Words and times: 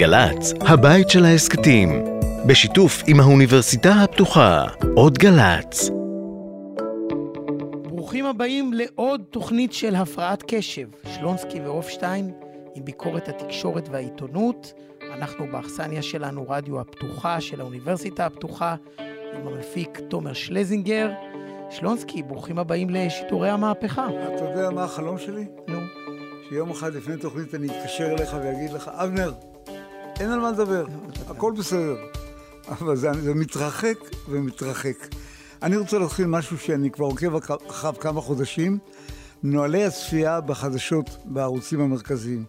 גל"צ, 0.00 0.52
הבית 0.60 1.10
של 1.10 1.24
ההסכתים, 1.24 2.04
בשיתוף 2.46 3.02
עם 3.06 3.20
האוניברסיטה 3.20 3.92
הפתוחה, 3.92 4.64
עוד 4.96 5.18
גל"צ. 5.18 5.90
ברוכים 7.82 8.26
הבאים 8.26 8.72
לעוד 8.72 9.22
תוכנית 9.30 9.72
של 9.72 9.94
הפרעת 9.94 10.44
קשב. 10.46 10.88
שלונסקי 11.14 11.60
והופשטיין 11.60 12.32
עם 12.74 12.84
ביקורת 12.84 13.28
התקשורת 13.28 13.88
והעיתונות. 13.88 14.72
אנחנו 15.12 15.46
באכסניה 15.52 16.02
שלנו, 16.02 16.46
רדיו 16.48 16.80
הפתוחה 16.80 17.40
של 17.40 17.60
האוניברסיטה 17.60 18.26
הפתוחה, 18.26 18.74
עם 19.34 19.46
המפיק 19.46 20.00
תומר 20.08 20.32
שלזינגר. 20.32 21.10
שלונסקי, 21.70 22.22
ברוכים 22.22 22.58
הבאים 22.58 22.90
לשידורי 22.90 23.50
המהפכה. 23.50 24.06
אתה 24.34 24.44
יודע 24.44 24.70
מה 24.70 24.84
החלום 24.84 25.18
שלי? 25.18 25.44
נו. 25.68 25.78
שיום 26.48 26.70
אחד 26.70 26.94
לפני 26.94 27.16
תוכנית 27.16 27.54
אני 27.54 27.66
אתקשר 27.66 28.10
אליך 28.10 28.36
ואגיד 28.42 28.72
לך, 28.72 28.90
אבנר, 28.94 29.32
אין 30.20 30.30
על 30.30 30.40
מה 30.40 30.50
לדבר, 30.50 30.84
הכל 31.28 31.52
בסדר. 31.58 31.96
אבל 32.68 32.96
זה, 32.96 33.12
זה 33.12 33.34
מתרחק 33.34 33.98
ומתרחק. 34.28 34.96
אני 35.62 35.76
רוצה 35.76 35.98
להתחיל 35.98 36.26
משהו 36.26 36.58
שאני 36.58 36.90
כבר 36.90 37.06
עוקב 37.06 37.34
אחריו 37.68 37.94
כמה 38.00 38.20
חודשים, 38.20 38.78
נוהלי 39.42 39.84
הצפייה 39.84 40.40
בחדשות 40.40 41.10
בערוצים 41.24 41.80
המרכזיים. 41.80 42.44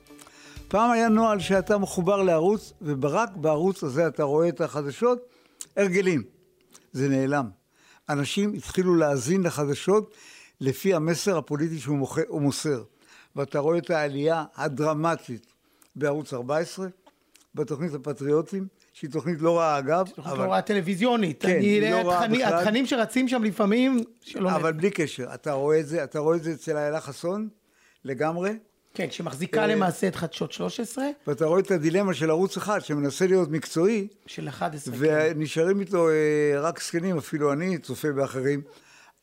פעם 0.68 0.92
היה 0.92 1.10
נוהל 1.10 1.40
שאתה 1.40 1.78
מחובר 1.78 2.22
לערוץ, 2.24 2.74
ורק 2.82 3.30
בערוץ 3.36 3.84
הזה 3.84 4.08
אתה 4.08 4.24
רואה 4.24 4.50
את 4.50 4.62
החדשות, 4.62 5.20
הרגלים. 5.78 6.24
זה 6.92 7.10
נעלם. 7.10 7.50
אנשים 8.10 8.54
התחילו 8.54 8.96
להאזין 8.96 9.44
לחדשות 9.44 10.14
לפי 10.62 10.94
המסר 10.94 11.38
הפוליטי 11.38 11.80
שהוא 11.80 11.98
מוכר, 11.98 12.22
מוסר. 12.30 12.84
ואתה 13.36 13.60
רואה 13.60 13.78
את 13.78 13.90
העלייה 13.90 14.44
הדרמטית 14.56 15.48
בערוץ 15.96 16.34
14, 16.34 16.88
בתוכנית 17.56 17.94
הפטריוטים, 17.94 18.68
שהיא 18.94 19.10
תוכנית 19.10 19.42
לא 19.42 19.60
רעה 19.60 19.80
אגב. 19.80 20.08
תוכנית 20.16 20.28
אבל... 20.28 20.46
לא 20.46 20.52
רעה 20.52 20.62
טלוויזיונית. 20.62 21.42
כן, 21.42 21.60
היא 21.62 21.92
לא 21.92 21.96
רעה 21.96 22.20
התכנים, 22.24 22.42
בכלל. 22.42 22.60
התכנים 22.60 22.86
שרצים 22.86 23.28
שם 23.28 23.44
לפעמים, 23.44 24.04
שלא... 24.22 24.52
אבל 24.56 24.72
בלי 24.72 24.92
קשר, 24.92 25.34
אתה 25.34 25.52
רואה 25.52 25.80
את 25.80 25.88
זה, 25.88 26.04
אתה 26.04 26.20
רואה 26.20 26.38
את 26.38 26.44
זה 26.44 26.54
אצל 26.54 26.78
איילה 26.78 27.02
חסון, 27.02 27.50
לגמרי, 28.06 28.52
כן, 28.94 29.12
שמחזיקה 29.12 29.62
אה, 29.62 29.68
למעשה 29.68 30.08
את 30.08 30.16
חדשות 30.16 30.52
13, 30.52 31.06
ואתה 31.28 31.46
רואה 31.46 31.60
את 31.60 31.72
הדילמה 31.72 32.14
של 32.14 32.30
ערוץ 32.30 32.58
אחד, 32.58 32.80
שמנסה 32.80 33.28
להיות 33.28 33.50
מקצועי, 33.50 34.08
של 34.26 34.48
11. 34.48 34.96
כן. 34.96 35.00
ונשארים 35.02 35.80
איתו 35.80 36.10
אה, 36.10 36.60
רק 36.62 36.84
זקנים, 36.84 37.18
אפילו 37.18 37.54
אני 37.54 37.78
צופה 37.78 38.12
באחרים, 38.12 38.62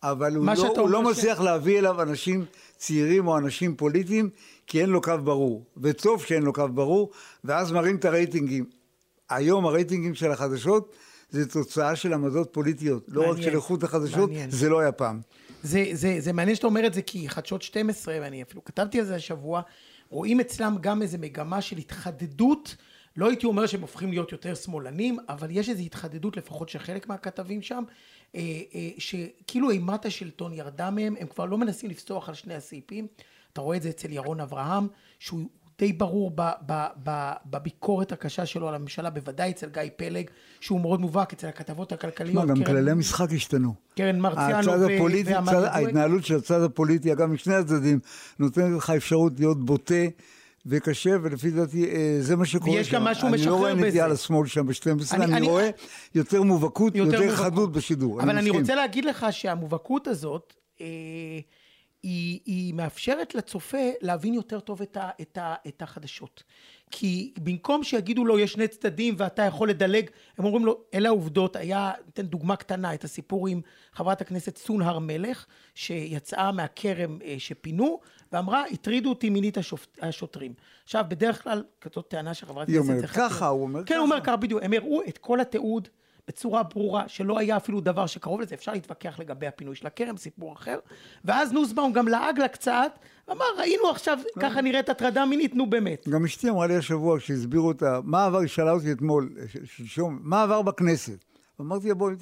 אבל 0.03 0.37
הוא 0.37 0.47
לא, 0.47 0.81
הוא 0.81 0.91
לא 0.91 1.03
מצליח 1.03 1.41
להביא 1.41 1.79
אליו 1.79 2.03
אנשים 2.03 2.45
צעירים 2.77 3.29
או 3.29 3.39
אנשים 3.39 3.77
פוליטיים, 3.77 4.31
כי 4.69 4.81
אין 4.81 4.91
לו 4.91 5.01
קו 5.01 5.13
ברור. 5.25 5.65
וטוב 5.77 6.25
שאין 6.25 6.43
לו 6.43 6.53
קו 6.53 6.69
ברור, 6.75 7.11
ואז 7.45 7.73
מראים 7.73 7.97
את 7.97 8.05
הרייטינגים. 8.05 8.65
היום 9.31 9.67
הרייטינגים 9.67 10.15
של 10.15 10.31
החדשות 10.31 10.97
זה 11.31 11.49
תוצאה 11.49 11.97
של 11.97 12.13
עמדות 12.13 12.49
פוליטיות, 12.53 13.05
לא 13.09 13.21
רק 13.21 13.27
מעניין. 13.27 13.51
של 13.51 13.57
איכות 13.57 13.83
החדשות, 13.83 14.31
מעניין. 14.31 14.51
זה 14.51 14.69
לא 14.69 14.81
היה 14.81 14.93
פעם. 14.93 15.21
זה, 15.63 15.85
זה, 15.93 16.17
זה 16.19 16.33
מעניין 16.33 16.57
שאתה 16.57 16.67
אומר 16.67 16.87
את 16.87 16.95
זה, 16.95 17.03
כי 17.03 17.29
חדשות 17.29 17.63
12, 17.63 18.19
ואני 18.21 18.43
אפילו 18.43 18.65
כתבתי 18.65 18.99
על 18.99 19.05
זה 19.05 19.15
השבוע, 19.15 19.61
רואים 20.11 20.41
אצלם 20.41 20.77
גם 20.81 21.03
איזו 21.03 21.19
מגמה 21.19 21.61
של 21.61 21.77
התחדדות. 21.77 22.77
לא 23.17 23.29
הייתי 23.29 23.47
אומר 23.47 23.67
שהם 23.67 23.81
הופכים 23.81 24.11
להיות 24.11 24.33
יותר 24.33 24.55
שמאלנים, 24.55 25.19
אבל 25.29 25.49
יש 25.51 25.69
איזו 25.69 25.83
התחדדות, 25.83 26.37
לפחות 26.37 26.69
של 26.69 26.79
חלק 26.79 27.09
מהכתבים 27.09 27.63
שם, 27.63 27.85
אה, 28.35 28.41
אה, 28.75 28.89
שכאילו 28.99 29.71
אימת 29.71 30.07
השלטון 30.07 30.53
ירדה 30.53 30.91
מהם, 30.91 31.15
הם 31.21 31.27
כבר 31.27 31.45
לא 31.45 31.59
מנסים 31.59 31.91
לפסוח 31.91 32.29
על 32.29 32.35
שני 32.35 32.55
הסעיפים. 32.55 33.07
אתה 33.53 33.61
רואה 33.61 33.77
את 33.77 33.83
זה 33.83 33.89
אצל 33.89 34.13
ירון 34.13 34.41
אברהם, 34.41 34.87
שהוא 35.19 35.41
די 35.79 35.93
ברור 35.93 36.31
ב, 36.35 36.41
ב, 36.67 36.87
ב, 37.05 37.33
בביקורת 37.47 38.13
הקשה 38.13 38.47
שלו 38.47 38.69
על 38.69 38.75
הממשלה, 38.75 39.11
בוודאי 39.11 39.51
אצל 39.51 39.69
גיא 39.69 39.83
פלג, 39.97 40.27
שהוא 40.61 40.81
מאוד 40.81 41.01
מובהק 41.01 41.33
אצל 41.33 41.47
הכתבות 41.47 41.93
הכלכליות. 41.93 42.35
מה, 42.35 42.51
גם 42.51 42.57
קרן- 42.57 42.65
כללי 42.67 42.91
המשחק 42.91 43.33
השתנו. 43.33 43.75
קרן 43.97 44.21
מרציאנו 44.21 44.59
הצד 44.73 44.79
ו- 44.81 44.95
הפוליטי, 44.97 45.33
ועמד 45.35 45.53
צד, 45.53 45.61
דואק. 45.61 45.71
ההתנהלות 45.75 46.25
של 46.25 46.37
הצד 46.37 46.62
הפוליטי, 46.62 47.12
אגב, 47.12 47.27
משני 47.28 47.55
הצדדים, 47.55 47.99
נותנת 48.39 48.77
לך 48.77 48.91
אפשרות 48.91 49.33
להיות 49.39 49.65
בוטה 49.65 49.95
וקשה, 50.67 51.11
ולפי 51.22 51.51
דעתי 51.51 51.84
אה, 51.91 52.17
זה 52.21 52.37
מה 52.37 52.45
שקורה 52.47 52.77
ויש 52.77 52.89
שם. 52.89 52.97
גם 52.97 53.05
משהו 53.05 53.28
אני 53.28 53.37
משחרר 53.37 53.51
לא 53.53 53.56
רואה 53.56 53.75
בזה. 53.75 53.87
נטייה 53.87 54.09
לשמאל 54.09 54.47
שם 54.47 54.67
ב-12, 54.67 54.84
אני- 55.15 55.25
אני, 55.25 55.34
אני- 55.37 55.47
רואה 55.47 55.71
יותר 56.15 56.43
מובהקות, 56.43 56.95
יותר, 56.97 57.21
מובהקות. 57.21 57.37
חדות 57.45 57.72
בשידור. 57.72 58.21
אבל 58.22 58.31
אני 58.31 58.41
מסכים. 58.41 58.61
רוצה 58.61 58.75
להגיד 58.75 59.05
לך 59.05 59.27
שהמובהקות 59.31 60.06
הזאת, 60.06 60.55
אה, 60.81 60.87
היא, 62.03 62.41
היא 62.44 62.75
מאפשרת 62.75 63.34
לצופה 63.34 63.91
להבין 64.00 64.34
יותר 64.34 64.60
טוב 64.60 64.82
את, 64.82 64.97
ה, 64.97 65.10
את, 65.20 65.38
ה, 65.38 65.54
את 65.69 65.82
החדשות. 65.82 66.42
כי 66.91 67.32
במקום 67.42 67.84
שיגידו 67.84 68.25
לו 68.25 68.38
יש 68.38 68.53
שני 68.53 68.69
צדדים 68.69 69.14
ואתה 69.19 69.42
יכול 69.42 69.70
לדלג, 69.70 70.10
הם 70.38 70.44
אומרים 70.44 70.66
לו 70.66 70.81
אלה 70.94 71.09
העובדות, 71.09 71.56
היה, 71.56 71.92
ניתן 72.06 72.26
דוגמה 72.26 72.56
קטנה, 72.56 72.94
את 72.94 73.04
הסיפור 73.04 73.48
עם 73.48 73.60
חברת 73.92 74.20
הכנסת 74.20 74.56
סון 74.56 74.82
הר 74.82 74.98
מלך, 74.98 75.47
שיצאה 75.75 76.53
מהכרם 76.53 77.19
אה, 77.25 77.34
שפינו, 77.38 78.00
ואמרה, 78.32 78.65
הטרידו 78.70 79.09
אותי 79.09 79.30
מינית 79.30 79.59
השופט, 79.59 79.98
השוטרים. 80.03 80.54
עכשיו, 80.84 81.04
בדרך 81.09 81.42
כלל, 81.42 81.65
כזאת 81.80 82.09
טענה 82.09 82.34
של 82.34 82.47
חברת 82.47 82.69
היא 82.69 82.76
הכנסת... 82.76 82.88
אומרת 82.88 83.00
זה 83.00 83.09
חתירה. 83.09 83.28
ככה, 83.28 83.47
הוא 83.47 83.62
אומר 83.62 83.84
כן, 83.84 83.94
הוא 83.94 84.04
אומר 84.04 84.16
ככה. 84.16 84.26
ככה 84.26 84.36
בדיוק, 84.36 84.62
הם 84.62 84.72
הראו 84.72 85.03
את 85.09 85.19
כל 85.19 85.41
התיעוד 85.41 85.88
בצורה 86.28 86.62
ברורה, 86.62 87.09
שלא 87.09 87.39
היה 87.39 87.56
אפילו 87.56 87.81
דבר 87.81 88.06
שקרוב 88.06 88.41
לזה, 88.41 88.55
אפשר 88.55 88.72
להתווכח 88.72 89.19
לגבי 89.19 89.47
הפינוי 89.47 89.77
של 89.77 89.87
הכרם, 89.87 90.16
סיפור 90.16 90.53
אחר. 90.53 90.78
ואז 91.25 91.53
נוסבאום 91.53 91.93
גם 91.93 92.09
לעג 92.09 92.39
לה 92.39 92.49
קצת, 92.49 92.99
אמר, 93.31 93.44
ראינו 93.59 93.89
עכשיו, 93.91 94.19
ככה 94.41 94.61
נראית 94.61 94.89
הטרדה 94.89 95.27
מינית, 95.27 95.55
נו 95.55 95.71
באמת. 95.71 96.09
גם 96.09 96.25
אשתי 96.25 96.50
אמרה 96.50 96.66
לי 96.66 96.77
השבוע, 96.77 97.19
כשהסבירו 97.19 97.69
אותה, 97.69 98.00
מה 98.05 98.25
עבר, 98.25 98.39
היא 98.39 98.49
שאלה 98.49 98.72
אותי 98.72 98.93
אתמול, 98.93 99.31
שלשום, 99.65 100.19
מה 100.22 100.43
עבר 100.43 100.62
בכנסת? 100.62 101.25
אמרתי 101.61 101.89
לה, 101.89 101.94
בואי, 101.94 102.15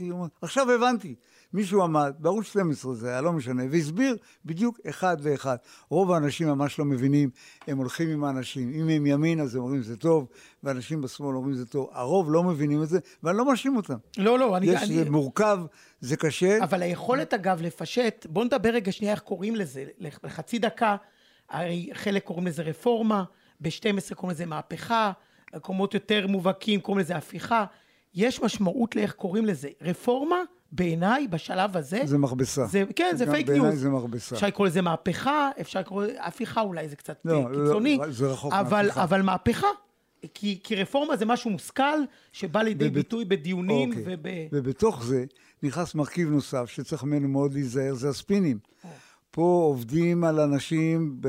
עכשיו 0.43 0.71
הבנתי. 0.71 1.15
מישהו 1.57 1.83
עמד, 1.83 2.15
בערוץ 2.19 2.47
12 2.47 2.95
זה 2.95 3.09
היה, 3.09 3.21
לא 3.21 3.33
משנה, 3.33 3.63
והסביר 3.71 4.17
בדיוק 4.45 4.81
אחד 4.89 5.21
לאחד. 5.21 5.57
רוב 5.91 6.13
האנשים 6.13 6.49
ממש 6.49 6.79
לא 6.79 6.85
מבינים, 6.85 7.31
הם 7.67 7.79
הולכים 7.79 8.09
עם 8.09 8.25
האנשים. 8.25 8.73
אם 8.75 8.89
הם 8.89 9.07
ימין, 9.07 9.41
אז 9.41 9.57
הם 9.57 9.63
אומרים 9.63 9.83
זה 9.83 9.97
טוב, 9.97 10.29
ואנשים 10.63 11.01
בשמאל 11.01 11.37
אומרים 11.37 11.55
זה 11.55 11.67
טוב. 11.67 11.89
הרוב 11.93 12.31
לא 12.31 12.43
מבינים 12.43 12.83
את 12.83 12.89
זה, 12.89 12.99
ואני 13.23 13.39
לא 13.39 13.45
מאשים 13.45 13.77
אותם. 13.77 13.97
לא, 14.19 14.39
לא, 14.39 14.57
אני... 14.57 14.67
יש, 14.67 14.83
אני 14.83 15.05
זה 15.05 15.11
מורכב, 15.11 15.59
זה 16.01 16.17
קשה. 16.17 16.65
אבל 16.65 16.83
היכולת, 16.83 17.35
אגב, 17.35 17.63
לפשט, 17.63 18.27
בואו 18.31 18.45
נדבר 18.45 18.71
רגע 18.71 18.93
שנייה 18.93 19.13
איך 19.13 19.21
קוראים 19.21 19.57
לזה, 19.57 19.85
לחצי 19.99 20.59
דקה, 20.59 20.97
הרי 21.51 21.91
חלק 21.93 22.25
קוראים 22.25 22.47
לזה 22.47 22.63
רפורמה, 22.63 23.25
ב-12 23.61 24.15
קוראים 24.15 24.35
לזה 24.35 24.47
מהפכה, 24.47 25.13
מקומות 25.57 25.95
יותר 25.95 26.27
מובהקים 26.27 26.81
קוראים 26.81 27.01
לזה 27.01 27.17
הפיכה. 27.17 27.65
יש 28.15 28.43
משמעות 28.43 28.97
לאיך 28.97 29.13
קוראים 29.13 29.47
לזה. 29.47 29.69
רפורמה, 29.83 30.37
בעיניי, 30.73 31.29
בשלב 31.29 31.77
הזה, 31.77 32.01
זה 32.05 32.19
מכבסה. 32.19 32.67
זה, 32.67 32.85
כן, 32.97 33.15
זה 33.17 33.27
פייק 33.31 33.47
בעיניי 33.47 33.69
news. 33.69 33.81
זה 33.81 33.91
מכבסה. 33.91 34.35
אפשר 34.35 34.47
לקרוא 34.47 34.67
לזה 34.67 34.83
מהפכה, 34.83 35.51
אפשר 35.61 35.81
לקרוא 35.81 36.05
לזה, 36.05 36.17
הפיכה 36.21 36.61
אולי 36.61 36.89
זה 36.89 36.97
קצת 36.97 37.21
לא, 37.25 37.53
לא, 37.53 37.65
קיצוני, 37.67 37.99
זה 38.11 38.27
רחוק 38.27 38.53
אבל, 38.53 38.83
מהפיכה. 38.83 39.05
אבל 39.05 39.23
מהפכה. 39.23 39.67
כי, 40.35 40.61
כי 40.65 40.75
רפורמה 40.77 41.17
זה 41.17 41.27
משהו 41.27 41.51
מושכל, 41.51 41.99
שבא 42.33 42.63
לידי 42.63 42.89
וב- 42.89 42.95
ביטוי 42.95 43.25
בדיונים 43.25 43.91
אוקיי. 43.91 44.05
וב... 44.07 44.27
ובתוך 44.53 45.05
זה 45.05 45.25
נכנס 45.63 45.95
מרכיב 45.95 46.31
נוסף 46.31 46.65
שצריך 46.67 47.05
ממנו 47.05 47.29
מאוד 47.29 47.53
להיזהר, 47.55 47.95
זה 47.95 48.09
הספינים. 48.09 48.59
פה 49.31 49.63
עובדים 49.69 50.25
על 50.25 50.41
אנשים 50.41 51.17
ב... 51.21 51.29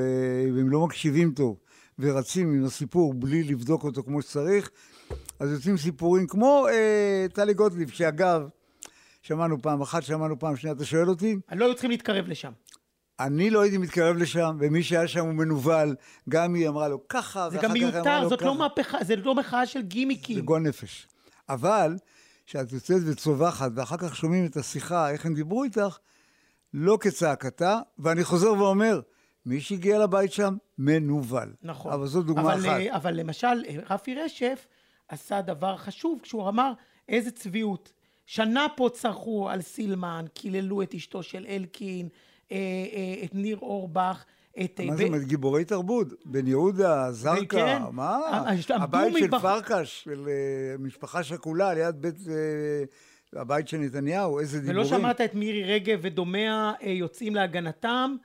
והם 0.56 0.70
לא 0.70 0.86
מקשיבים 0.86 1.32
טוב, 1.32 1.58
ורצים 2.00 2.54
עם 2.54 2.66
הסיפור 2.66 3.14
בלי 3.14 3.44
לבדוק 3.44 3.84
אותו 3.84 4.04
כמו 4.04 4.22
שצריך, 4.22 4.70
אז 5.40 5.52
יוצאים 5.52 5.78
סיפורים 5.78 6.28
כמו 6.28 6.68
אה, 6.70 7.26
טלי 7.34 7.54
גוטליב, 7.54 7.90
שאגב, 7.90 8.42
שמענו 9.28 9.62
פעם 9.62 9.82
אחת, 9.82 10.04
שמענו 10.04 10.40
פעם 10.40 10.56
שנייה, 10.56 10.76
אתה 10.76 10.86
שואל 10.86 11.10
אותי? 11.10 11.36
לא 11.52 11.66
היו 11.66 11.74
צריכים 11.74 11.92
להתקרב 11.92 12.28
לשם. 12.28 12.52
אני 13.20 13.50
לא 13.50 13.62
הייתי 13.62 13.78
מתקרב 13.78 14.18
לשם, 14.18 14.58
ומי 14.60 14.84
שהיה 14.84 15.08
שם 15.08 15.26
הוא 15.26 15.34
מנוול, 15.34 15.96
גם 16.30 16.54
היא 16.54 16.68
אמרה 16.68 16.88
לו 16.88 17.08
ככה, 17.08 17.50
זה 17.50 17.58
ואחר 17.58 17.68
גם 17.68 17.74
כך 17.74 17.82
אמרה 17.82 17.92
מיותר, 17.92 18.22
לו 18.22 18.30
זאת 18.30 18.40
ככה. 18.40 18.48
לא 18.48 18.58
מהפכה, 18.58 18.98
זה 19.04 19.16
לא 19.16 19.36
מחאה 19.36 19.66
של 19.66 19.80
זה 19.80 19.86
גימיקים. 19.86 20.40
גועל 20.40 20.62
נפש. 20.62 21.08
אבל, 21.50 21.98
כשאת 22.46 22.72
יוצאת 22.72 23.02
וצווחת, 23.06 23.72
ואחר 23.76 23.98
כך 23.98 24.16
שומעים 24.16 24.46
את 24.46 24.58
השיחה, 24.58 25.12
איך 25.12 25.26
הם 25.26 25.34
דיברו 25.34 25.64
איתך, 25.64 25.98
לא 26.74 26.98
כצעקתה, 27.02 27.80
ואני 28.00 28.24
חוזר 28.24 28.54
ואומר, 28.54 29.02
מי 29.46 29.62
שהגיע 29.62 30.00
לבית 30.00 30.32
שם, 30.34 30.56
מנוול. 30.78 31.54
נכון. 31.64 31.92
אבל 31.92 32.08
זו 32.08 32.22
דוגמה 32.22 32.54
אבל, 32.54 32.62
אחת. 32.62 32.80
אה, 32.80 32.96
אבל 32.96 33.14
למשל, 33.14 33.48
אה, 33.48 33.76
רפי 33.90 34.16
רשף 34.16 34.68
עשה 35.08 35.42
דבר 35.42 35.78
חשוב 35.78 36.20
כשהוא 36.24 36.50
אמר, 36.50 36.74
איזה 37.10 37.32
צביעות. 37.32 37.97
שנה 38.30 38.68
פה 38.76 38.90
צרחו 38.94 39.50
על 39.50 39.62
סילמן, 39.62 40.26
קיללו 40.34 40.82
את 40.82 40.94
אשתו 40.94 41.24
של 41.24 41.46
אלקין, 41.50 42.08
אה, 42.52 42.58
אה, 42.58 43.24
את 43.26 43.36
ניר 43.36 43.58
אורבך, 43.62 44.26
את... 44.64 44.80
אה, 44.80 44.86
מה 44.86 44.94
ב- 44.94 44.98
זאת 44.98 45.08
אומרת, 45.08 45.24
גיבורי 45.24 45.66
תרבות? 45.66 46.08
בן 46.26 46.48
יהודה, 46.48 47.12
זרקא, 47.12 47.46
כן. 47.58 47.82
מה? 47.92 48.10
ה- 48.10 48.50
עמדו 48.50 48.74
הבית 48.84 49.14
של 49.20 49.28
מבח- 49.28 49.42
פרקש, 49.42 50.04
של 50.04 50.28
אה, 50.28 50.34
משפחה 50.80 51.24
שכולה, 51.24 51.74
ליד 51.74 52.02
בית... 52.02 52.16
אה, 52.28 52.84
הבית 53.42 53.68
של 53.68 53.78
נתניהו, 53.78 54.40
איזה 54.40 54.60
דיבורים. 54.60 54.78
ולא 54.80 55.00
שמעת 55.00 55.22
את 55.22 55.36
מירי 55.36 55.64
רגב 55.64 56.00
ודומיה 56.02 56.74
אה, 56.84 56.90
יוצאים 56.90 57.36
להגנתם. 57.36 58.16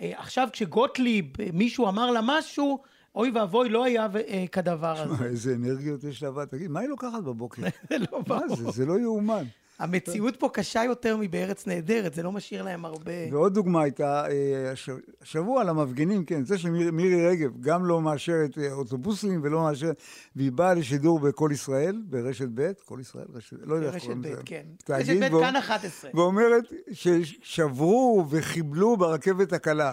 אה, 0.00 0.12
עכשיו 0.16 0.48
כשגוטליב, 0.52 1.26
אה, 1.40 1.46
מישהו 1.52 1.88
אמר 1.88 2.10
לה 2.10 2.20
משהו, 2.24 2.78
אוי 3.14 3.30
ואבוי, 3.34 3.68
לא 3.68 3.84
היה 3.84 4.06
אה, 4.28 4.44
כדבר 4.52 5.00
הזה. 5.00 5.16
שמע, 5.16 5.26
איזה 5.26 5.54
אנרגיות 5.54 6.04
יש 6.04 6.22
להבא. 6.22 6.44
תגיד, 6.44 6.70
מה 6.70 6.80
היא 6.80 6.88
לוקחת 6.88 7.22
בבוקר? 7.24 7.62
זה 7.90 7.98
לא 7.98 8.06
מה 8.18 8.38
ברור. 8.38 8.56
זה? 8.56 8.70
זה 8.70 8.86
לא 8.86 8.98
יאומן. 9.00 9.44
המציאות 9.78 10.36
פה 10.36 10.48
קשה 10.52 10.84
יותר 10.84 11.16
מבארץ 11.20 11.66
נהדרת, 11.66 12.14
זה 12.14 12.22
לא 12.22 12.32
משאיר 12.32 12.62
להם 12.62 12.84
הרבה... 12.84 13.12
ועוד 13.32 13.54
דוגמה 13.54 13.82
הייתה, 13.82 14.26
אה, 14.30 14.70
הש- 14.72 14.88
השבוע 15.22 15.64
למפגינים, 15.64 16.24
כן, 16.24 16.44
זה 16.44 16.58
שמירי 16.58 17.26
רגב 17.26 17.50
גם 17.60 17.84
לא 17.84 18.00
מאשרת 18.00 18.58
אה, 18.58 18.72
אוטובוסים 18.72 19.40
ולא 19.42 19.62
מאשרת, 19.62 19.96
והיא 20.36 20.52
באה 20.52 20.74
לשידור 20.74 21.20
ב"קול 21.20 21.52
ישראל", 21.52 22.02
ברשת 22.04 22.48
ב', 22.54 22.72
קול 22.84 23.00
ישראל, 23.00 23.24
רשת, 23.34 23.56
לא 23.64 23.74
יודע 23.74 23.86
איך 23.86 23.94
רשת 23.94 24.04
קוראים 24.04 24.22
ב', 24.22 24.26
לזה. 24.26 24.42
כן. 24.44 24.62
רשת 24.88 25.12
ב', 25.20 25.32
ואומ- 25.32 25.40
כאן 25.44 25.56
11. 25.56 26.10
ואומרת 26.14 26.64
ששברו 26.92 28.24
וחיבלו 28.30 28.96
ברכבת 28.96 29.52
הקלה. 29.52 29.92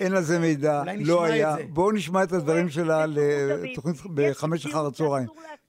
אין 0.00 0.14
על 0.14 0.22
זה 0.22 0.38
מידע, 0.38 0.82
לא 1.04 1.24
היה. 1.24 1.54
בואו 1.68 1.92
נשמע 1.92 2.22
את 2.22 2.32
הדברים 2.32 2.68
שלה 2.68 3.06
לתוכנית 3.06 3.96
בחמש 4.14 4.66
אחר 4.66 4.86
הצהריים. 4.86 5.26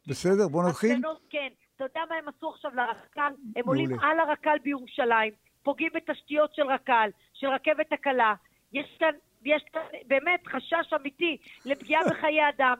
בסדר? 0.08 0.48
בואו 0.48 0.70
נתחיל. 0.70 1.02
כן. 1.30 1.48
אתה 1.76 1.84
יודע 1.84 2.00
מה 2.10 2.16
הם 2.16 2.26
עשו 2.38 2.50
עכשיו 2.50 2.72
לרק"ל? 2.76 3.34
הם 3.56 3.64
עולים. 3.68 4.00
על 4.00 4.20
הרק"ל 4.20 4.58
בירושלים, 4.64 5.34
פוגעים 5.64 5.90
בתשתיות 5.96 6.56
של 6.56 6.64
רק"ל, 6.64 7.10
של 7.34 7.48
רכבת 7.48 7.92
הקלה. 7.92 8.34
יש 8.74 8.98
כאן, 9.00 9.12
יש 9.46 9.64
כאן 9.74 9.82
באמת 10.08 10.48
חשש 10.48 10.94
אמיתי 11.02 11.38
לפגיעה 11.66 12.02
בחיי 12.10 12.50
אדם. 12.58 12.76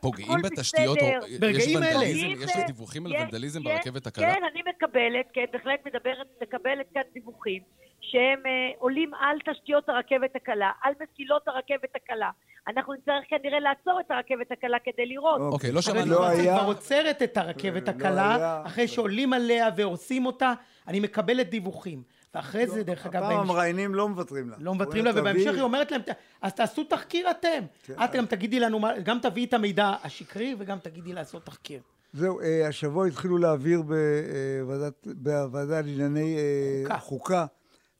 פוגעים 0.00 0.38
בתשתיות, 0.42 0.98
ברגעים 1.40 1.82
אלה. 1.82 1.96
ונדליזם, 1.96 2.26
אם 2.26 2.42
יש 2.42 2.66
דיווחים 2.66 3.06
על 3.06 3.12
ונדליזם 3.12 3.62
ברכבת 3.62 4.06
הקלה? 4.06 4.34
כן, 4.34 4.40
אני 4.52 4.62
מקבלת, 4.68 5.26
כן, 5.32 5.44
בהחלט 5.52 5.86
מדברת, 5.86 6.26
מקבלת 6.42 6.86
כאן 6.94 7.02
דיווחים 7.14 7.62
שהם 8.00 8.38
אה, 8.46 8.50
עולים 8.78 9.10
על 9.20 9.36
תשתיות 9.54 9.88
הרכבת 9.88 10.36
הקלה, 10.36 10.70
על 10.82 10.92
מסילות 11.02 11.48
הרכבת 11.48 11.90
הקלה. 11.94 12.30
אנחנו 12.68 12.94
נצטרך 12.94 13.24
כנראה 13.28 13.60
לעצור 13.60 14.00
את 14.00 14.10
הרכבת 14.10 14.52
הקלה 14.52 14.76
כדי 14.84 15.06
לראות. 15.06 15.40
אוקיי, 15.40 15.70
לא 15.72 15.74
אבל 15.74 15.82
שמענו. 15.82 16.10
לא 16.12 16.26
היה- 16.26 16.58
כבר 16.58 16.66
עוצרת 16.66 17.22
את 17.22 17.36
הרכבת 17.36 17.88
לא 17.88 17.92
הקלה, 17.92 18.62
אחרי 18.66 18.88
שעולים 18.88 19.32
עליה 19.32 19.68
והורסים 19.76 20.26
אותה, 20.26 20.52
אני 20.88 21.00
מקבלת 21.00 21.48
דיווחים. 21.50 22.02
ואחרי 22.34 22.66
זה, 22.66 22.82
דרך 22.84 23.06
אגב, 23.06 23.22
הפעם 23.22 23.40
המראיינים 23.40 23.94
לא 23.94 24.08
מוותרים 24.08 24.50
לה. 24.50 24.56
לא 24.60 24.74
מוותרים 24.74 25.04
לה, 25.04 25.10
ובהמשך 25.14 25.54
היא 25.54 25.62
אומרת 25.62 25.90
להם, 25.92 26.00
אז 26.42 26.54
תעשו 26.54 26.84
תחקיר 26.84 27.30
אתם. 27.30 27.64
כן. 27.82 27.94
את 28.04 28.12
גם 28.16 28.26
תגידי 28.26 28.60
לנו, 28.60 28.80
גם 29.02 29.18
תביאי 29.22 29.44
את 29.46 29.54
המידע 29.54 29.92
השקרי, 30.04 30.54
וגם 30.58 30.78
תגידי 30.78 31.12
לעשות 31.12 31.44
תחקיר. 31.46 31.80
זהו, 32.12 32.40
אה, 32.40 32.68
השבוע 32.68 33.06
התחילו 33.06 33.38
להעביר 33.38 33.82
בוועדה 35.04 35.80
לענייני 35.80 36.36
אה, 36.90 36.98
חוקה. 36.98 37.46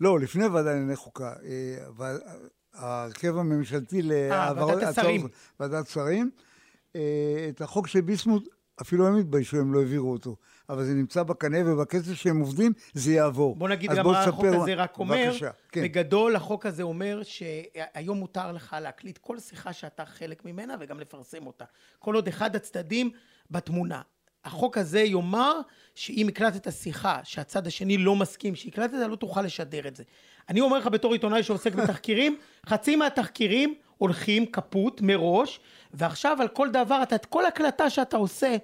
לא, 0.00 0.20
לפני 0.20 0.46
ועדה 0.46 0.70
לענייני 0.70 0.96
חוקה, 0.96 1.32
אה, 1.44 2.12
ההרכב 2.75 3.37
הממשלתי 3.37 4.02
להעברות... 4.02 4.75
ועדת 4.75 4.98
השרים. 4.98 5.28
ועדת 5.60 5.88
שרים, 5.88 6.31
אה, 6.96 7.46
את 7.48 7.60
החוק 7.60 7.87
של 7.87 8.00
ביסמוט, 8.00 8.48
אפילו 8.81 9.06
הם 9.06 9.16
התביישו, 9.16 9.56
הם 9.56 9.75
לא 9.75 9.81
העבירו 9.81 10.12
אותו. 10.12 10.37
אבל 10.69 10.84
זה 10.84 10.94
נמצא 10.94 11.22
בקנה, 11.22 11.58
ובקצב 11.66 12.14
שהם 12.14 12.40
עובדים, 12.40 12.72
זה 12.94 13.12
יעבור. 13.12 13.56
בוא 13.56 13.69
נגיד 13.69 13.90
גם 13.90 14.06
מה 14.06 14.22
החוק 14.22 14.44
הזה 14.44 14.75
רק 14.75 14.98
אומר. 14.98 15.16
בבקשה, 15.26 15.50
כן. 15.69 15.82
בגדול, 15.82 16.37
החוק 16.37 16.66
הזה 16.66 16.82
אומר 16.82 17.22
שהיום 17.22 18.19
מותר 18.19 18.52
לך 18.52 18.76
להקליט 18.81 19.19
כל 19.19 19.38
שיחה 19.38 19.72
שאתה 19.72 20.04
חלק 20.04 20.44
ממנה 20.44 20.75
וגם 20.81 21.00
לפרסם 21.00 21.46
אותה. 21.46 21.64
כל 21.98 22.14
עוד 22.14 22.28
אחד 22.28 22.56
הצדדים 22.56 23.10
בתמונה. 23.50 24.02
החוק 24.46 24.78
הזה 24.78 25.00
יאמר 25.00 25.60
שאם 25.94 26.26
הקלטת 26.28 26.72
שיחה 26.72 27.20
שהצד 27.25 27.66
השני 27.66 27.98
לא 27.98 28.16
מסכים 28.16 28.54
שהקלטת, 28.54 28.93
לא 29.08 29.16
תוכל 29.16 29.43
לשדר 29.43 29.88
את 29.88 29.96
זה. 29.96 30.02
אני 30.48 30.60
אומר 30.60 30.78
לך 30.78 30.87
בתור 30.87 31.12
עיתונאי 31.12 31.43
שעוסק 31.43 31.75
בתחקירים, 31.75 32.38
חצי 32.69 32.96
מהתחקירים 32.96 33.75
הולכים 33.98 34.46
כפות 34.46 35.00
מראש, 35.00 35.60
ועכשיו 35.94 36.37
על 36.40 36.48
כל 36.48 36.70
דבר, 36.70 37.02
אתה, 37.02 37.14
את 37.14 37.26
כל 37.26 37.46
הקלטה 37.46 37.90
שאתה 37.90 38.16
עושה, 38.16 38.56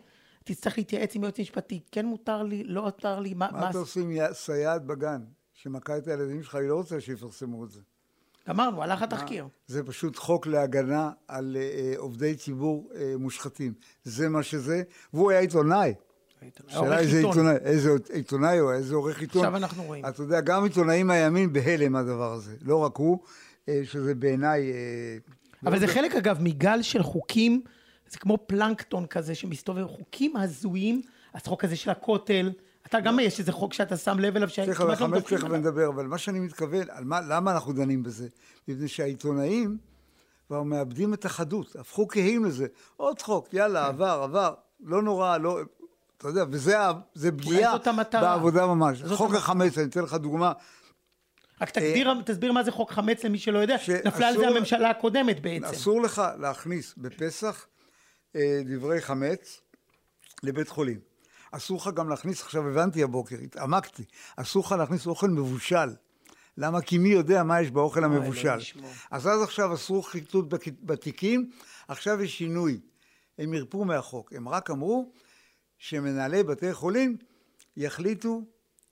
תצטרך 0.45 0.79
להתייעץ 0.79 1.17
עם 1.17 1.23
יועץ 1.23 1.41
משפטי, 1.41 1.81
כן 1.93 2.07
מותר 2.07 2.43
לי, 2.43 2.65
לא 2.65 2.83
מותר 2.83 3.21
לי, 3.21 3.35
מה... 3.35 3.49
מה 3.53 3.71
אתה 3.71 3.79
עושה 3.79 4.01
עם 4.01 4.13
סייעת 4.33 4.85
בגן, 4.85 5.25
שמכה 5.53 5.99
את 5.99 6.09
הילדים 6.09 6.43
שלך, 6.43 6.55
היא 6.55 6.69
לא 6.69 6.75
רוצה 6.75 7.01
שיפרסמו 7.01 7.65
את 7.65 7.71
זה. 7.71 7.81
גמרנו, 8.49 8.83
הלך 8.83 9.03
התחקיר. 9.03 9.49
זה 9.67 9.83
פשוט 9.83 10.17
חוק 10.17 10.47
להגנה 10.47 11.11
על 11.29 11.57
אה, 11.57 11.63
אה, 11.63 11.95
עובדי 11.97 12.35
ציבור 12.35 12.91
אה, 12.95 13.15
מושחתים. 13.19 13.73
זה 14.05 14.29
מה 14.29 14.43
שזה, 14.43 14.83
והוא 15.13 15.31
היה 15.31 15.41
עיתונאי. 15.41 15.95
עורך 16.75 16.89
שאלה 16.89 16.99
איזה. 16.99 17.19
עיתונאי, 17.19 17.57
איזה 17.65 17.91
עיתונאי 18.13 18.61
או 18.61 18.73
איזה 18.73 18.95
עורך 18.95 19.21
עיתון. 19.21 19.45
עכשיו 19.45 19.57
אנחנו 19.57 19.83
רואים. 19.83 20.07
אתה 20.07 20.23
יודע, 20.23 20.41
גם 20.41 20.65
עיתונאים 20.65 21.07
מהימין 21.07 21.53
בהלם 21.53 21.93
מהדבר 21.93 22.33
הזה. 22.33 22.57
לא 22.63 22.77
רק 22.77 22.97
הוא, 22.97 23.19
אה, 23.69 23.81
שזה 23.85 24.15
בעיניי... 24.15 24.73
אה, 24.73 25.17
אבל 25.67 25.79
זה 25.79 25.87
חלק, 25.87 26.15
אגב, 26.15 26.39
מגל 26.41 26.83
של 26.83 27.03
חוקים, 27.03 27.63
זה 28.11 28.19
כמו 28.19 28.39
פלנקטון 28.47 29.07
כזה 29.07 29.35
שמסתובב, 29.35 29.87
חוקים 29.87 30.37
הזויים, 30.37 31.03
החוק 31.35 31.65
הזה 31.65 31.77
של 31.77 31.91
הכותל, 31.91 32.53
אתה 32.93 33.01
גם 33.01 33.19
יש 33.21 33.41
איזה 33.41 33.53
חוק 33.53 33.73
שאתה 33.73 33.97
שם 33.97 34.19
לב 34.19 34.37
אליו, 34.37 34.49
שכמעט 34.49 34.79
לא 34.79 34.95
חמש 34.95 35.03
מדברים 35.03 35.21
תכף 35.21 35.45
עליו. 35.45 35.57
נדבר, 35.57 35.89
אבל 35.89 36.07
מה 36.07 36.19
שאני 36.19 36.41
מתכוון, 36.41 36.87
מה, 37.01 37.21
למה 37.21 37.53
אנחנו 37.53 37.73
דנים 37.73 38.03
בזה? 38.03 38.29
מפני 38.69 38.89
שהעיתונאים 38.89 39.79
כבר 40.47 40.63
מאבדים 40.63 41.15
את 41.15 41.25
החדות, 41.25 41.77
הפכו 41.77 42.07
קהים 42.07 42.45
לזה. 42.45 42.67
עוד 42.97 43.23
חוק, 43.23 43.49
כן. 43.49 43.57
יאללה, 43.57 43.87
עבר, 43.87 44.21
עבר, 44.23 44.55
לא 44.81 45.03
נורא, 45.03 45.39
לא... 45.39 45.61
אתה 46.19 46.29
יודע, 46.29 46.45
וזה 46.51 47.33
פגיעה 47.33 47.77
המטרה. 47.85 48.21
בעבודה 48.21 48.67
ממש. 48.67 49.03
חוק. 49.03 49.35
החמץ, 49.35 49.79
אני 49.79 49.87
אתן 49.87 50.03
לך 50.03 50.15
דוגמה. 50.15 50.53
רק 51.61 51.71
תגדיר, 51.71 52.15
תסביר 52.25 52.53
מה 52.53 52.63
זה 52.63 52.73
חוק 52.73 52.93
חמץ 52.93 53.25
למי 53.25 53.39
שלא 53.39 53.59
יודע, 53.59 53.77
נפלה 54.05 54.29
על 54.29 54.39
זה 54.39 54.49
הממשלה 54.49 54.91
הקודמת 54.91 55.41
בעצם. 55.41 55.65
אסור 55.65 56.03
לך 56.03 56.23
להכניס 56.39 56.95
בפסח 56.97 57.67
אה, 58.37 58.61
דברי 58.65 59.01
חמץ 59.01 59.61
לבית 60.43 60.69
חולים. 60.69 61.12
אסור 61.53 61.77
לך 61.79 61.91
גם 61.95 62.09
להכניס, 62.09 62.43
עכשיו 62.43 62.69
הבנתי 62.69 63.03
הבוקר, 63.03 63.37
התעמקתי, 63.45 64.03
אסור 64.37 64.63
לך 64.67 64.73
להכניס 64.73 65.07
אוכל 65.07 65.29
מבושל. 65.31 65.89
למה? 66.59 66.81
כי 66.81 66.99
מי 66.99 67.09
יודע 67.09 67.43
מה 67.43 67.61
יש 67.63 67.71
באוכל 67.71 68.05
המבושל. 68.05 68.41
אלוהים 68.49 68.61
ישמור. 68.61 68.91
אז 69.11 69.27
אז 69.27 69.43
עכשיו 69.43 69.75
אסור 69.75 70.11
חיטוט 70.11 70.47
בתיקים, 70.83 71.51
עכשיו 71.89 72.23
יש 72.23 72.39
שינוי. 72.39 72.81
הם 73.39 73.55
ירפו 73.55 73.85
מהחוק. 73.85 74.33
הם 74.33 74.49
רק 74.49 74.71
אמרו 74.71 75.13
שמנהלי 75.79 76.43
בתי 76.43 76.73
חולים 76.73 77.17
יחליטו 77.77 78.43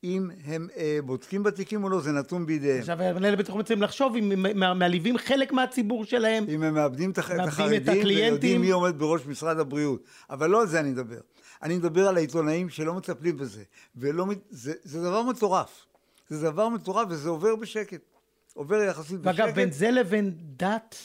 אם 0.05 0.31
הם 0.45 0.69
אה, 0.77 0.99
בודקים 1.05 1.43
בתיקים 1.43 1.85
או 1.85 1.89
לא, 1.89 2.01
זה 2.01 2.13
נתון 2.13 2.47
בידיהם. 2.47 2.79
עכשיו, 2.79 2.97
מנהל 3.15 3.37
בית 3.37 3.49
החולים 3.49 3.65
צריכים 3.67 3.83
לחשוב 3.83 4.17
אם 4.17 4.33
הם 4.33 4.59
מע- 4.61 4.75
מעליבים 4.75 5.19
חלק 5.19 5.53
מהציבור 5.53 6.05
שלהם. 6.05 6.45
אם 6.49 6.63
הם 6.63 6.75
מאבדים 6.75 7.11
את 7.11 7.19
החרדים. 7.19 7.83
ויודעים 8.07 8.61
מי 8.61 8.71
עומד 8.71 8.99
בראש 8.99 9.27
משרד 9.27 9.59
הבריאות. 9.59 10.05
אבל 10.31 10.51
לא 10.51 10.61
על 10.61 10.67
זה 10.67 10.81
אני 10.81 10.91
מדבר. 10.91 11.21
אני 11.63 11.77
מדבר 11.77 12.09
על 12.09 12.17
העיתונאים 12.17 12.69
שלא 12.69 12.95
מטפלים 12.95 13.37
בזה. 13.37 13.63
ולא, 13.97 14.27
זה, 14.51 14.73
זה 14.83 15.03
דבר 15.03 15.23
מטורף. 15.23 15.87
זה 16.29 16.51
דבר 16.51 16.69
מטורף 16.69 17.07
וזה 17.11 17.29
עובר 17.29 17.57
בשקט. 17.57 18.01
עובר 18.55 18.83
יחסית 18.83 19.21
בשקט. 19.21 19.41
ואגב, 19.41 19.55
בין 19.55 19.71
זה 19.73 19.91
לבין 19.91 20.33
דת 20.39 20.97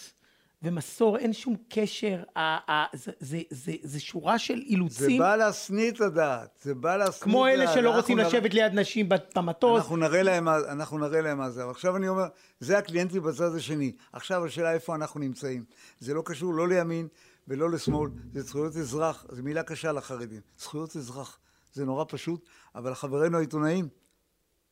ומסור 0.63 1.18
אין 1.18 1.34
שום 1.34 1.56
קשר. 1.70 2.24
ה- 2.36 2.39
ה- 2.72 2.86
זה- 2.94 3.12
זה- 3.20 3.41
זה- 3.50 3.72
זה 3.84 4.00
שורה 4.00 4.39
של 4.39 4.56
זה 4.56 4.62
אילוצים. 4.65 5.20
בא 5.20 5.36
להשניא 5.36 5.91
את 5.91 6.01
הדעת. 6.01 6.60
זה 6.63 6.75
בא 6.75 6.98
להשניא 6.98 7.18
את 7.18 7.24
כמו 7.24 7.48
אלה 7.48 7.63
הדעת. 7.63 7.75
שלא 7.75 7.96
רוצים 7.96 8.18
נראה- 8.18 8.30
לשבת 8.30 8.53
ליד 8.53 8.74
נשים 8.74 9.10
במטוס. 9.36 9.77
אנחנו 9.82 9.98
נראה 9.98 10.24
להם 10.24 10.48
אנחנו 10.50 10.98
נראה 10.98 11.22
להם 11.22 11.38
מה 11.38 11.50
זה. 11.50 11.63
אבל 11.63 11.72
עכשיו 11.72 11.96
אני 11.96 12.08
אומר, 12.08 12.25
זה 12.60 12.77
הקליינטים 12.77 13.24
בצד 13.24 13.56
השני. 13.56 13.91
עכשיו 14.13 14.46
השאלה 14.46 14.74
איפה 14.74 14.96
אנחנו 14.96 15.20
נמצאים. 15.20 15.63
זה 16.00 16.13
לא 16.13 16.22
קשור 16.25 16.53
לא 16.53 16.68
לימין 16.68 17.08
ולא 17.48 17.72
לשמאל, 17.72 18.10
זה 18.34 18.42
זכויות 18.42 18.75
אזרח, 18.75 19.25
זו 19.32 19.44
מילה 19.44 19.64
קשה 19.64 19.92
לחרדים. 19.92 20.42
זכויות 20.58 20.96
אזרח. 20.96 21.40
זה 21.74 21.86
נורא 21.86 22.06
פשוט, 22.08 22.46
אבל 22.75 22.94
חברינו 22.94 23.38
העיתונאים, 23.38 23.88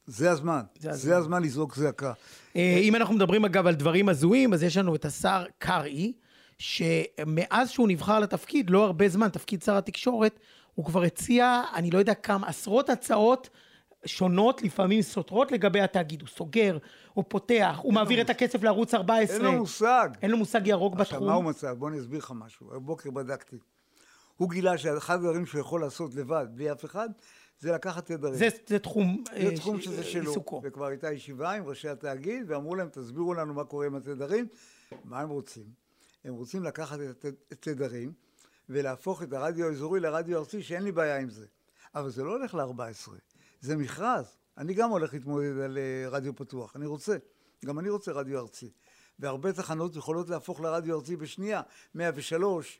זה 0.06 0.32
הזמן. 0.32 0.62
זה 0.80 0.90
הזמן. 0.90 1.02
זה 1.02 1.18
הזמן 1.18 1.44
לזעוק 1.44 1.76
זעקה. 1.76 2.14
אה, 2.56 2.78
אם 2.82 2.96
אנחנו 2.96 3.16
מדברים 3.16 3.46
אגב 3.46 3.68
על 3.68 3.76
דברים 3.76 4.10
הזויים, 4.10 4.54
אז 4.54 4.64
יש 4.64 4.78
לנו 4.78 4.96
את 4.96 5.06
השר 5.06 5.44
קרעי, 5.58 6.14
שמאז 6.58 7.70
שהוא 7.70 7.88
נבחר 7.88 8.20
לתפקיד, 8.20 8.70
לא 8.70 8.86
הרבה 8.86 9.10
זמן, 9.10 9.30
תפקיד 9.30 9.64
שר 9.64 9.78
התקשורת, 9.78 10.40
הוא 10.76 10.86
כבר 10.86 11.04
הציע, 11.04 11.62
אני 11.74 11.92
לא 11.92 11.98
יודע 11.98 12.14
כמה, 12.14 12.48
עשרות 12.48 12.90
הצעות 12.90 13.50
שונות, 14.06 14.62
לפעמים 14.62 15.02
סותרות 15.02 15.52
לגבי 15.52 15.82
התאגיד. 15.82 16.22
הוא 16.22 16.30
סוגר, 16.30 16.78
הוא 17.14 17.24
פותח, 17.28 17.80
הוא 17.82 17.94
מעביר 17.94 18.22
את 18.22 18.30
הכסף 18.30 18.64
לערוץ 18.64 18.94
14. 18.94 19.36
אין 19.38 19.46
לו 19.46 19.52
מושג. 19.52 20.10
אין 20.22 20.32
לו 20.32 20.38
מושג 20.38 20.68
ירוק 20.68 21.00
עכשיו, 21.00 21.22
מה 21.22 21.26
הוא 21.34 21.44
בתחום. 21.44 21.50
מצא? 21.50 21.74
בוא 21.74 21.90
אני 21.90 22.00
אסביר 22.00 22.20
לך 22.20 22.34
משהו. 22.36 22.74
הבוקר 22.76 23.12
בדקתי. 23.12 23.58
הוא 24.38 24.50
גילה 24.50 24.78
שאחד 24.78 25.16
הדברים 25.16 25.46
שהוא 25.46 25.62
יכול 25.62 25.82
לעשות 25.82 26.16
לבד, 26.16 26.46
בלי 26.54 26.72
אף 26.72 26.86
אחד, 26.86 27.10
זה 27.60 27.72
לקחת 27.72 28.06
תדרים. 28.06 28.34
זה, 28.36 28.48
זה 28.68 28.80
תחום, 28.80 29.24
זה 29.36 29.48
אה, 29.50 29.56
תחום 29.56 29.82
ש- 29.82 29.86
שזה 29.86 30.04
שלו. 30.04 30.30
עיסוקו. 30.30 30.62
וכבר 30.64 30.86
הייתה 30.86 31.12
ישיבה 31.12 31.52
עם 31.52 31.68
ראשי 31.68 31.90
התאגיד, 31.90 32.44
ואמרו 32.48 32.76
להם, 32.76 32.90
תסבירו 32.92 33.34
לנו 33.34 33.54
מה 33.54 33.64
קורה 33.64 33.86
עם 33.86 33.96
התדרים. 33.96 34.48
מה 35.04 35.20
הם 35.20 35.30
רוצים? 35.30 35.64
הם 36.26 36.34
רוצים 36.34 36.64
לקחת 36.64 37.00
את 37.00 37.26
הת- 37.26 37.52
התדרים 37.52 38.12
ולהפוך 38.70 39.24
את 39.24 39.34
הרדיו 39.34 39.68
האזורי 39.68 40.00
לרדיו 40.00 40.40
ארצי, 40.40 40.64
שאין 40.64 40.84
לי 40.84 40.92
בעיה 40.92 41.18
עם 41.20 41.30
זה. 41.30 41.46
אבל 41.96 42.10
זה 42.10 42.24
לא 42.24 42.32
הולך 42.32 42.56
ל-14, 42.56 43.12
זה 43.64 43.76
מכרז. 43.76 44.26
אני 44.58 44.74
גם 44.74 44.90
הולך 44.90 45.14
להתמודד 45.14 45.60
על 45.60 45.78
אה, 45.78 46.10
רדיו 46.10 46.36
פתוח, 46.36 46.76
אני 46.76 46.86
רוצה. 46.86 47.18
גם 47.66 47.80
אני 47.80 47.90
רוצה 47.90 48.12
רדיו 48.12 48.40
ארצי. 48.40 48.70
והרבה 49.20 49.54
תחנות 49.54 49.96
יכולות 49.96 50.30
להפוך 50.30 50.62
לרדיו 50.62 50.96
ארצי 50.96 51.16
בשנייה, 51.16 51.62
103, 51.96 52.80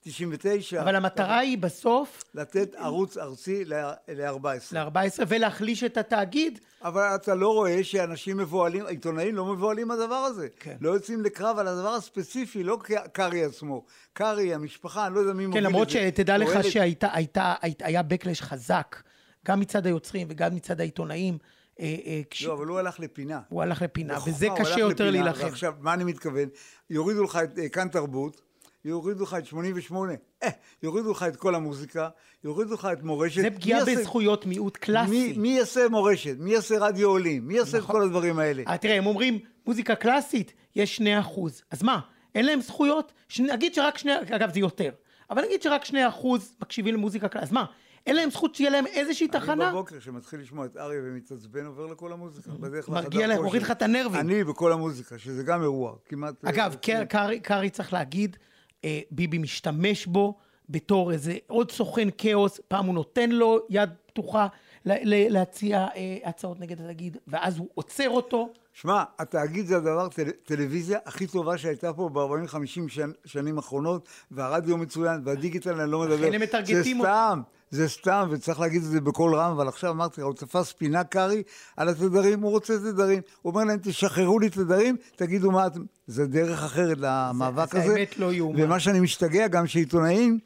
99. 0.00 0.82
אבל 0.82 0.96
המטרה 0.96 1.38
היא 1.38 1.58
בסוף... 1.58 2.24
לתת 2.34 2.74
ערוץ 2.74 3.16
ארצי 3.16 3.64
ל-14. 3.64 4.46
ל-14 4.72 5.24
ולהחליש 5.28 5.84
את 5.84 5.96
התאגיד. 5.96 6.58
אבל 6.82 7.14
אתה 7.14 7.34
לא 7.34 7.52
רואה 7.52 7.84
שאנשים 7.84 8.36
מבוהלים, 8.36 8.86
עיתונאים 8.86 9.34
לא 9.34 9.44
מבוהלים 9.44 9.88
מהדבר 9.88 10.14
הזה. 10.14 10.48
כן. 10.60 10.76
לא 10.80 10.90
יוצאים 10.90 11.22
לקרב 11.22 11.58
על 11.58 11.68
הדבר 11.68 11.94
הספציפי, 11.94 12.62
לא 12.62 12.78
קארי 13.12 13.44
עצמו. 13.44 13.84
קארי, 14.12 14.54
המשפחה, 14.54 15.06
אני 15.06 15.14
לא 15.14 15.20
יודע 15.20 15.32
מי 15.32 15.46
מוביל 15.46 15.60
כן, 15.60 15.66
את 15.66 15.72
זה. 15.72 15.76
למרות 15.76 15.90
שתדע 15.90 16.38
לך 16.38 16.64
שהיה 16.64 18.02
בקלש 18.02 18.42
חזק, 18.42 18.96
גם 19.44 19.60
מצד 19.60 19.86
היוצרים 19.86 20.26
וגם 20.30 20.54
מצד 20.54 20.80
העיתונאים. 20.80 21.38
אה, 21.80 21.96
אה, 22.06 22.20
כש- 22.30 22.42
לא, 22.42 22.52
אבל 22.52 22.66
הוא 22.66 22.78
הלך 22.78 23.00
לפינה. 23.00 23.40
הוא 23.48 23.62
הלך 23.62 23.82
לפינה, 23.82 24.14
בחוכמה, 24.14 24.34
וזה 24.34 24.48
הוא 24.48 24.58
קשה 24.58 24.78
יותר 24.80 25.10
להילחם. 25.10 25.44
ועכשיו, 25.44 25.74
מה 25.80 25.94
אני 25.94 26.04
מתכוון? 26.04 26.48
יורידו 26.90 27.24
לך 27.24 27.38
את 27.44 27.58
אה, 27.58 27.68
כאן 27.68 27.88
תרבות, 27.88 28.40
יורידו 28.84 29.22
לך 29.24 29.34
את 29.38 29.46
88, 29.46 30.12
אה, 30.42 30.48
יורידו 30.82 31.10
לך 31.12 31.22
את 31.22 31.36
כל 31.36 31.54
המוזיקה, 31.54 32.08
יורידו 32.44 32.74
לך 32.74 32.88
את 32.92 33.02
מורשת. 33.02 33.42
זה 33.42 33.50
מי 33.50 33.56
פגיעה 33.56 33.78
יעשה- 33.80 33.96
בזכויות 33.96 34.46
מיעוט 34.46 34.74
מי, 34.76 34.80
קלאסי. 34.80 35.34
מי 35.36 35.48
יעשה 35.48 35.88
מורשת? 35.88 36.34
מי 36.38 36.52
יעשה 36.52 36.74
רדיו 36.78 37.08
עולים? 37.08 37.48
מי 37.48 37.54
יעשה 37.54 37.78
את 37.78 37.82
נכון. 37.82 37.96
כל 37.96 38.02
הדברים 38.02 38.38
האלה? 38.38 38.62
אה, 38.68 38.78
תראה, 38.78 38.94
הם 38.98 39.06
אומרים, 39.06 39.38
מוזיקה 39.66 39.94
קלאסית, 39.94 40.52
יש 40.76 40.96
2 40.96 41.18
אחוז. 41.18 41.62
אז 41.70 41.82
מה, 41.82 42.00
אין 42.34 42.46
להם 42.46 42.60
זכויות? 42.60 43.12
נגיד 43.38 43.74
שרק 43.74 43.98
2, 43.98 44.16
אגב 44.30 44.52
זה 44.54 44.60
יותר, 44.60 44.90
אבל 45.30 45.42
נגיד 45.44 45.62
שרק 45.62 45.84
2 45.84 46.06
אחוז 46.08 46.56
מקשיבים 46.62 46.94
למוזיקה 46.94 47.28
קלאסית. 47.28 47.48
אז 47.48 47.52
מה, 47.52 47.64
אין 48.06 48.16
להם 48.16 48.30
זכות 48.30 48.54
שיהיה 48.54 48.70
להם 48.70 48.86
איזושהי 48.86 49.26
אני 49.26 49.40
תחנה? 49.40 49.70
בבוקר, 49.70 49.98
כשמתחיל 49.98 50.40
לשמוע 50.40 50.66
את 50.66 50.76
אריה 50.76 51.00
ומתעצבן, 51.04 51.66
עובר 51.66 51.86
לכל 51.86 52.12
המוזיקה. 52.12 52.50
בדרך 52.50 52.88
מרגיע 52.88 53.20
לחדר 53.20 53.26
להם. 53.26 53.42
מוריד 53.42 53.62
לך 53.62 53.70
את 53.70 53.82
הנרבים. 53.82 54.20
אני 54.20 54.44
בכל 54.44 54.72
המוזיקה, 54.72 55.18
שזה 55.18 55.42
גם 55.42 55.62
אירוע, 55.62 55.94
כמעט... 56.04 56.44
אגב, 56.44 56.76
אה, 56.88 57.06
קרעי, 57.06 57.40
קרעי 57.40 57.70
צריך 57.70 57.92
להגיד, 57.92 58.36
אה, 58.84 59.00
ביבי 59.10 59.38
משתמש 59.38 60.06
בו 60.06 60.38
בתור 60.68 61.12
איזה 61.12 61.36
עוד 61.46 61.70
סוכן 61.70 62.08
כאוס, 62.18 62.60
פעם 62.68 62.86
הוא 62.86 62.94
נותן 62.94 63.30
לו 63.30 63.58
יד 63.70 63.90
פתוחה 64.06 64.46
להציע 64.84 65.78
אה, 65.78 66.16
הצעות 66.24 66.60
נגד 66.60 66.80
התאגיד, 66.80 67.16
ואז 67.28 67.58
הוא 67.58 67.68
עוצר 67.74 68.10
אותו. 68.10 68.48
שמע, 68.72 69.04
התאגיד 69.18 69.66
זה 69.66 69.76
הדבר, 69.76 70.08
טל, 70.08 70.30
טלוויזיה 70.30 70.98
הכי 71.06 71.26
טובה 71.26 71.58
שהייתה 71.58 71.92
פה 71.92 72.08
ב-40-50 72.08 72.88
שנ, 72.88 73.10
שנים 73.24 73.56
האחרונות, 73.56 74.08
והרדיו 74.30 74.76
מצוין, 74.76 75.20
והדיגיטל 75.24 75.80
אני 75.80 75.90
לא 75.90 76.00
מדבר. 76.00 76.34
הם 76.34 76.40
מטרגטים 76.40 76.96
זה 76.96 77.02
סתם, 77.02 77.40
זה 77.70 77.88
סתם, 77.88 78.28
וצריך 78.30 78.60
להגיד 78.60 78.82
את 78.82 78.88
זה 78.88 79.00
בקול 79.00 79.34
רם, 79.34 79.50
אבל 79.50 79.68
עכשיו 79.68 79.90
אמרתי 79.90 80.20
לך, 80.20 80.26
הוא 80.26 80.34
תפס 80.34 80.72
פינה 80.72 81.04
קארי 81.04 81.42
על 81.76 81.88
התדרים, 81.88 82.40
הוא 82.40 82.50
רוצה 82.50 82.78
תדרים. 82.78 83.20
הוא 83.42 83.50
אומר 83.50 83.64
להם, 83.64 83.78
תשחררו 83.82 84.38
לי 84.40 84.50
תדרים, 84.50 84.96
תגידו 85.16 85.50
מה 85.50 85.66
אתם... 85.66 85.84
זה 86.06 86.26
דרך 86.26 86.62
אחרת 86.62 86.96
למאבק 87.00 87.72
זה 87.72 87.82
הזה. 87.82 87.92
האמת 87.92 88.18
לא 88.18 88.32
יאומן. 88.32 88.62
ומה 88.62 88.80
שאני 88.80 89.00
משתגע, 89.00 89.48
גם 89.48 89.66
שעיתונאים, 89.66 90.38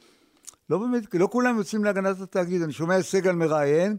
לא 0.71 0.78
באמת, 0.78 1.14
לא 1.14 1.28
כולם 1.33 1.59
יוצאים 1.59 1.85
להגנת 1.85 2.21
התאגיד. 2.21 2.62
אני 2.62 2.73
שומע 2.73 3.02
סגל 3.02 3.33
מראיין, 3.33 3.97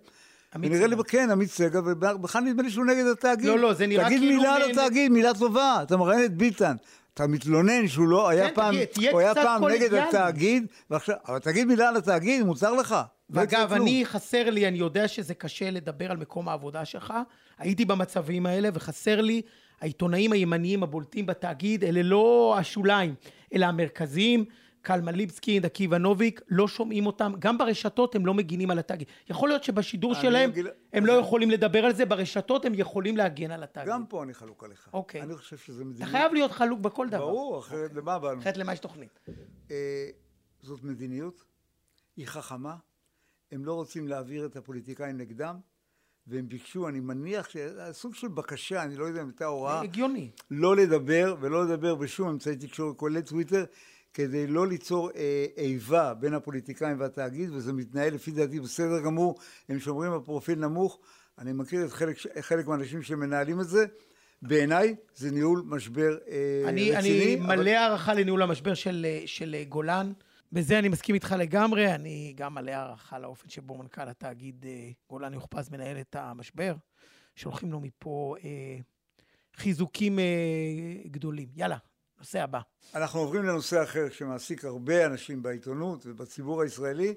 ונראה 0.55 0.87
לי, 0.87 0.95
סגל. 0.95 1.03
כן, 1.07 1.31
עמית 1.31 1.49
סגל, 1.49 1.79
ובכלל 1.79 2.43
נדמה 2.43 2.63
לי 2.63 2.69
שהוא 2.69 2.85
נגד 2.85 3.05
התאגיד. 3.05 3.45
לא, 3.45 3.59
לא, 3.59 3.73
זה 3.73 3.87
נראה 3.87 4.05
תגיד 4.05 4.19
כאילו 4.19 4.37
מילה 4.37 4.55
הוא 4.55 4.63
על 4.63 4.71
התאגיד, 4.71 5.11
מילה 5.11 5.33
טובה. 5.33 5.79
אתה 5.83 5.97
מראיין 5.97 6.25
את 6.25 6.33
ביטן. 6.33 6.75
אתה 7.13 7.27
מתלונן 7.27 7.87
שהוא 7.87 8.07
לא 8.07 8.29
היה 8.29 8.49
כן, 8.49 8.55
פעם, 8.55 8.75
תגיד, 8.85 9.11
הוא 9.11 9.19
היה 9.19 9.35
פעם 9.35 9.67
נגד. 9.67 9.93
התאגיד, 9.93 10.65
ועכשיו, 10.89 11.15
אבל 11.27 11.39
תגיד 11.39 11.67
מילה 11.67 11.89
על 11.89 11.95
התאגיד, 11.95 12.43
מותר 12.43 12.73
לך. 12.73 12.91
לא 12.91 13.39
ואגב. 13.39 13.73
אני, 13.73 14.05
חסר 14.05 14.49
לי, 14.49 14.67
אני 14.67 14.77
יודע 14.77 15.07
שזה 15.07 15.33
קשה 15.33 15.69
לדבר 15.69 16.11
על 16.11 16.17
מקום 16.17 16.49
העבודה 16.49 16.85
שלך, 16.85 17.13
הייתי 17.57 17.85
במצבים 17.85 18.45
האלה, 18.45 18.69
וחסר 18.73 19.21
לי 19.21 19.41
העיתונאים 19.81 20.31
הימניים 20.31 20.83
הבולטים 20.83 21.25
בתאגיד, 21.25 21.83
אלה 21.83 22.01
לא 22.03 22.55
השוליים, 22.57 23.15
אלא 23.53 23.65
המרכזיים. 23.65 24.45
קלמן 24.89 25.15
ליבסקינד, 25.15 25.65
עקיבא 25.65 25.97
נוביק, 25.97 26.41
לא 26.49 26.67
שומעים 26.67 27.05
אותם, 27.05 27.33
גם 27.39 27.57
ברשתות 27.57 28.15
הם 28.15 28.25
לא 28.25 28.33
מגינים 28.33 28.71
על 28.71 28.79
התאגיד. 28.79 29.07
יכול 29.29 29.49
להיות 29.49 29.63
שבשידור 29.63 30.13
שלהם 30.13 30.49
אגיד- 30.49 30.65
הם 30.93 31.05
לא 31.05 31.13
יכולים 31.13 31.51
לדבר 31.51 31.85
על 31.85 31.93
זה, 31.95 32.05
ברשתות 32.05 32.65
הם 32.65 32.71
יכולים 32.75 33.17
להגן 33.17 33.51
על 33.51 33.63
התאגיד. 33.63 33.89
גם 33.89 34.05
פה 34.05 34.23
אני 34.23 34.33
חלוק 34.33 34.63
עליך. 34.63 34.89
אוקיי. 34.93 35.21
אני 35.21 35.35
חושב 35.35 35.57
שזה 35.57 35.81
אתה 35.81 35.89
מדיניות. 35.89 36.11
חייב 36.11 36.33
להיות 36.33 36.51
חלוק 36.51 36.79
בכל 36.79 37.07
דבר. 37.09 37.17
ברור, 37.25 37.59
אחרת 37.59 37.93
למה 37.93 38.19
באנו? 38.19 38.41
אחרת 38.41 38.57
למה 38.57 38.73
יש 38.73 38.79
תוכנית? 38.79 39.19
אה, 39.71 40.09
זאת 40.61 40.83
מדיניות, 40.83 41.43
היא 42.17 42.27
חכמה, 42.27 42.75
הם 43.51 43.65
לא 43.65 43.73
רוצים 43.73 44.07
להעביר 44.07 44.45
את 44.45 44.55
הפוליטיקאים 44.55 45.17
נגדם, 45.17 45.55
והם 46.27 46.49
ביקשו, 46.49 46.87
אני 46.87 46.99
מניח, 46.99 47.47
סוג 47.91 48.15
של 48.15 48.27
בקשה, 48.27 48.83
אני 48.83 48.95
לא 48.95 49.05
יודע 49.05 49.21
אם 49.21 49.27
הייתה 49.27 49.45
הוראה, 49.45 49.81
הגיוני. 49.81 50.31
לא 50.51 50.75
לדבר 50.75 51.35
ולא 51.39 51.65
לדבר 51.65 51.95
בשום 51.95 52.29
אמצעי 52.29 52.55
תקשורת, 52.55 52.97
כולל 52.97 53.21
טוויטר, 53.21 53.65
כדי 54.13 54.47
לא 54.47 54.67
ליצור 54.67 55.09
אה, 55.15 55.45
איבה 55.57 56.13
בין 56.13 56.33
הפוליטיקאים 56.33 56.99
והתאגיד, 56.99 57.49
וזה 57.53 57.73
מתנהל 57.73 58.13
לפי 58.13 58.31
דעתי 58.31 58.59
בסדר 58.59 58.99
גמור, 58.99 59.39
הם 59.69 59.79
שומרים 59.79 60.13
על 60.13 60.19
פרופיל 60.19 60.59
נמוך, 60.59 60.99
אני 61.37 61.53
מכיר 61.53 61.85
את 61.85 61.91
חלק, 61.91 62.17
חלק 62.41 62.67
מהאנשים 62.67 63.01
שמנהלים 63.01 63.61
את 63.61 63.67
זה, 63.67 63.85
בעיניי 64.41 64.95
זה 65.15 65.31
ניהול 65.31 65.63
משבר 65.65 66.17
אה, 66.27 66.69
אני, 66.69 66.91
רציני. 66.91 67.35
אני 67.35 67.35
מלא 67.35 67.69
הערכה 67.69 68.13
לניהול 68.13 68.41
המשבר 68.41 68.73
של, 68.73 69.05
של 69.25 69.55
גולן. 69.69 70.11
בזה 70.51 70.79
אני 70.79 70.89
מסכים 70.89 71.15
איתך 71.15 71.35
לגמרי, 71.39 71.95
אני 71.95 72.33
גם 72.35 72.53
מלא 72.53 72.71
הערכה 72.71 73.19
לאופן 73.19 73.49
שבו 73.49 73.77
מנכ"ל 73.77 74.09
התאגיד 74.09 74.65
אה, 74.65 74.89
גולן 75.09 75.33
יוכפז 75.33 75.69
מנהל 75.69 75.99
את 75.99 76.15
המשבר. 76.19 76.75
שולחים 77.35 77.71
לו 77.71 77.79
מפה 77.79 78.35
אה, 78.43 78.77
חיזוקים 79.55 80.19
אה, 80.19 80.23
גדולים. 81.05 81.47
יאללה, 81.55 81.77
נושא 82.19 82.43
הבא. 82.43 82.59
אנחנו 82.95 83.19
עוברים 83.19 83.43
לנושא 83.43 83.83
אחר 83.83 84.09
שמעסיק 84.09 84.65
הרבה 84.65 85.05
אנשים 85.05 85.41
בעיתונות 85.41 86.05
ובציבור 86.05 86.61
הישראלי, 86.61 87.13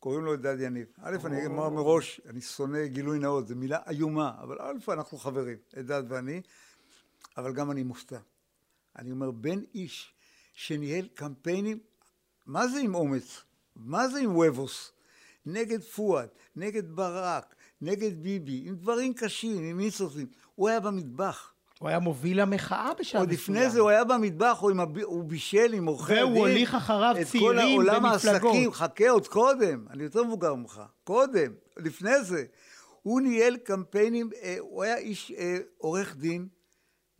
קוראים 0.00 0.24
לו 0.24 0.32
אלדד 0.32 0.60
יניב. 0.60 0.86
א', 1.02 1.16
אני 1.24 1.46
אומר 1.46 1.68
מראש, 1.68 2.20
אני 2.26 2.40
שונא 2.40 2.86
גילוי 2.86 3.18
נאות, 3.18 3.48
זו 3.48 3.56
מילה 3.56 3.78
איומה, 3.88 4.32
אבל 4.42 4.56
א', 4.60 4.92
אנחנו 4.92 5.18
חברים, 5.18 5.56
אלדד 5.76 6.02
ואני, 6.08 6.40
אבל 7.36 7.52
גם 7.52 7.70
אני 7.70 7.82
מופתע. 7.82 8.18
אני 8.98 9.10
אומר, 9.10 9.30
בן 9.30 9.58
איש 9.74 10.14
שניהל 10.54 11.08
קמפיינים, 11.14 11.78
מה 12.46 12.68
זה 12.68 12.78
עם 12.80 12.94
אומץ? 12.94 13.42
מה 13.76 14.08
זה 14.08 14.18
עם 14.18 14.36
וובוס? 14.36 14.92
נגד 15.46 15.82
פואד, 15.82 16.28
נגד 16.56 16.90
ברק, 16.90 17.54
נגד 17.80 18.22
ביבי, 18.22 18.62
עם 18.66 18.76
דברים 18.76 19.14
קשים, 19.14 19.64
עם 19.64 19.78
ניסוסים. 19.78 20.26
הוא 20.54 20.68
היה 20.68 20.80
במטבח. 20.80 21.52
הוא 21.78 21.88
היה 21.88 21.98
מוביל 21.98 22.40
המחאה 22.40 22.90
בשלב 22.98 23.20
עוד 23.20 23.32
לפני 23.32 23.70
זה 23.70 23.80
הוא 23.80 23.90
היה 23.90 24.04
במטבח, 24.04 24.58
הוא, 24.60 24.70
הב... 24.78 24.98
הוא 24.98 25.24
בישל 25.24 25.72
עם 25.72 25.86
עורכי 25.86 26.12
הדין. 26.12 26.24
והוא 26.24 26.38
הוליך 26.38 26.74
אחריו 26.74 27.16
את 27.20 27.26
צעירים 27.26 27.48
כל 27.48 27.58
העולם 27.58 28.02
במפלגות. 28.02 28.44
העסקים, 28.44 28.72
חכה 28.72 29.10
עוד 29.10 29.28
קודם, 29.28 29.86
אני 29.90 30.02
יותר 30.02 30.24
מבוגר 30.24 30.54
ממך, 30.54 30.82
קודם, 31.04 31.52
לפני 31.76 32.22
זה. 32.22 32.44
הוא 33.02 33.20
ניהל 33.20 33.56
קמפיינים, 33.56 34.30
אה, 34.42 34.56
הוא 34.58 34.82
היה 34.82 34.96
איש 34.96 35.32
אה, 35.38 35.58
עורך 35.76 36.16
דין 36.16 36.48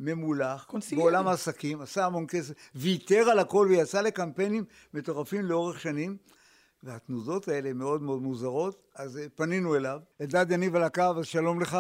ממולח, 0.01 0.65
קונסיליארי. 0.65 1.11
בעולם 1.11 1.29
העסקים, 1.29 1.81
עשה 1.81 2.07
המון 2.07 2.27
כסף, 2.29 2.55
ויתר 2.75 3.31
על 3.31 3.39
הכל 3.39 3.67
ויצא 3.71 4.01
לקמפיינים 4.01 4.65
מטורפים 4.95 5.45
לאורך 5.45 5.81
שנים. 5.81 6.17
והתנודות 6.83 7.49
האלה 7.49 7.73
מאוד 7.73 8.03
מאוד 8.03 8.23
מוזרות, 8.23 8.89
אז 8.95 9.19
אה, 9.19 9.27
פנינו 9.35 9.77
אליו. 9.77 10.01
אלדד 10.21 10.51
יניב 10.51 10.77
על 10.77 10.83
הקו, 10.83 11.03
אז 11.19 11.27
שלום 11.27 11.61
לך. 11.61 11.79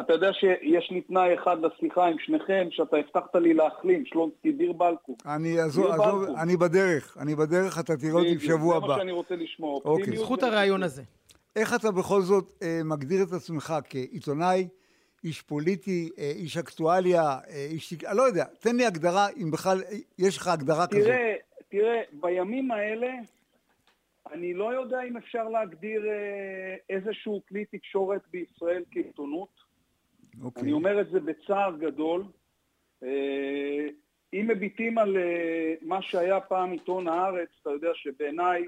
אתה 0.00 0.12
יודע 0.12 0.32
שיש 0.32 0.90
לי 0.90 1.00
תנאי 1.00 1.34
אחד 1.34 1.56
לשיחה 1.60 2.06
עם 2.06 2.16
שניכם, 2.18 2.68
שאתה 2.70 2.96
הבטחת 2.96 3.36
לי 3.36 3.54
להחלים, 3.54 4.06
שלונסקי 4.06 4.52
דיר 4.52 4.72
בלקו. 4.72 5.16
אני 5.26 5.58
עזוב, 5.58 5.84
דיר 5.84 6.02
עזוב. 6.02 6.24
אני 6.42 6.56
בדרך, 6.56 7.16
אני 7.20 7.34
בדרך, 7.34 7.80
אתה 7.80 7.96
תראה 7.96 8.12
אותי 8.12 8.36
בשבוע 8.36 8.74
זה 8.74 8.80
מה 8.80 8.86
הבא. 8.86 8.98
שאני 8.98 9.12
רוצה 9.12 9.36
לשמוע. 9.36 9.80
אוקיי. 9.84 10.16
זכות. 10.16 10.42
הרעיון 10.42 10.82
הזה. 10.82 11.02
איך 11.56 11.74
אתה 11.74 11.90
בכל 11.90 12.20
זאת 12.20 12.52
אה, 12.62 12.80
מגדיר 12.84 13.22
את 13.22 13.32
עצמך 13.32 13.74
כעיתונאי, 13.90 14.68
איש 15.24 15.42
פוליטי, 15.42 16.10
אה, 16.18 16.32
איש 16.36 16.56
אקטואליה, 16.56 17.22
אה, 17.22 17.66
איש... 17.70 17.92
אני 17.92 18.16
לא 18.16 18.22
יודע, 18.22 18.44
תן 18.44 18.76
לי 18.76 18.86
הגדרה, 18.86 19.26
אם 19.42 19.50
בכלל 19.50 19.82
אה, 19.82 19.96
יש 20.18 20.36
לך 20.36 20.48
הגדרה 20.48 20.86
כזאת. 20.86 21.02
תראה, 21.04 21.34
תראה, 21.68 22.00
בימים 22.12 22.70
האלה, 22.70 23.08
אני 24.32 24.54
לא 24.54 24.74
יודע 24.74 25.02
אם 25.08 25.16
אפשר 25.16 25.48
להגדיר 25.48 26.06
אה, 26.06 26.76
איזשהו 26.90 27.42
כלי 27.48 27.64
תקשורת 27.64 28.20
בישראל 28.32 28.82
כעיתונות. 28.90 29.65
אוקיי. 30.46 30.62
אני 30.62 30.72
אומר 30.72 31.00
את 31.00 31.10
זה 31.10 31.20
בצער 31.20 31.76
גדול. 31.76 32.24
אה, 33.02 33.88
אם 34.32 34.46
מביטים 34.48 34.98
על 34.98 35.16
אה, 35.16 35.74
מה 35.82 36.02
שהיה 36.02 36.40
פעם 36.40 36.72
עיתון 36.72 37.08
הארץ, 37.08 37.48
אתה 37.62 37.70
יודע 37.70 37.90
שבעיניי 37.94 38.64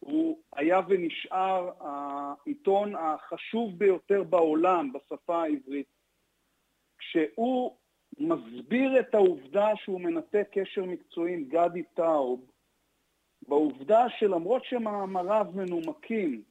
הוא 0.00 0.38
היה 0.52 0.80
ונשאר 0.88 1.70
העיתון 1.80 2.94
החשוב 2.94 3.78
ביותר 3.78 4.22
בעולם 4.22 4.92
בשפה 4.92 5.42
העברית. 5.42 5.86
כשהוא 6.98 7.76
מסביר 8.18 9.00
את 9.00 9.14
העובדה 9.14 9.68
שהוא 9.76 10.00
מנתק 10.00 10.48
קשר 10.52 10.84
מקצועי 10.84 11.34
עם 11.34 11.44
גדי 11.44 11.82
טאוב, 11.94 12.50
בעובדה 13.48 14.06
שלמרות 14.18 14.64
שמאמריו 14.64 15.46
מנומקים, 15.54 16.42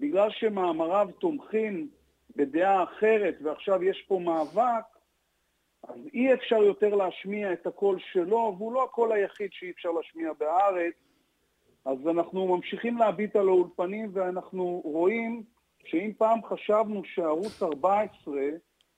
בגלל 0.00 0.30
שמאמריו 0.30 1.08
תומכים 1.18 1.88
בדעה 2.36 2.84
אחרת 2.84 3.38
ועכשיו 3.42 3.82
יש 3.82 4.04
פה 4.08 4.18
מאבק, 4.18 4.84
אז 5.88 6.00
אי 6.14 6.34
אפשר 6.34 6.62
יותר 6.62 6.94
להשמיע 6.94 7.52
את 7.52 7.66
הקול 7.66 7.98
שלו, 8.12 8.54
והוא 8.58 8.72
לא 8.72 8.84
הקול 8.84 9.12
היחיד 9.12 9.50
שאי 9.52 9.70
אפשר 9.70 9.90
להשמיע 9.90 10.32
בארץ. 10.32 10.94
אז 11.84 11.98
אנחנו 12.08 12.56
ממשיכים 12.56 12.98
להביט 12.98 13.36
על 13.36 13.48
האולפנים 13.48 14.10
ואנחנו 14.12 14.80
רואים 14.84 15.42
שאם 15.84 16.12
פעם 16.18 16.38
חשבנו 16.44 17.04
שערוץ 17.04 17.62
14 17.62 18.34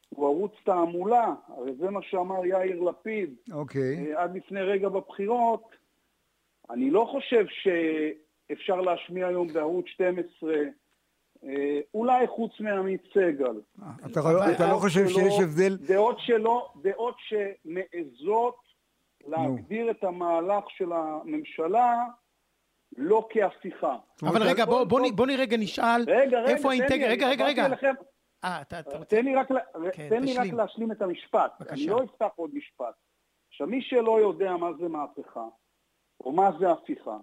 הוא 0.08 0.26
ערוץ 0.26 0.52
תעמולה, 0.64 1.34
הרי 1.48 1.74
זה 1.74 1.90
מה 1.90 2.02
שאמר 2.02 2.46
יאיר 2.46 2.80
לפיד 2.80 3.34
אוקיי. 3.52 4.14
אה, 4.14 4.22
עד 4.22 4.36
לפני 4.36 4.60
רגע 4.60 4.88
בבחירות, 4.88 5.76
אני 6.70 6.90
לא 6.90 7.08
חושב 7.12 7.46
שאפשר 7.48 8.80
להשמיע 8.80 9.26
היום 9.26 9.48
בערוץ 9.48 9.86
12, 9.86 10.54
אה, 10.54 10.62
אולי 11.94 12.26
חוץ 12.26 12.60
מעמית 12.60 13.02
סגל. 13.14 13.60
אתה 14.10 14.20
לא- 14.20 14.50
אתה 14.54 14.72
לא 14.72 14.76
חושב 14.78 15.08
שלו- 15.08 15.18
שיש 15.18 15.34
הבדל? 15.42 15.76
דעות 15.76 16.16
שלו, 16.20 16.68
דעות 16.82 17.14
שמעזות 17.18 18.56
להגדיר 19.26 19.90
את 19.90 20.04
המהלך 20.04 20.64
של 20.68 20.92
הממשלה 20.92 22.04
לא 22.96 23.28
כהפיכה. 23.30 23.96
אבל 24.22 24.42
רגע, 24.42 24.64
בוא- 24.64 24.84
בוא 24.84 25.00
בוא 25.16 25.26
נראה 25.26 25.40
רגע 25.40 25.56
נשאל, 25.56 26.02
רגע, 26.06 26.40
רגע, 26.40 26.50
איפה 26.50 26.62
תן 26.62 26.68
האינטג... 26.68 26.92
לי, 26.92 27.06
רגע, 27.08 27.28
רגע, 27.28 27.46
רגע. 27.46 27.66
אה, 28.44 28.60
אתה 28.62 28.80
אתה 28.80 28.98
רוצה... 28.98 29.04
תן 29.16 29.24
לי 29.24 29.34
רק, 29.34 29.48
כן, 29.92 30.08
תן 30.08 30.22
לי 30.22 30.36
רק. 30.38 30.46
להשלים 30.52 30.92
את 30.92 31.02
המשפט. 31.02 31.52
בבקשה. 31.60 31.74
אני 31.74 31.86
לא 31.86 32.04
אפתח 32.04 32.28
עוד 32.36 32.50
משפט. 32.54 32.94
עכשיו, 33.48 33.66
מי 33.66 33.82
שלא 33.82 34.20
יודע 34.20 34.56
מה 34.56 34.70
זה 34.80 34.88
מהפכה, 34.88 35.44
או 36.20 36.32
מה 36.32 36.50
זה 36.60 36.70
הפיכה, 36.70 37.16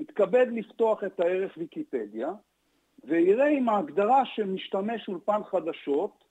יתכבד 0.00 0.46
לפתוח 0.52 1.04
את 1.04 1.20
הערך 1.20 1.52
ויקיפדיה, 1.56 2.28
ויראה 3.04 3.48
אם 3.48 3.68
ההגדרה 3.68 4.22
של 4.34 4.44
משתמש 4.44 5.08
אולפן 5.08 5.40
חדשות, 5.50 6.24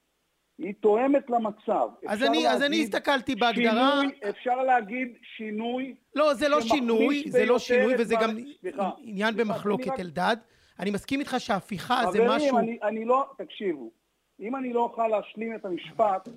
היא 0.58 0.74
תואמת 0.80 1.30
למצב. 1.30 1.90
אז 2.08 2.24
אני- 2.24 2.48
אז 2.50 2.64
אני 2.64 2.84
הסתכלתי 2.84 3.36
בהגדרה- 3.36 3.92
שינוי, 4.02 4.30
אפשר 4.30 4.64
להגיד 4.64 5.08
שינוי 5.38 5.96
לא, 6.16 6.34
זה 6.34 6.50
לא 6.50 6.62
שינוי, 6.62 7.24
זה 7.28 7.46
לא 7.46 7.60
שינוי, 7.60 7.94
וזה 8.00 8.16
גם 8.22 8.30
סליחה, 8.62 8.90
עניין 8.98 9.34
סליחה, 9.34 9.50
במחלוקת, 9.54 9.88
רק- 9.88 10.00
אלדד. 10.00 10.38
אני 10.80 10.92
מסכים 10.92 11.20
איתך 11.20 11.36
שההפיכה 11.38 12.02
זה 12.02 12.08
חברים, 12.18 12.28
משהו... 12.30 12.58
אני, 12.58 12.78
אני 12.84 13.06
לא, 13.06 13.26
תקשיבו, 13.38 13.92
אם 14.40 14.56
אני 14.56 14.74
לא 14.74 14.80
אוכל 14.82 15.08
להשלים 15.08 15.56
את 15.56 15.66
המשפט, 15.66 16.30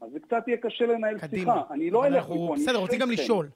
אז 0.00 0.10
זה 0.12 0.20
קצת 0.20 0.48
יהיה 0.48 0.56
קשה 0.58 0.86
לנהל 0.86 1.18
קדימה. 1.18 1.52
שיחה. 1.54 1.74
אני 1.74 1.90
לא 1.90 2.06
אלך 2.06 2.24
מפה, 2.24 2.54
אני 2.54 2.62
בסדר, 2.62 2.78
רוצים 2.78 2.98
גם 2.98 3.10
אשב 3.10 3.22
לשאול. 3.22 3.48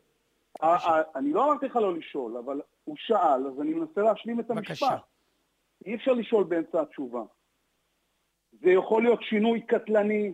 אני 1.16 1.32
לא 1.32 1.44
אמרתי 1.44 1.66
לך 1.66 1.76
לא 1.76 1.94
לשאול, 1.96 2.36
אבל 2.36 2.60
הוא 2.84 2.96
שאל, 2.98 3.18
אז 3.46 3.60
אני 3.60 3.74
מנסה 3.74 4.00
להשלים 4.02 4.40
את. 4.40 4.50
המשפט. 4.50 5.00
אי 5.86 5.94
אפשר 5.94 6.12
לשאול 6.12 6.44
באמצע 6.44 6.82
התשובה. 6.82 7.22
זה 8.52 8.70
יכול 8.70 9.02
להיות 9.02 9.22
שינוי 9.22 9.60
קטלני, 9.60 10.32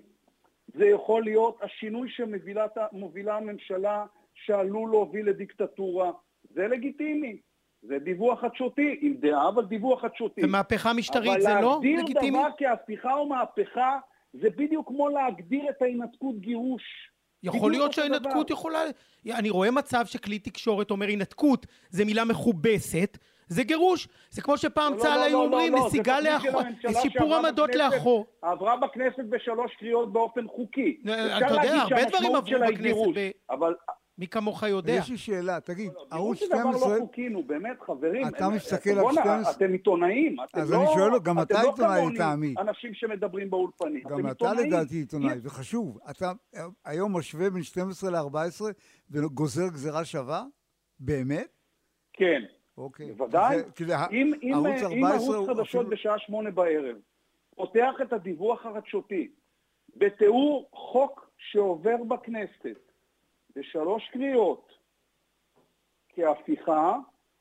זה 0.75 0.87
יכול 0.87 1.25
להיות 1.25 1.59
השינוי 1.63 2.09
שמובילה 2.11 3.37
הממשלה 3.37 4.07
שעלול 4.35 4.91
להוביל 4.91 5.29
לדיקטטורה, 5.29 6.11
זה 6.55 6.69
לגיטימי. 6.69 7.37
זה 7.83 7.99
דיווח 7.99 8.41
חדשותי, 8.41 8.99
עם 9.01 9.15
דעה, 9.15 9.49
אבל 9.49 9.65
דיווח 9.65 10.03
חדשותי. 10.03 10.45
ומהפכה 10.45 10.93
משטרית 10.93 11.43
זה 11.43 11.55
לא 11.63 11.79
אבל 11.79 11.87
לגיטימי? 11.87 12.31
להגדיר 12.31 12.31
דבר 12.31 12.49
כהפיכה 12.59 13.15
או 13.15 13.29
מהפכה, 13.29 13.99
זה 14.33 14.51
בדיוק 14.51 14.89
כמו 14.89 15.09
להגדיר 15.09 15.71
את 15.71 15.83
ההינתקות 15.83 16.39
גירוש. 16.39 16.83
יכול 17.43 17.71
להיות 17.71 17.93
שההינתקות. 17.93 18.51
יכולה... 18.51 18.79
אני 19.31 19.51
רואה 19.51 19.71
מצב 19.71 20.07
שכלי 20.07 20.39
תקשורת 20.39 20.91
אומר 20.91 21.07
הינתקות 21.07 21.67
זה 21.91 22.05
מילה 22.05 22.25
מכובסת, 22.25 23.19
זה 23.53 23.63
גירוש. 23.63 24.09
זה 24.31 24.43
כמו 24.43 24.59
שפעם 24.59 24.93
לא, 24.95 24.99
צה"ל 24.99 25.17
לא, 25.19 25.23
היו 25.25 25.39
לא, 25.39 25.45
אומרים 25.45 25.73
לא, 25.73 25.79
לא, 25.79 25.87
נסיגה 25.87 26.19
של 26.23 26.29
לאחור, 26.29 26.63
שיפור 27.03 27.35
עמדות 27.35 27.71
בכנסת- 27.71 27.95
לאחור. 27.95 28.27
עברה 28.43 28.77
בכנסת 28.77 29.25
בשלוש 29.29 29.73
קריאות 29.79 30.13
באופן 30.13 30.49
חוקי. 30.49 31.01
אתה 31.05 31.55
יודע, 31.55 31.75
הרבה 31.83 32.05
דברים 32.05 32.35
עברו 32.37 32.61
בכנסת 32.73 33.35
אבל 33.51 33.75
מי 34.19 34.27
כמוך 34.29 34.63
יודע. 34.63 34.93
יש 34.93 35.11
לי 35.11 35.17
שאלה, 35.17 35.61
תגיד, 35.61 35.93
ערוץ 36.11 36.39
גירוש 36.39 36.49
זה 36.49 36.61
דבר 36.63 36.71
12, 36.73 36.95
לא 36.99 37.01
חוקי, 37.01 37.29
נו 37.29 37.43
באמת, 37.43 37.77
חברים. 37.87 38.29
אתה 38.29 38.49
מסתכל 38.49 38.91
על 38.91 39.01
בואנה, 39.01 39.21
12? 39.23 39.53
אתם 39.53 39.73
עיתונאים, 39.73 40.37
אתם 40.51 40.61
אז 40.61 40.73
לא... 40.73 40.77
אני 40.77 40.87
שואל, 40.95 41.19
גם 41.23 41.39
אתם 41.39 41.55
אתה 41.55 41.63
לא 41.63 41.71
עיתונאי 41.71 41.99
כמוני, 42.01 42.15
לטעמי. 42.15 42.55
אנשים 42.59 42.95
שמדברים 42.95 43.51
באולפנים. 43.51 44.03
גם 44.09 44.31
אתה. 44.31 44.53
לדעתי 44.53 44.97
עיתונאי, 44.97 45.33
אי- 45.33 45.39
זה 45.41 45.51
חשוב. 45.51 45.99
אתה 46.11 46.33
היום 46.85 47.17
משווה 47.17 47.51
בין 47.51 47.63
12 47.63 48.11
ל-14 48.11 48.63
וגוזר 49.11 49.69
גזירה 49.69 50.05
שווה? 50.05 50.45
באמת? 51.01 51.47
כן. 52.13 52.43
אוקיי. 52.79 53.13
בוודאי. 53.13 53.59
זה- 53.59 53.71
כי 53.73 53.85
זה 53.85 53.95
אם, 54.13 54.33
אם, 54.43 54.53
ערוץ 54.55 54.83
אם 54.93 55.05
14 55.05 55.35
ערוץ 55.37 55.49
חדשות 55.49 55.67
אפילו- 55.67 55.91
בשעה 55.91 56.19
שמונה 56.19 56.51
בערב 56.51 56.97
פותח 57.55 57.95
את 58.03 58.13
הדיווח 58.13 58.67
החדשותי 58.67 59.31
בתיאור 59.97 60.69
חוק 60.73 61.31
שעובר 61.39 61.97
בכנסת 62.09 62.93
בשלוש 63.57 64.09
קריאות 64.13 64.73
כהפיכה 66.09 66.97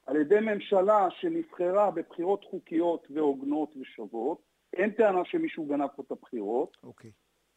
על 0.05 0.15
ידי 0.15 0.39
ממשלה 0.39 1.07
שנבחרה 1.19 1.91
בבחירות 1.91 2.43
חוקיות 2.43 3.07
והוגנות 3.09 3.73
ושוות, 3.81 4.41
אין 4.73 4.91
טענה 4.91 5.25
שמישהו 5.25 5.65
גנב 5.65 5.87
פה 5.87 6.03
את 6.07 6.11
הבחירות, 6.11 6.77
אוקיי. 6.83 7.11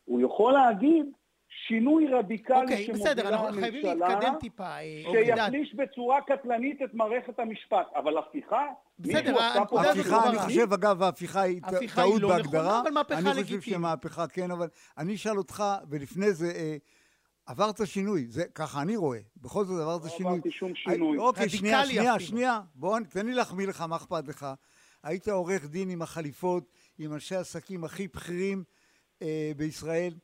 הוא 0.05 0.21
יכול 0.21 0.53
להגיד 0.53 1.07
שינוי 1.69 2.07
רדיקלי 2.07 2.57
אוקיי, 2.63 2.89
בסדר, 2.93 3.23
שמובילה 3.23 3.29
אנחנו 3.29 3.61
חייבים 3.61 3.87
הממשלה, 3.87 4.09
להתקדם 4.09 4.35
טיפה. 4.41 4.65
אה. 4.65 5.03
שיחליש 5.27 5.75
בצורה 5.75 6.21
קטלנית 6.21 6.83
את 6.83 6.95
מערכת 6.95 7.39
המשפט. 7.39 7.87
אבל 7.97 8.19
הפיכה? 8.19 8.63
בסדר, 8.99 9.39
הנקודה 9.43 9.81
הזאת 9.91 9.97
ההפיכה, 9.97 10.31
אני. 10.31 10.39
חושב, 10.39 10.73
אגב, 10.73 11.03
ההפיכה 11.03 11.41
היא 11.41 11.61
ט- 11.61 11.65
ההפיכה 11.73 12.03
היא 12.03 12.11
טעות 12.11 12.23
לא 12.23 12.29
בהגדרה. 12.29 12.63
נכונה, 12.63 12.81
אבל 12.81 12.91
מהפכה 12.91 13.19
אני 13.19 13.25
חושב 13.25 13.39
לגיטימית. 13.41 13.63
שמהפכה 13.65 14.27
כן, 14.29 14.51
אבל 14.51 14.69
אני 14.99 15.15
אשאל 15.15 15.39
אותך, 15.39 15.65
ולפני 15.89 16.33
זה, 16.33 16.51
אה, 16.55 16.77
עברת 17.47 17.87
שינוי, 17.87 18.27
זה 18.29 18.45
ככה 18.55 18.83
אני 18.83 18.97
רואה. 18.97 19.19
בכל 19.37 19.65
זאת 19.65 19.81
עברת 19.83 20.11
שינוי. 20.11 20.33
עברתי 20.33 20.51
שום 20.51 20.75
שינוי. 20.75 21.19
אוקיי, 21.19 21.49
שנייה, 21.49 21.87
שנייה, 21.87 22.15
אפילו. 22.17 22.29
שנייה. 22.29 22.61
בוא, 22.75 22.99
תן 23.11 23.27
לי 23.27 23.35
להחמיא 23.35 23.67
לך, 23.67 23.81
מה 23.81 23.97
אכפת 23.97 24.29
לך? 24.29 24.47
היית 25.03 25.29
עורך 25.29 25.67
דין 25.67 25.91
עם 25.91 26.03
החליפות, 26.03 26.65
עם 26.99 27.13
אנשי 27.13 27.37
העסקים 27.37 27.85
הכי 27.85 28.09
בכירים 28.09 28.65
אה, 29.23 29.53
בישראל. 29.57 30.15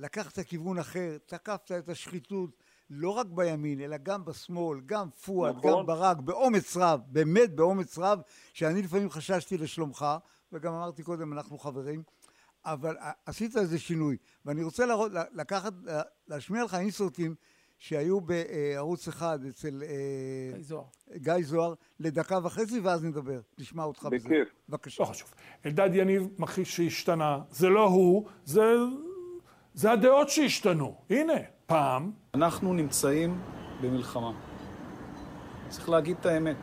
לקחת 0.00 0.38
כיוון 0.40 0.78
אחר, 0.78 1.16
תקפת 1.26 1.72
את 1.78 1.88
השחיתות, 1.88 2.50
לא 2.90 3.10
רק 3.10 3.26
בימין, 3.26 3.80
אלא 3.80 3.96
גם 3.96 4.24
בשמאל, 4.24 4.80
גם 4.86 5.10
פואד, 5.10 5.56
נכון. 5.56 5.80
גם 5.80 5.86
ברק, 5.86 6.16
באומץ 6.16 6.76
רב, 6.76 7.00
באמת 7.06 7.54
באומץ 7.54 7.98
רב, 7.98 8.20
שאני 8.52 8.82
לפעמים 8.82 9.10
חששתי 9.10 9.58
לשלומך, 9.58 10.06
וגם 10.52 10.72
אמרתי 10.74 11.02
קודם, 11.02 11.32
אנחנו 11.32 11.58
חברים, 11.58 12.02
אבל 12.64 12.96
עשית 13.26 13.56
איזה 13.56 13.78
שינוי. 13.78 14.16
ואני 14.44 14.62
רוצה 14.62 14.86
להראות, 14.86 15.12
ל- 15.12 15.40
לקחת, 15.40 15.72
לה- 15.82 16.02
להשמיע 16.28 16.64
לך 16.64 16.74
אינסרטים 16.74 17.34
שהיו 17.78 18.20
בערוץ 18.20 19.08
אחד 19.08 19.44
אצל 19.44 19.82
אה, 19.82 19.88
גיא 20.56 20.62
זוהר. 20.62 20.84
גיא 21.16 21.34
זוהר 21.42 21.74
לדקה 22.00 22.38
וחצי, 22.42 22.80
ואז 22.80 23.04
נדבר. 23.04 23.40
נשמע 23.58 23.84
אותך 23.84 24.08
בזה. 24.12 24.28
בבקשה. 24.68 25.02
לא 25.02 25.08
חשוב. 25.08 25.34
אלדד 25.66 25.90
יניב 25.94 26.28
מכחיש 26.38 26.76
שהשתנה, 26.76 27.38
זה 27.50 27.68
לא 27.68 27.84
הוא, 27.84 28.28
זה, 28.44 28.62
זה 29.80 29.92
הדעות 29.92 30.28
שהשתנו. 30.28 30.94
הנה, 31.10 31.32
פעם 31.66 32.12
אנחנו 32.34 32.72
נמצאים 32.72 33.40
במלחמה. 33.80 34.32
צריך 35.68 35.88
להגיד 35.88 36.16
את 36.20 36.26
האמת. 36.26 36.56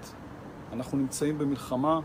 אנחנו 0.74 0.98
נמצאים 0.98 1.38
במלחמה, 1.38 2.00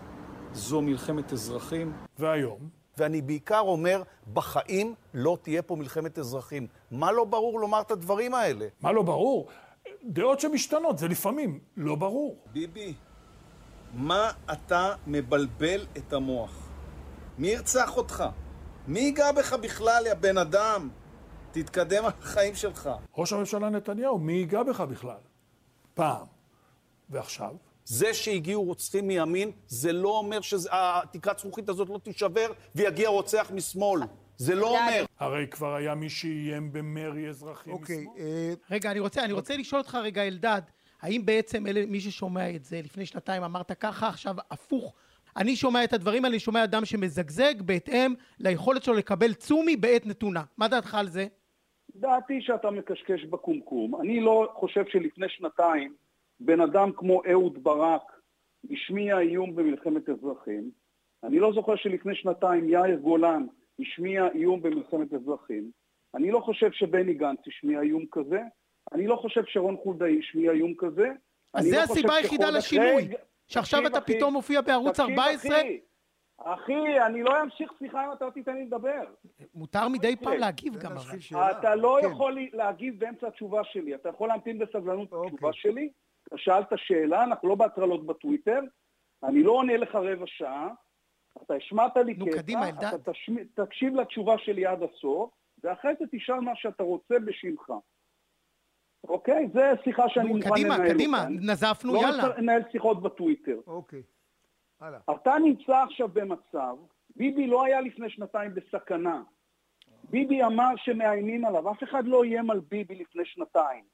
זו 0.53 0.83
מלחמת 0.83 1.33
אזרחים. 1.33 1.93
והיום, 2.19 2.69
ואני 2.99 3.23
בעיקר 3.23 3.61
אומר, 3.61 4.03
בחיים 4.33 4.95
לא 5.15 5.39
תהיה 5.43 5.63
פה 5.63 5.77
מלחמת 5.77 6.19
אזרחים. 6.19 6.67
מה 6.91 7.13
לא 7.13 7.25
ברור 7.25 7.61
לומר 7.61 7.81
את 7.81 7.91
הדברים 7.91 8.35
האלה? 8.35 8.67
מה 8.81 8.93
לא 8.93 9.03
ברור? 9.03 9.49
דעות 10.05 10.41
שמשתנות, 10.41 10.99
זה 10.99 11.09
לפעמים 11.09 11.59
לא 11.77 11.95
ברור. 11.95 12.37
ביבי, 12.53 12.95
מה 13.95 14.31
אתה 14.53 14.95
מבלבל 15.07 15.87
את 15.97 16.13
המוח? 16.13 16.69
מי 17.39 17.49
ירצח 17.49 17.97
אותך? 17.97 18.25
מי 18.89 19.01
ייגע 19.01 19.33
בך 19.33 19.53
בכלל, 19.53 20.07
יא 20.07 20.15
בן 20.15 20.39
אדם? 20.39 20.89
תתקדם 21.53 22.05
על 22.05 22.11
החיים 22.23 22.55
שלך. 22.55 22.91
ראש 23.17 23.33
הממשלה 23.33 23.71
נתניהו, 23.71 24.19
מי 24.19 24.33
ייגע 24.33 24.63
בך 24.63 24.81
בכלל? 24.81 25.17
פעם. 25.95 26.27
ועכשיו? 27.11 27.55
זה 27.85 28.15
שהגיעו 28.15 28.65
רוצחים 28.65 29.09
מימין, 29.09 29.51
זה 29.67 29.93
לא 29.93 30.09
אומר 30.09 30.41
שהתקרת 30.41 31.39
זכוכית 31.39 31.69
הזאת 31.69 31.89
לא 31.89 31.99
תישבר 31.99 32.53
ויגיע 32.75 33.09
רוצח 33.09 33.51
משמאל. 33.55 34.01
זה 34.37 34.55
לא 34.55 34.79
אומר. 34.79 35.05
הרי 35.19 35.47
כבר 35.51 35.75
היה 35.75 35.95
מי 35.95 36.11
שאיים 36.11 36.73
במרי 36.73 37.29
אזרחי 37.29 37.71
אוקיי, 37.71 38.01
משמאל. 38.01 38.15
אה, 38.19 38.55
רגע, 38.71 38.91
אני 38.91 39.01
רוצה, 39.01 39.25
אני 39.25 39.33
רוצה 39.33 39.57
לשאול 39.57 39.81
אותך 39.81 39.95
רגע, 39.95 40.23
אלדד, 40.23 40.63
האם 41.03 41.27
בעצם 41.27 41.67
אלה, 41.67 41.87
מי 41.87 42.01
ששומע 42.01 42.51
את 42.51 42.65
זה, 42.65 42.81
לפני 42.85 43.07
שנתיים 43.07 43.43
אמרת 43.43 43.73
ככה, 43.73 44.09
עכשיו 44.09 44.35
הפוך. 44.51 44.95
אני 45.37 45.57
שומע 45.57 45.85
את 45.85 45.93
הדברים 45.93 46.25
האלה, 46.25 46.35
אני 46.35 46.41
שומע 46.41 46.65
אדם 46.65 46.85
שמזגזג 46.85 47.63
בהתאם 47.63 48.15
ליכולת 48.39 48.83
שלו 48.83 48.95
לקבל 48.95 49.35
צומי 49.35 49.77
בעת 49.77 50.07
נתונה. 50.07 50.43
מה 50.57 50.69
דעתך 50.69 50.95
על 50.95 51.09
זה? 51.09 51.27
דעתי 51.97 52.41
שאתה 52.41 52.71
מקשקש 52.71 53.25
בקומקום. 53.25 54.01
אני 54.01 54.21
לא 54.21 54.53
חושב 54.55 54.85
שלפני 54.87 55.29
שנתיים 55.29 55.95
בן 56.41 56.61
אדם 56.61 56.93
כמו 56.93 57.23
אהוד 57.31 57.65
ברק 57.65 58.21
השמיע 58.71 59.19
איום 59.19 59.57
במלחמת 59.57 60.09
אזרחים. 60.09 60.71
אני 61.25 61.39
לא 61.39 61.53
זוכר 61.53 61.77
שלפני 61.77 62.15
שנתיים 62.15 62.69
יאיר 62.69 62.97
גולן 62.97 63.47
השמיע 63.81 64.29
איום 64.35 64.63
במלחמת 64.63 65.15
אזרחים. 65.15 65.71
אני 66.15 66.31
לא 66.31 66.41
חושב 66.41 66.73
שבני 66.73 67.15
גנץ 67.15 67.39
השמיע 67.47 67.81
איום 67.81 68.05
כזה, 68.13 68.41
אני 68.93 69.07
לא 69.07 69.17
חושב 69.17 69.43
שרון 69.47 69.77
חולדאי 69.83 70.19
השמיע 70.19 70.53
איום 70.53 70.75
כזה. 70.79 71.09
אז 71.55 71.65
זה 71.65 71.77
לא 71.77 71.83
הסיבה 71.83 72.15
היחידה 72.15 72.51
לשינוי. 72.51 73.09
שעכשיו 73.49 73.87
אתה 73.87 73.99
אחי, 73.99 74.17
פתאום 74.17 74.33
מופיע 74.33 74.61
בערוץ 74.61 75.01
תקשיב, 75.01 75.19
14? 75.19 75.61
אחי, 75.61 75.81
אחי, 76.45 77.01
אני 77.07 77.23
לא 77.23 77.43
אמשיך 77.43 77.73
שיחה 77.79 78.07
אם 78.07 78.13
אתה 78.13 78.25
לא 78.25 78.31
תיתן 78.31 78.55
לי 78.55 78.65
לדבר. 78.65 79.05
מותר 79.55 79.89
מדי 79.89 80.17
פעם 80.17 80.23
יקרה? 80.33 80.37
להגיב 80.37 80.77
גם, 80.77 80.93
אבל. 80.93 81.19
אתה 81.51 81.75
לא 81.75 81.99
כן. 82.03 82.09
יכול 82.09 82.39
להגיב 82.53 83.01
באמצע 83.01 83.27
התשובה 83.27 83.65
שלי, 83.65 83.95
אתה 83.95 84.09
יכול 84.09 84.29
להמתין 84.29 84.59
בסבלנות 84.59 85.13
אוקיי. 85.13 85.31
לתשובה 85.33 85.53
שלי. 85.53 85.91
אתה 86.29 86.39
שאלת 86.39 86.69
שאלה, 86.77 87.25
אנחנו 87.25 87.49
לא 87.49 87.55
בהטרלות 87.55 88.07
בטוויטר, 88.07 88.61
אני 89.25 89.43
לא 89.43 89.53
עונה 89.53 89.77
לך 89.77 89.95
רבע 89.95 90.25
שעה, 90.27 90.69
אתה 91.43 91.55
השמעת 91.55 91.97
לי 91.97 92.15
נו, 92.15 92.27
קטע, 92.27 92.37
קדימה, 92.37 92.69
אלדד. 92.69 92.85
אתה 92.85 93.13
תקשיב 93.55 93.95
לתשובה 93.95 94.39
שלי 94.39 94.67
עד 94.67 94.83
הסוף, 94.83 95.31
ואחרי 95.65 95.93
זה 95.99 96.05
תשאל 96.13 96.41
מה 96.41 96.53
שאתה 96.55 96.83
רוצה 96.83 97.19
בשמך. 97.19 97.73
אוקיי? 99.05 99.49
זו 99.55 99.61
שיחה 99.85 100.09
שאני 100.09 100.29
נו, 100.29 100.35
מוכן 100.37 100.51
קדימה, 100.51 100.79
לנהל 100.79 100.93
קדימה, 100.93 101.19
אותה. 101.19 101.31
נזפנו, 101.31 101.95
לא 101.95 101.99
יאללה. 101.99 102.27
רוצה 102.27 102.41
לנהל 102.41 102.63
שיחות 102.73 103.03
בטוויטר. 103.03 103.61
אוקיי. 103.67 104.03
הלאה. 104.83 105.01
אתה 105.11 105.35
נמצא 105.45 105.83
עכשיו 105.83 106.09
במצב, 106.09 106.77
ביבי 107.17 107.47
לא 107.47 107.65
היה 107.65 107.81
לפני 107.81 108.11
שנתיים 108.11 108.55
בסכנה. 108.55 109.23
ביבי 110.05 110.43
אמר 110.43 110.71
שמאיימים 110.77 111.45
עליו, 111.45 111.71
אף 111.71 111.83
אחד 111.83 112.07
לא 112.07 112.23
איים 112.23 112.51
על 112.51 112.61
ביבי 112.61 112.95
לפני 112.95 113.25
שנתיים. 113.25 113.85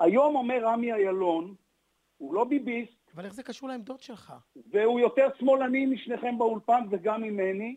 היום 0.00 0.36
אומר 0.36 0.68
עמי 0.68 0.92
אילון, 0.92 1.54
הוא 2.16 2.34
לא 2.34 2.44
ביביסט, 2.44 3.10
אבל 3.14 3.24
איך 3.24 3.34
זה 3.34 3.42
קשור 3.42 3.68
לעמדות 3.68 4.00
שלך? 4.00 4.32
והוא 4.70 5.00
יותר 5.00 5.28
שמאלני 5.38 5.86
משניכם 5.86 6.38
באולפן 6.38 6.84
וגם 6.90 7.22
ממני, 7.22 7.76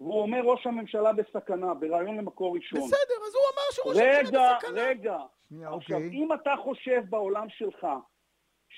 והוא 0.00 0.22
אומר 0.22 0.40
ראש 0.40 0.66
הממשלה 0.66 1.12
בסכנה, 1.12 1.74
בריאיון 1.74 2.16
למקור 2.16 2.54
ראשון. 2.54 2.80
בסדר, 2.80 3.16
אז 3.26 3.34
הוא 3.34 3.42
אמר 3.54 3.70
שראש 3.72 3.96
הממשלה 3.96 4.40
רגע, 4.40 4.56
בסכנה. 4.56 4.82
רגע. 4.82 5.18
שנייה, 5.48 5.74
עכשיו, 5.74 5.96
אוקיי. 5.96 6.10
אם 6.10 6.32
אתה 6.32 6.54
חושב 6.64 7.02
בעולם 7.08 7.48
שלך 7.48 7.86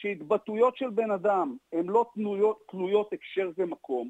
שהתבטאויות 0.01 0.77
של 0.77 0.91
בן 0.91 1.11
אדם 1.11 1.57
הן 1.73 1.87
לא 1.87 2.11
תלויות, 2.15 2.63
תלויות 2.71 3.13
הקשר 3.13 3.51
ומקום, 3.59 4.09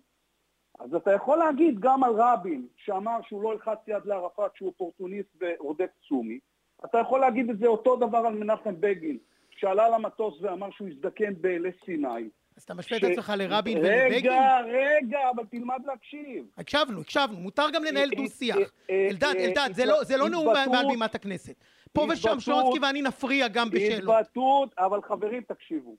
אז 0.78 0.94
אתה 0.94 1.12
יכול 1.12 1.38
להגיד 1.38 1.80
גם 1.80 2.04
על 2.04 2.12
רבין, 2.16 2.66
שאמר 2.76 3.18
שהוא 3.22 3.42
לא 3.42 3.52
ילחץ 3.52 3.78
יד 3.86 4.04
לערפאת, 4.04 4.56
שהוא 4.56 4.68
אופורטוניסט 4.68 5.28
ורודף 5.40 5.90
צומי. 6.08 6.38
אתה 6.84 6.98
יכול 6.98 7.20
להגיד 7.20 7.50
את 7.50 7.58
זה 7.58 7.66
אותו 7.66 7.96
דבר 7.96 8.18
על 8.18 8.34
מנחם 8.34 8.74
בגין, 8.80 9.18
שעלה 9.50 9.88
למטוס 9.88 10.38
ואמר 10.40 10.70
שהוא 10.70 10.88
הזדקן 10.88 11.34
באלי 11.40 11.70
סיני. 11.84 12.28
אז 12.58 12.62
אתה 12.62 12.74
משווה 12.74 12.98
את 12.98 13.12
עצמך 13.12 13.32
לרבין 13.38 13.78
ולבגין? 13.78 14.12
רגע, 14.12 14.58
רגע, 14.66 15.18
אבל 15.36 15.44
תלמד 15.50 15.78
להקשיב. 15.86 16.44
הקשבנו, 16.56 17.00
הקשבנו, 17.00 17.38
מותר 17.40 17.62
גם 17.72 17.84
לנהל 17.84 18.10
אה, 18.12 18.16
דו-שיח. 18.16 18.56
אה, 18.90 19.08
אלדד, 19.10 19.24
אה, 19.38 19.44
אלדד, 19.44 19.68
זה 19.74 19.84
לא- 19.84 20.04
זה 20.04 20.16
לא 20.16 20.28
נאום 20.28 20.46
מעל 20.72 20.86
בימת 20.88 21.14
הכנסת. 21.14 21.54
פה 21.92 22.06
ושם 22.12 22.40
שלונסקי 22.40 22.78
ואני 22.82 23.02
נפריע 23.02 23.48
גם 23.48 23.70
בשאלות. 23.70 24.16
התבטאות, 24.20 24.74
אבל 24.78 25.02
חברים, 25.02 25.42
תקשיבו. 25.42 25.94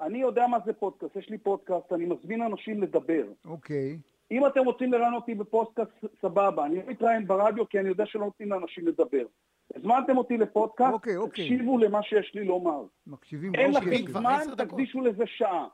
אני 0.00 0.18
יודע 0.18 0.46
מה 0.46 0.58
זה 0.66 0.72
פודקאסט, 0.72 1.16
יש 1.16 1.28
לי 1.30 1.38
פודקאסט, 1.38 1.92
אני 1.92 2.04
מזמין 2.04 2.42
אנשים 2.42 2.82
לדבר. 2.82 3.24
אוקיי. 3.44 3.98
אם 4.30 4.46
אתם 4.46 4.60
רוצים 4.64 4.92
לראיין 4.92 5.14
אותי 5.14 5.34
בפודקאסט, 5.34 5.90
סבבה. 6.22 6.66
אני 6.66 6.76
לא 6.76 6.82
מתראיין 6.86 7.26
ברדיו 7.26 7.68
כי 7.68 7.78
אני 7.78 7.88
יודע 7.88 8.06
שלא 8.06 8.24
נותנים 8.24 8.50
לאנשים 8.52 8.88
לדבר. 8.88 9.24
הזמנתם 9.74 10.16
אותי 10.18 10.36
לפודקאסט, 10.36 10.92
אוקיי, 10.92 11.16
אוקיי. 11.16 11.44
תקשיבו 11.44 11.78
למה 11.78 12.02
שיש 12.02 12.34
לי 12.34 12.44
לומר. 12.44 12.82
מקשיבים 13.06 13.54
אין 13.54 13.70
לכם 13.74 14.10
זמן. 14.12 14.40
תקדישו 14.56 15.00
לזה 15.00 15.24
שעה. 15.26 15.68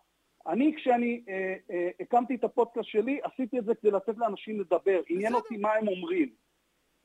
אני, 0.47 0.75
כשאני 0.77 1.23
אה, 1.29 1.55
אה, 1.71 1.89
הקמתי 2.01 2.35
את 2.35 2.45
הפודקאסט 2.45 2.89
שלי, 2.89 3.21
עשיתי 3.23 3.59
את 3.59 3.65
זה 3.65 3.75
כדי 3.75 3.91
לתת 3.91 4.19
לאנשים 4.19 4.61
לדבר. 4.61 5.01
עניין 5.09 5.35
אותי 5.35 5.57
מה 5.57 5.73
הם 5.73 5.89
אומרים. 5.89 6.29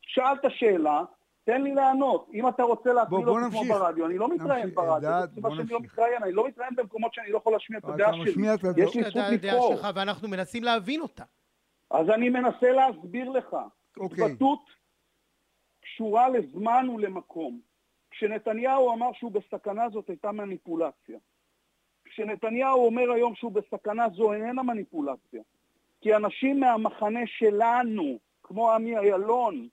שאלת 0.02 0.40
שאלה, 0.50 1.04
תן 1.44 1.62
לי 1.62 1.74
לענות. 1.74 2.30
אם 2.34 2.48
אתה 2.48 2.64
רוצה 2.64 2.90
בוא 3.10 3.30
אותי 3.30 3.58
כמו. 3.58 3.74
ברדיו, 3.74 4.06
אני 4.06 4.18
לא 4.18 4.36
מתראיין 4.36 4.64
נמשיך, 4.64 4.80
ברדיו. 4.80 5.10
זאת 5.22 5.30
הסיבה 5.32 5.50
בוא 5.50 5.58
שאני 5.58 5.70
לא. 5.70 5.80
מתראיין, 5.80 6.24
אני 6.24 6.32
לא 6.32 6.48
מתראיין 6.48 6.76
במקומות 6.76 7.14
שאני 7.14 7.32
לא 7.32 7.38
יכול 7.38 7.54
להשמיע 7.54 7.80
את 7.80 7.84
אתה 7.84 7.94
הדעה 7.94 8.14
שלי. 8.14 8.32
משמיע 8.32 8.54
את 8.54 8.64
הדעה. 8.64 8.86
יש 8.86 8.96
לי 8.96 9.02
אתה 9.02 9.10
זכות 9.10 9.24
לבחור. 9.32 9.76
שלך 9.76 9.88
ואנחנו 9.96 10.28
מנסים 10.28 10.64
להבין 10.64 11.02
אותה. 11.02 11.24
אז 11.92 12.10
אני 12.10 12.30
מנסה 12.30 12.72
להסביר 12.72 13.30
לך. 13.30 13.56
אוקיי. 13.98 14.26
התבטאות 14.26 14.70
קשורה 15.98 16.30
לזמן 16.30 16.90
ולמקום. 16.90 17.60
כשנתניהו 18.12 18.94
אמר 18.94 19.14
שהוא 19.14 19.32
בסכנה 19.32 19.90
זאת 19.90 20.10
הייתה 20.10 20.32
מניפולציה. 20.32 21.20
כשנתניהו 22.06 22.86
אומר 22.86 23.12
היום 23.12 23.36
שהוא 23.36 23.52
בסכנה 23.52 24.10
זו 24.10 24.34
איננה 24.34 24.64
מניפולציה. 24.64 25.42
כי 26.02 26.16
אנשים 26.16 26.60
מהמחנה 26.60 27.20
שלנו, 27.26 28.20
כמו 28.44 28.72
עמי 28.72 28.98
אילון, 28.98 29.68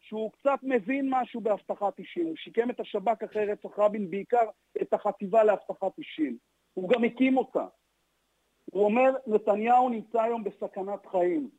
שהוא 0.00 0.32
קצת 0.32 0.58
מבין 0.62 1.06
משהו 1.10 1.40
באבטחת 1.40 1.98
אישים, 1.98 2.26
הוא 2.26 2.36
שיקם 2.36 2.70
את 2.70 2.80
השב"כ 2.80 3.24
אחרי 3.24 3.46
רצח 3.46 3.78
רבין, 3.78 4.10
בעיקר 4.10 4.44
את 4.82 4.92
החטיבה 4.92 5.44
לאבטחת 5.44 5.98
אישים. 5.98 6.38
הוא 6.74 6.88
גם 6.88 7.04
הקים 7.04 7.36
אותה. 7.36 7.66
הוא 8.64 8.84
אומר, 8.84 9.10
נתניהו 9.26 9.88
נמצא 9.88 10.22
היום 10.22 10.44
בסכנת 10.44 11.06
חיים. 11.06 11.50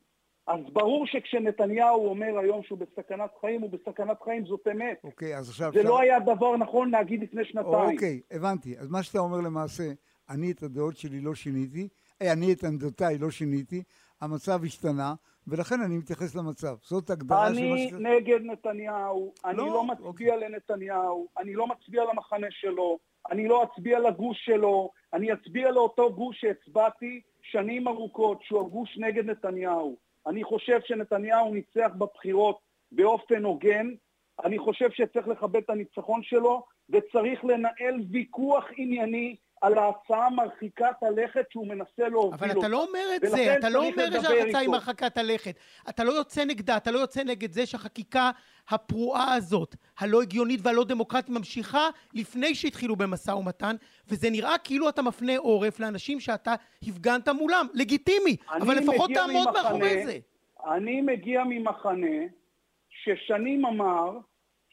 אז 0.46 0.60
ברור 0.72 1.06
שכשנתניהו 1.06 2.06
אומר 2.06 2.38
היום 2.38 2.62
שהוא 2.62 2.78
בסכנת 2.78 3.30
חיים, 3.40 3.60
הוא 3.60 3.70
בסכנת 3.70 4.22
חיים, 4.24 4.46
זאת 4.46 4.68
אמת. 4.72 5.00
אוקיי, 5.04 5.36
אז 5.36 5.48
עכשיו... 5.48 5.72
זה 5.72 5.80
אפשר- 5.80 5.88
לא 5.88 6.00
היה 6.00 6.20
דבר 6.20 6.56
נכון 6.56 6.90
להגיד 6.90 7.22
לפני 7.22 7.44
שנתיים. 7.44 7.94
אוקיי, 7.94 8.20
הבנתי. 8.30 8.78
אז 8.78 8.88
מה 8.90 9.02
שאתה 9.02 9.18
אומר 9.18 9.40
למעשה, 9.40 9.92
אני 10.30 10.50
את 10.52 10.62
הדעות 10.62 10.96
שלי 10.96 11.20
לא 11.20 11.34
שיניתי, 11.34 11.88
אה, 12.22 12.32
אני 12.32 12.52
את 12.52 12.64
עמדותיי 12.64 13.18
לא 13.18 13.30
שיניתי, 13.30 13.82
המצב 14.20 14.60
השתנה, 14.64 15.14
ולכן 15.46 15.80
אני 15.86 15.98
מתייחס 15.98 16.34
למצב. 16.34 16.74
זאת 16.82 17.10
הגדרה 17.10 17.46
של 17.54 17.60
מה 17.60 17.72
אני 17.74 17.88
ש... 17.90 17.92
נגד 17.92 18.40
נתניהו, 18.42 19.32
אני 19.44 19.56
לא, 19.56 19.66
לא 19.66 19.84
מצביע 19.84 20.36
לנתניהו, 20.36 21.28
אני 21.38 21.54
לא 21.54 21.66
מצביע 21.66 22.02
למחנה 22.12 22.46
שלו, 22.50 22.98
אני 23.30 23.48
לא 23.48 23.64
אצביע 23.64 23.98
לגוש 23.98 24.38
שלו, 24.44 24.90
אני 25.12 25.32
אצביע 25.32 25.70
לאותו 25.70 26.12
גוש 26.14 26.40
שהצבעתי 26.40 27.20
שנים 27.42 27.88
ארוכות, 27.88 28.38
שהוא 28.42 28.60
הגוש 28.60 28.98
נגד 28.98 29.24
נתניהו. 29.24 29.96
אני 30.26 30.44
חושב 30.44 30.80
שנתניהו 30.84 31.54
ניצח 31.54 31.90
בבחירות 31.98 32.58
באופן 32.92 33.44
הוגן, 33.44 33.86
אני 34.44 34.58
חושב 34.58 34.90
שצריך 34.90 35.28
לכבד 35.28 35.56
את 35.56 35.70
הניצחון 35.70 36.22
שלו, 36.22 36.66
וצריך 36.90 37.44
לנהל 37.44 38.00
ויכוח 38.10 38.64
ענייני 38.76 39.36
על 39.60 39.78
ההצעה 39.78 40.30
מרחיקת 40.30 41.02
הלכת 41.02 41.44
שהוא 41.50 41.66
מנסה 41.66 42.08
להוביל 42.08 42.34
אבל 42.38 42.48
אותה. 42.48 42.58
אתה 42.60 42.68
לא 42.68 42.82
אומר 42.86 43.00
את 43.16 43.20
זה, 43.30 43.56
אתה 43.58 43.68
לא 43.68 43.78
אומר 43.86 44.10
שההצעה 44.22 44.60
היא. 44.60 44.68
מרחקת 44.68 45.18
הלכת. 45.18 45.56
אתה 45.88 46.04
לא 46.04 46.12
יוצא 46.12 46.44
נגדה, 46.44 46.76
אתה 46.76 46.90
לא 46.90 46.98
יוצא 46.98 47.22
נגד 47.22 47.52
זה 47.52 47.66
שהחקיקה 47.66 48.30
הפרועה 48.68 49.34
הזאת, 49.34 49.74
הלא 49.98 50.22
הגיונית 50.22 50.60
והלא 50.62 50.84
דמוקרטית, 50.84 51.30
ממשיכה 51.30 51.88
לפני 52.14 52.54
שהתחילו 52.54 52.96
במשא 52.96 53.30
ומתן, 53.30 53.76
וזה 54.08 54.30
נראה 54.30 54.58
כאילו 54.58 54.88
אתה 54.88 55.02
מפנה 55.02 55.38
עורף 55.38 55.80
לאנשים 55.80 56.20
שאתה 56.20 56.54
הפגנת 56.82 57.28
מולם. 57.28 57.66
לגיטימי, 57.74 58.36
אבל 58.50 58.74
לפחות 58.78 59.10
תעמוד 59.14 59.48
ממחנה- 59.48 59.62
מאחורי 59.62 60.04
זה. 60.06 60.18
אני 60.74 61.00
מגיע 61.00 61.42
ממחנה 61.48 62.16
ששנים 62.90 63.66
אמר 63.66 64.18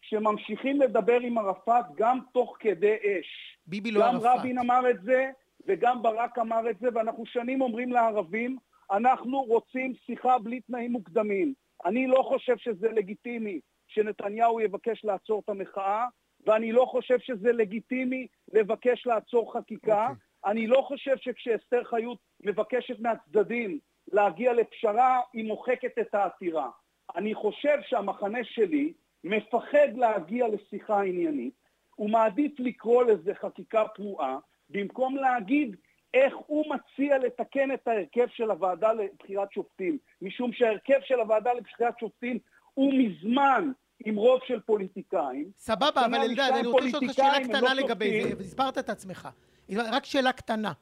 שממשיכים 0.01 0.81
לדבר 0.81 1.19
עם 1.19 1.37
ערפאת 1.37 1.85
גם 1.95 2.19
תוך 2.33 2.55
כדי 2.59 2.95
אש. 2.95 3.56
ביבי 3.67 3.91
לא 3.91 4.01
גם 4.01 4.15
ערפאת. 4.15 4.39
רבין 4.39 4.59
אמר 4.59 4.89
את 4.89 5.01
זה, 5.03 5.31
וגם 5.67 6.01
ברק 6.01 6.39
אמר 6.39 6.69
את 6.69 6.79
זה, 6.79 6.87
ואנחנו 6.93 7.25
שנים 7.25 7.61
אומרים 7.61 7.91
לערבים, 7.91 8.57
אנחנו 8.91 9.41
רוצים 9.41 9.93
שיחה 10.05 10.39
בלי 10.39 10.61
תנאים 10.61 10.91
מוקדמים. 10.91 11.53
אני 11.85 12.07
לא 12.07 12.23
חושב 12.27 12.57
שזה 12.57 12.87
לגיטימי 12.91 13.59
שנתניהו 13.87 14.61
יבקש 14.61 15.05
לעצור 15.05 15.41
את 15.45 15.49
המחאה, 15.49 16.05
ואני 16.45 16.71
לא 16.71 16.85
חושב 16.85 17.19
שזה 17.19 17.51
לגיטימי 17.51 18.27
לבקש 18.53 19.05
לעצור 19.05 19.53
חקיקה. 19.53 20.03
אוקיי. 20.03 20.15
אני 20.45 20.67
לא 20.67 20.81
חושב 20.81 21.17
שכשאסתר 21.17 21.83
חיות 21.83 22.17
מבקשת 22.43 22.99
מהצדדים 22.99 23.79
להגיע 24.11 24.53
לפשרה, 24.53 25.19
היא 25.33 25.47
מוחקת 25.47 25.97
את 25.99 26.15
העתירה. 26.15 26.69
אני 27.15 27.33
חושב 27.33 27.77
שהמחנה 27.81 28.43
שלי 28.43 28.93
מפחד 29.23 29.87
להגיע 29.95 30.47
לשיחה 30.47 31.01
עניינית, 31.01 31.53
הוא 31.97 32.09
מעדיף 32.09 32.51
לקרוא 32.59 33.03
לזה 33.03 33.31
חקיקה 33.41 33.87
פרועה, 33.95 34.37
במקום 34.69 35.15
להגיד 35.15 35.75
איך 36.13 36.33
הוא 36.47 36.65
מציע 36.75 37.17
לתקן 37.17 37.71
את 37.73 37.87
ההרכב 37.87 38.27
של 38.29 38.51
הוועדה 38.51 38.93
לבחירת 38.93 39.51
שופטים, 39.51 39.97
משום 40.21 40.53
שההרכב 40.53 40.99
של 41.03 41.19
הוועדה 41.19 41.53
לבחירת 41.53 41.99
שופטים 41.99 42.39
הוא 42.73 42.93
מזמן 42.93 43.71
עם 44.05 44.15
רוב 44.15 44.39
של 44.47 44.59
פוליטיקאים. 44.59 45.51
סבבה, 45.57 46.05
אבל 46.05 46.15
אלדד, 46.15 46.51
אני 46.59 46.67
רוצה 46.67 46.85
לשאול 46.85 47.03
אותך 47.03 47.15
שאלה 47.15 47.43
קטנה 47.43 47.73
לא 47.73 47.81
לגבי 47.81 48.23
זה. 48.23 48.37
והסברת 48.37 48.77
את 48.77 48.89
עצמך. 48.89 49.29
רק 49.75 50.05
שאלה 50.05 50.31
קטנה. 50.31 50.73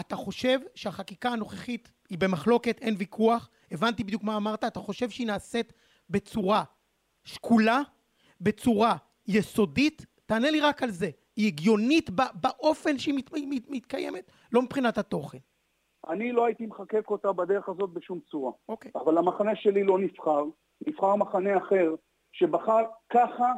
אתה 0.00 0.16
חושב 0.16 0.60
שהחקיקה 0.74 1.30
הנוכחית 1.30 1.90
היא 2.10 2.18
במחלוקת, 2.18 2.78
אין 2.82 2.94
ויכוח, 2.98 3.50
הבנתי 3.70 4.04
בדיוק 4.04 4.22
מה 4.22 4.36
אמרת, 4.36 4.64
אתה 4.64 4.80
חושב 4.80 5.10
שהיא 5.10 5.26
נעשית 5.26 5.72
בצורה 6.10 6.64
שקולה, 7.24 7.80
בצורה 8.40 8.96
יסודית? 9.28 10.06
תענה 10.26 10.50
לי 10.50 10.60
רק 10.60 10.82
על 10.82 10.90
זה. 10.90 11.10
היא 11.36 11.46
הגיונית 11.46 12.10
ב- 12.10 12.40
באופן 12.40 12.98
שהיא 12.98 13.14
מת, 13.14 13.30
מת, 13.32 13.62
מתקיימת, 13.68 14.30
לא 14.52 14.62
מבחינת 14.62 14.98
התוכן. 14.98 15.38
אני 16.08 16.32
לא 16.32 16.46
הייתי 16.46 16.66
מחקק 16.66 17.10
אותה 17.10 17.32
בדרך 17.32 17.68
הזאת 17.68 17.90
בשום 17.90 18.20
צורה. 18.30 18.52
אוקיי. 18.68 18.90
אבל 18.94 19.18
המחנה 19.18 19.56
שלי 19.56 19.84
לא 19.84 19.98
נבחר, 19.98 20.44
נבחר 20.86 21.16
מחנה 21.16 21.56
אחר, 21.58 21.94
שבחר 22.32 22.82
ככה 23.10 23.52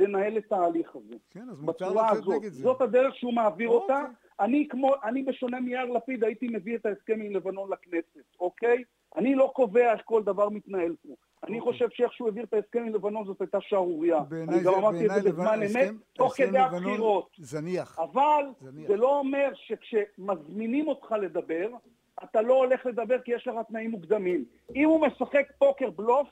לנהל 0.00 0.38
את 0.38 0.52
ההליך 0.52 0.96
הזה. 0.96 1.14
כן, 1.30 1.48
אז 1.50 1.60
מותר 1.60 1.92
לצאת. 1.92 2.28
נגד 2.28 2.52
זה. 2.52 2.62
זאת 2.62 2.80
הדרך 2.80 3.14
שהוא 3.16 3.34
מעביר 3.34 3.68
אוקיי. 3.68 3.96
אותה. 3.96 4.08
אני 4.40 4.66
כמו, 4.70 4.94
אני 5.04 5.22
בשונה 5.22 5.60
מיאיר 5.60 5.84
לפיד 5.84 6.24
הייתי 6.24 6.48
מביא 6.48 6.76
את 6.76 6.86
ההסכם 6.86 7.20
עם 7.20 7.36
לבנון 7.36 7.70
לכנסת, 7.72 8.36
אוקיי? 8.40 8.84
אני 9.16 9.34
לא 9.34 9.52
קובע 9.54 9.92
איך 9.92 10.00
כל 10.04 10.22
דבר 10.22 10.48
מתנהל 10.48 10.94
פה. 11.02 11.14
אני 11.46 11.60
חושב 11.60 11.88
שאיך 11.90 12.12
שהוא 12.12 12.28
העביר 12.28 12.44
את 12.44 12.54
ההסכם 12.54 12.78
עם 12.78 12.94
לבנון 12.94 13.24
זאת 13.24 13.40
הייתה 13.40 13.58
שערורייה. 13.60 14.18
אוקיי. 14.18 14.42
אני 14.42 14.60
גם 14.60 14.74
אמרתי 14.74 15.06
את 15.06 15.22
זה 15.22 15.32
בזמן 15.32 15.60
אמת, 15.62 15.90
תוך 16.12 16.36
כדי 16.36 16.58
הבחירות. 16.58 17.30
זניח. 17.38 17.98
אבל. 17.98 18.44
זה 18.86 18.96
לא 18.96 19.18
אומר 19.18 19.48
שכשמזמינים 19.54 20.88
אותך 20.88 21.14
לדבר, 21.20 21.68
אתה 22.24 22.42
לא 22.42 22.54
הולך 22.54 22.86
לדבר 22.86 23.18
כי 23.18 23.32
יש 23.32 23.46
לך 23.46 23.54
תנאים 23.68 23.90
מוקדמים. 23.90 24.44
אם 24.76 24.88
הוא 24.88 25.06
משחק 25.06 25.46
פוקר 25.58 25.90
בלוף, 25.90 26.28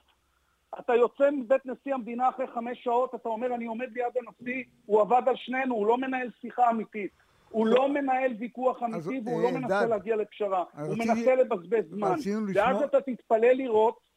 אתה 0.79 0.95
יוצא 0.95 1.31
מבית 1.31 1.67
נשיא 1.67 1.95
המדינה 1.95 2.29
אחרי 2.29 2.47
חמש 2.47 2.85
שעות, 2.85 3.15
אתה 3.15 3.29
אומר, 3.29 3.55
אני 3.55 3.67
עומד 3.67 3.89
ליד 3.93 4.13
הנשיא, 4.17 4.65
הוא 4.87 5.01
עבד 5.01 5.23
על 5.27 5.37
שנינו, 5.37 5.75
הוא 5.75 5.87
לא 5.87 5.99
מנהל 5.99 6.29
שיחה 6.41 6.71
אמיתית. 6.71 7.11
הוא 7.51 7.67
לא 7.67 7.89
מנהל 7.89 8.33
ויכוח 8.39 8.83
אמיתי 8.83 9.21
והוא 9.25 9.39
אה, 9.47 9.53
לא 9.53 9.59
מנסה 9.59 9.87
להגיע 9.87 10.17
לפשרה. 10.17 10.65
הוא 10.87 10.97
מנסה 10.99 11.35
לבזבז 11.35 11.85
זמן. 11.91 12.15
ואז 12.55 12.83
אתה 12.83 12.99
תתפלא 13.01 13.49
לראות. 13.53 14.11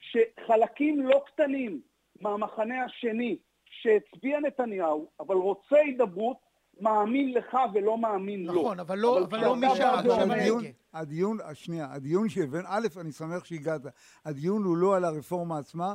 שחלקים 0.00 1.00
לא 1.06 1.22
קטנים 1.26 1.80
מהמחנה 2.20 2.84
השני 2.84 3.36
שהצביע 3.64 4.40
נתניהו, 4.40 5.10
אבל 5.20 5.34
רוצה 5.34 5.76
הידברות, 5.76 6.36
מאמין 6.80 7.32
לך 7.34 7.56
ולא 7.74 7.98
מאמין 7.98 8.46
לו. 8.46 8.52
נכון, 8.62 8.80
אבל 8.80 8.98
לא- 8.98 9.24
אבל 9.24 9.40
לא 9.44 9.56
מי 9.56 9.66
כשאתה 9.66 9.76
שה- 9.78 9.90
בא 9.92 9.98
עכשיו 9.98 10.08
ואומר- 10.18 10.34
אני- 10.34 10.40
הדיון. 10.42 10.64
הדיון, 10.94 11.38
שנייה, 11.54 11.92
הדיון 11.92 12.28
שהבאנו, 12.28 12.64
א', 12.68 12.86
אני 13.00 13.12
שמח 13.12 13.44
שהגעת, 13.44 13.80
הדיון 14.24 14.64
הוא 14.64 14.76
לא 14.76 14.96
על 14.96 15.04
הרפורמה 15.04 15.58
עצמה, 15.58 15.94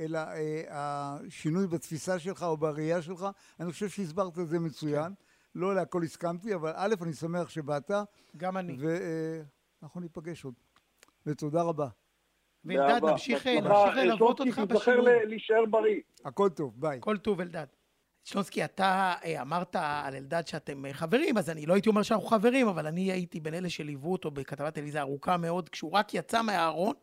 אלא 0.00 0.18
אה, 0.18 0.62
השינוי 0.70 1.66
בתפיסה 1.66 2.18
שלך 2.18 2.42
או 2.42 2.56
בראייה 2.56 3.02
שלך, 3.02 3.26
אני 3.60 3.72
חושב 3.72 3.88
שהסברת 3.88 4.38
את 4.38 4.48
זה 4.48 4.58
מצוין, 4.60 5.12
לא 5.54 5.74
להכל 5.74 6.02
הסכמתי, 6.02 6.54
אבל 6.54 6.72
א', 6.76 6.94
אני 7.02 7.12
שמח 7.12 7.48
שבאת, 7.48 7.90
גם 8.36 8.56
אני. 8.56 8.76
ואנחנו 8.78 10.00
ניפגש 10.00 10.44
עוד. 10.44 10.54
ותודה 11.26 11.62
רבה. 11.62 11.88
ואלדד. 12.64 13.04
נמשיך 13.04 13.46
ללוות 13.46 13.96
שושי, 13.96 14.22
אותך 14.22 14.42
תיזכר 14.44 14.64
בשינוי. 14.64 15.12
ל- 15.24 15.28
להישאר 15.28 15.64
בריא. 15.70 16.00
הכל 16.24 16.48
טוב, 16.48 16.80
ביי. 16.80 16.98
כל 17.02 17.18
טוב, 17.18 17.40
אלדד. 17.40 17.66
שלונסקי, 18.24 18.64
אתה 18.64 19.14
אה, 19.24 19.42
אמרת 19.42 19.76
על 19.76 20.14
אלדד 20.14 20.46
שאתם 20.46 20.86
אה, 20.86 20.92
חברים, 20.94 21.38
אז 21.38 21.50
אני 21.50 21.66
לא 21.66 21.74
הייתי 21.74 21.88
אומר 21.88 22.02
שאנחנו 22.02 22.26
חברים, 22.26 22.68
אבל 22.68 22.86
אני 22.86 23.12
הייתי 23.12 23.40
בין 23.40 23.54
אלה 23.54 23.70
שליוו 23.70 24.12
אותו 24.12 24.30
בכתבת 24.30 24.74
טלוויזיה 24.74 25.00
ארוכה 25.02 25.36
מאוד. 25.36 25.68
כשהוא 25.68 25.90
רק 25.92 26.14
יצא 26.14 26.42
מהארון, 26.42 26.94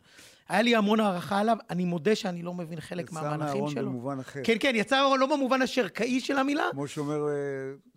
היה 0.49 0.61
לי 0.61 0.75
המון 0.75 0.99
הערכה 0.99 1.39
עליו. 1.39 1.57
אני 1.69 1.85
מודה 1.85 2.15
שאני 2.15 2.41
לא 2.41 2.53
מבין 2.53 2.79
חלק 2.81 3.05
יצא 3.05 3.13
מהמהלכים 3.13 3.45
מהארון 3.45 3.71
שלו. 3.71 3.85
במובן 3.85 4.19
אחר. 4.19 4.39
כן, 4.43 4.55
כן, 4.59 4.71
יצא 4.75 4.95
מהארון 4.95 5.19
לא 5.19 5.35
במובן 5.35 5.61
השרקאי 5.61 6.19
של 6.19 6.37
המילה, 6.37 6.63
כמו 6.71 6.87
שאומר 6.87 7.27
אה, 7.27 7.33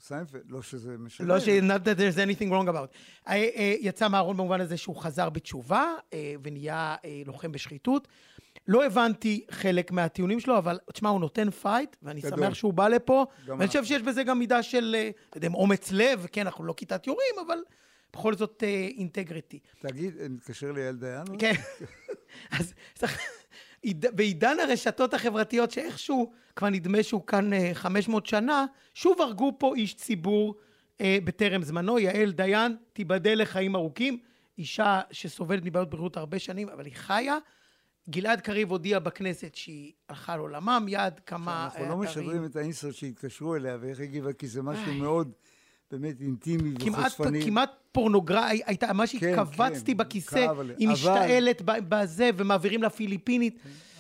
סיינפלד, 0.01 0.43
לא 0.49 0.63
שזה 0.63 0.99
משנה. 0.99 1.27
לא 1.29 1.41
ש- 1.41 1.49
not 1.49 1.85
that 1.85 1.99
there's 1.99 2.19
anything 2.19 2.51
wrong 2.53 2.69
about. 2.69 3.31
יצא 3.81 4.09
מהארון 4.09 4.37
במובן 4.37 4.61
הזה 4.61 4.77
שהוא 4.77 4.97
חזר 4.97 5.31
בתשובה 5.31 5.85
ונהיה 6.43 6.95
לוחם 7.27 7.53
בשחיתות. 7.53 8.09
לא 8.69 8.85
הבנתי 8.85 9.45
חלק 9.51 9.91
מהטיעונים 9.91 10.41
שלו, 10.41 10.59
אבל 10.59 10.79
תשמע, 10.93 11.09
הוא 11.09 11.21
נותן 11.21 11.51
fight, 11.51 11.97
ואני 12.03 12.21
גדול. 12.21 12.39
שמח 12.39 12.55
שהוא 12.55 12.73
בא 12.73 12.89
לפה. 12.89 13.27
ואני 13.47 13.67
חושב. 13.67 13.85
שיש 13.85 14.03
בזה 14.03 14.23
גם 14.23 14.39
מידה 14.39 14.63
של, 14.63 14.97
אה, 14.99 15.11
לא 15.17 15.37
יודע, 15.37 15.49
אומץ 15.55 15.93
לב, 15.93 16.27
כן, 16.33 16.47
אנחנו 16.47 16.65
לא 16.65 16.73
כיתת 16.77 17.07
יורים, 17.07 17.35
אבל 17.47 17.59
בכל 18.13 18.35
זאת 18.35 18.63
אה, 18.67 18.89
integrity. 18.97 19.59
תגיד, 19.81 20.17
אה, 20.21 20.29
נתקשר 20.29 20.73
ליעל 20.73 20.97
דיין? 20.97 21.25
כן. 21.39 21.53
אז 22.59 22.75
בעידן 23.85 24.57
הרשתות 24.61 25.15
החברתיות, 25.15 25.71
שאיכשהו 25.71 26.33
כבר 26.57 26.69
נדמה 26.69 27.03
שהוא 27.03 27.27
כאן 27.27 27.53
אה, 27.53 27.71
500 27.75 28.27
שנה, 28.27 28.67
שוב 28.95 29.21
הרגו 29.21 29.53
פה 29.59 29.75
איש 29.75 29.95
ציבור 29.95 30.55
אה, 31.01 31.19
בטרם 31.25 31.63
זמנו, 31.63 31.99
יעל 31.99 32.33
דיין, 32.33 32.77
תיבדל 32.93 33.43
לחיים 33.43 33.77
ארוכים, 33.77 34.19
אישה 34.59 35.01
שסובלת 35.11 35.65
מבעיות 35.65 35.91
בריאות 35.91 36.17
הרבה 36.17 36.39
שנים, 36.39 36.69
אבל 36.69 36.85
היא 36.85 36.95
חיה. 36.95 37.39
גלעד 38.11 38.41
קריב 38.41 38.71
הודיע 38.71 38.99
בכנסת 38.99 39.55
שהיא 39.55 39.93
הלכה 40.09 40.37
לעולמה, 40.37 40.81
מיד 40.81 41.21
כמה 41.27 41.65
אנחנו 41.65 41.85
אה, 41.85 41.89
לא 41.89 42.05
אתרים. 42.05 42.25
משדרים 42.25 42.45
את 42.45 42.57
האינסרט 42.57 42.95
שהתקשרו 42.95 43.57
אליה 43.57 43.79
ואיך 43.81 44.01
הגיבה, 44.01 44.33
כי 44.33 44.47
זה 44.47 44.63
משהו 44.63 44.95
מאוד 44.95 45.33
באמת 45.91 46.21
אינטימי 46.21 46.75
וחושפני. 46.81 47.45
כמעט 47.45 47.71
פורנוגרפיה, 47.93 48.65
הייתה, 48.67 48.93
ממש 48.93 49.17
כן, 49.17 49.39
התכווצתי 49.39 49.93
כן, 49.93 49.97
בכיסא. 49.97 50.47
היא 50.79 50.89
משתעלת 50.89 51.63
בזה 51.65 52.31
ומעבירים 52.37 52.83
לפיליפינית. 52.83 53.59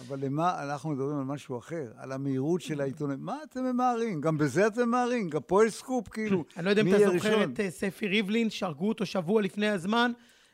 אבל 0.08 0.18
למה 0.24 0.62
אנחנו 0.62 0.90
מדברים 0.90 1.18
על 1.18 1.24
משהו 1.24 1.58
אחר? 1.58 1.86
על 1.96 2.12
המהירות 2.12 2.60
של 2.60 2.80
העיתונאים. 2.80 3.18
מה 3.20 3.36
אתם 3.50 3.64
ממהרים? 3.64 4.20
גם 4.20 4.38
בזה 4.38 4.66
אתם 4.66 4.88
ממהרים? 4.88 5.30
גם 5.30 5.40
פה 5.46 5.66
יש 5.66 5.74
סקופ, 5.74 6.08
כאילו. 6.08 6.44
אני 6.56 6.64
לא 6.64 6.70
יודע 6.70 6.82
אם 6.82 6.94
אתה 6.94 7.10
זוכר? 7.10 7.44
את 7.44 7.60
אה, 7.60 7.70
ספי 7.70 8.06
ריבלין, 8.06 8.50
שהרגו 8.50 8.88
אותו 8.88 9.06
שבוע 9.06 9.42
לפני 9.42 9.68
הזמן, 9.68 10.12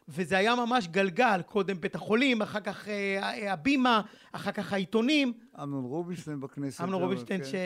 וזה 0.09 0.37
היה 0.39 0.55
ממש 0.55 0.89
גלגל, 0.89 1.41
קודם 1.47 1.81
בית 1.81 1.95
החולים, 1.95 2.43
אחר 2.43 2.61
כך 2.61 2.89
אה, 2.89 3.19
אה, 3.23 3.53
הבימה, 3.53 4.03
אחר 4.33 4.53
כך 4.53 4.73
העיתונים. 4.73 5.33
אמנון 5.63 5.85
רובינשטיין 5.85 6.41
בכנסת. 6.41 6.81
אמנון 6.81 7.01
זה- 7.01 7.05
רובינשטיין 7.05 7.41
כן. 7.45 7.59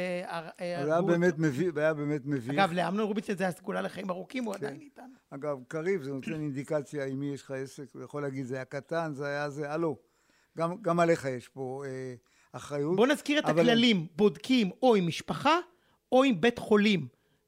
היה 0.59 0.97
אותו. 0.99 1.07
באמת 1.07 1.39
מביך, 1.39 1.77
היה 1.77 1.95
באמת 1.95 2.21
מביך. 2.25 2.51
אגב, 2.59 2.73
לאמנון 2.73 3.07
רובינשטיין 3.07 3.39
זה 3.39 3.49
הסגולה 3.49 3.83
לחיים 3.83 4.11
ארוכים, 4.11 4.45
הוא 4.45 4.55
עדיין 4.55 4.81
איתנו. 4.81 5.05
אגב, 5.31 5.59
קריב, 5.69 6.03
זה 6.03 6.13
נותן 6.13 6.33
אינדיקציה 6.33 7.05
עם 7.07 7.21
מי 7.21 7.27
יש 7.27 7.43
לך 7.43 7.51
עסק, 7.51 7.85
הוא 7.95 8.03
יכול 8.03 8.23
להגיד, 8.23 8.47
זה 8.47 8.55
היה 8.55 8.65
קטן, 8.65 9.13
זה 9.15 9.27
היה 9.27 9.51
זה, 9.51 9.73
הלו. 9.73 9.97
גם, 10.59 10.77
גם 10.83 11.01
עליך 11.01 11.25
יש 11.25 11.49
פה 11.49 11.83
אה, 11.87 12.15
אחריות. 12.53 12.97
בוא 12.97 13.07
נזכיר 13.07 13.39
את 13.39 13.45
אבל- 13.45 13.61
הכללים, 13.61 14.07
בודקים 14.17 14.71
או 14.83 14.95
עם 14.95 15.07
משפחה 15.07 15.59
או 16.13 16.25
עם 16.25 16.41
בית 16.41 16.59
חולים. 16.59 17.07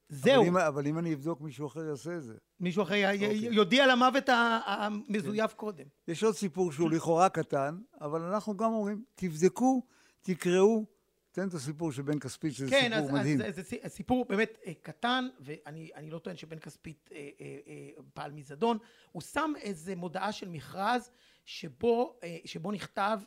זהו, 0.08 0.42
אבל 0.42 0.48
אם, 0.48 0.56
אבל 0.56 0.86
אם 0.86 0.98
אני 0.98 1.14
אבדוק, 1.14 1.40
מישהו 1.40 1.66
אחר 1.66 1.84
יעשה 1.84 2.16
את 2.16 2.22
זה. 2.22 2.34
מישהו 2.60 2.82
אחר 2.82 2.94
אוקיי. 3.12 3.48
יודיע 3.54 3.86
ה- 4.28 4.84
המזויף 4.84 5.54
קודם. 5.54 5.84
יש 6.08 6.22
עוד 6.24 6.34
סיפור 6.34 6.72
שהוא 6.72 6.90
לכאורה 6.90 7.28
קטן, 7.28 7.78
אבל 8.00 8.20
אנחנו 8.22 8.56
גם 8.56 8.72
אומרים, 8.72 9.04
תבדקו, 9.14 9.82
תקראו, 10.20 10.84
תן 11.32 11.48
את 11.48 11.54
הסיפור 11.54 11.92
של 11.92 12.02
בן 12.02 12.18
כספית, 12.18 12.54
שזה 12.54 12.70
כן, 12.70 12.90
סיפור 12.94 13.08
אז, 13.08 13.14
מדהים. 13.14 13.42
אז 13.42 13.54
זה, 13.54 13.62
זה 13.62 13.88
סיפור 13.88 14.24
באמת 14.24 14.58
אה, 14.66 14.72
קטן, 14.82 15.28
ואני 15.40 15.90
אני 15.94 16.10
לא 16.10 16.18
טוען 16.18 16.36
שבן 16.36 16.58
כספית 16.58 17.10
אה, 17.12 17.28
אה, 17.40 17.46
אה, 17.66 17.88
פעל 18.14 18.32
מזדון. 18.32 18.78
הוא 19.12 19.22
שם 19.22 19.52
איזה 19.60 19.96
מודעה 19.96 20.32
של 20.32 20.48
מכרז 20.48 21.10
שבו, 21.44 22.18
אה, 22.24 22.36
שבו 22.44 22.72
נכתב 22.72 23.18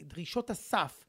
שדרישות 0.00 0.50
הסף 0.50 1.04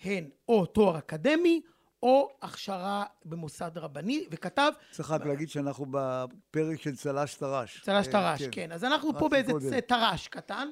הן 0.00 0.30
או 0.48 0.66
תואר 0.66 0.98
אקדמי, 0.98 1.62
או 2.02 2.30
הכשרה 2.42 3.04
במוסד 3.24 3.70
רבני, 3.78 4.24
וכתב 4.30 4.72
צריך 4.90 5.10
רק 5.10 5.26
להגיד 5.26 5.48
שאנחנו 5.48 5.86
בפרק 5.90 6.80
של 6.82 6.96
צל"ש 6.96 7.34
טר"ש. 7.34 7.80
צל"ש 7.80 8.06
אה, 8.06 8.12
טר"ש, 8.12 8.42
כן. 8.52 8.72
אז 8.72 8.84
אנחנו 8.84 9.18
פה 9.18 9.28
באיזה 9.28 9.80
טר"ש 9.80 10.28
קטן, 10.28 10.68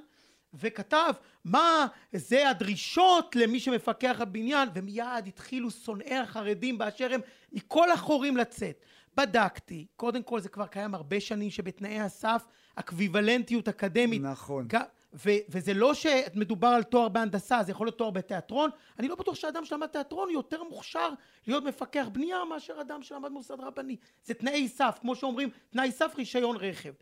וכתב, 0.54 1.12
מה 1.44 1.86
זה 2.12 2.50
הדרישות 2.50 3.36
למי 3.36 3.60
שמפקח 3.60 4.16
הבניין, 4.20 4.68
ומיד 4.74 5.26
התחילו 5.26 5.70
שונאי 5.70 6.14
החרדים 6.16 6.78
באשר 6.78 7.14
הם 7.14 7.20
מכל 7.52 7.90
החורים 7.92 8.36
לצאת. 8.36 8.84
בדקתי, 9.16 9.86
קודם 9.96 10.22
כל 10.22 10.40
זה 10.40 10.48
כבר 10.48 10.66
קיים 10.66 10.94
הרבה 10.94 11.20
שנים 11.20 11.50
שבתנאי 11.50 12.00
הסף 12.00 12.44
אקוויוולנטיות 12.74 13.68
אקדמית. 13.68 14.22
נכון. 14.22 14.66
ג- 14.68 14.76
ו- 15.14 15.42
וזה 15.48 15.74
לא 15.74 15.94
שמדובר 15.94 16.68
על 16.68 16.82
תואר 16.82 17.08
בהנדסה, 17.08 17.62
זה 17.62 17.72
יכול 17.72 17.86
להיות 17.86 17.98
תואר 17.98 18.10
בתיאטרון. 18.10 18.70
אני 18.98 19.08
לא 19.08 19.14
בטוח 19.14 19.34
שאדם 19.34 19.64
שלמד 19.64 19.86
תיאטרון 19.86 20.30
יותר 20.30 20.62
מוכשר 20.62 21.08
להיות 21.46 21.64
מפקח 21.64 22.06
בנייה 22.12 22.44
מאשר 22.44 22.80
אדם 22.80 23.02
שלמד 23.02 23.30
מוסד 23.30 23.60
רבני. 23.60 23.96
זה 24.24 24.34
תנאי 24.34 24.68
סף, 24.68 24.98
כמו 25.00 25.16
שאומרים, 25.16 25.50
תנאי 25.70 25.92
סף 25.92 26.14
רישיון 26.18 26.56
רכב. 26.56 26.92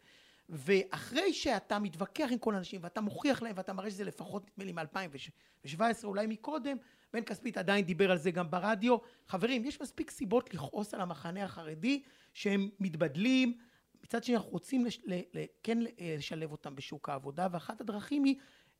ואחרי 0.48 1.32
שאתה 1.32 1.78
מתווכח 1.78 2.28
עם 2.30 2.38
כל 2.38 2.54
האנשים 2.54 2.80
ואתה 2.84 3.00
מוכיח 3.00 3.42
להם 3.42 3.52
ואתה 3.56 3.72
מראה 3.72 3.90
שזה 3.90 4.04
לפחות 4.04 4.50
נדמה 4.58 4.64
לי 4.64 4.72
מ-2017 4.72 6.04
אולי 6.04 6.26
מקודם, 6.26 6.76
בן 7.12 7.22
כספית 7.22 7.58
עדיין 7.58 7.84
דיבר 7.84 8.10
על 8.10 8.18
זה 8.18 8.30
גם 8.30 8.50
ברדיו. 8.50 8.96
חברים, 9.26 9.64
יש 9.64 9.80
מספיק 9.80 10.10
סיבות 10.10 10.54
לכעוס 10.54 10.94
על 10.94 11.00
המחנה 11.00 11.44
החרדי 11.44 12.02
שהם 12.34 12.68
מתבדלים. 12.80 13.58
מצד 14.06 14.24
שני 14.24 14.36
אנחנו 14.36 14.50
רוצים 14.50 14.84
לש, 14.84 15.00
ל, 15.04 15.14
ל, 15.14 15.44
כן 15.62 15.78
לשלב 16.00 16.52
אותם 16.52 16.74
בשוק 16.74 17.08
העבודה 17.08 17.48
ואחת 17.50 17.80
הדרכים 17.80 18.24
היא 18.24 18.36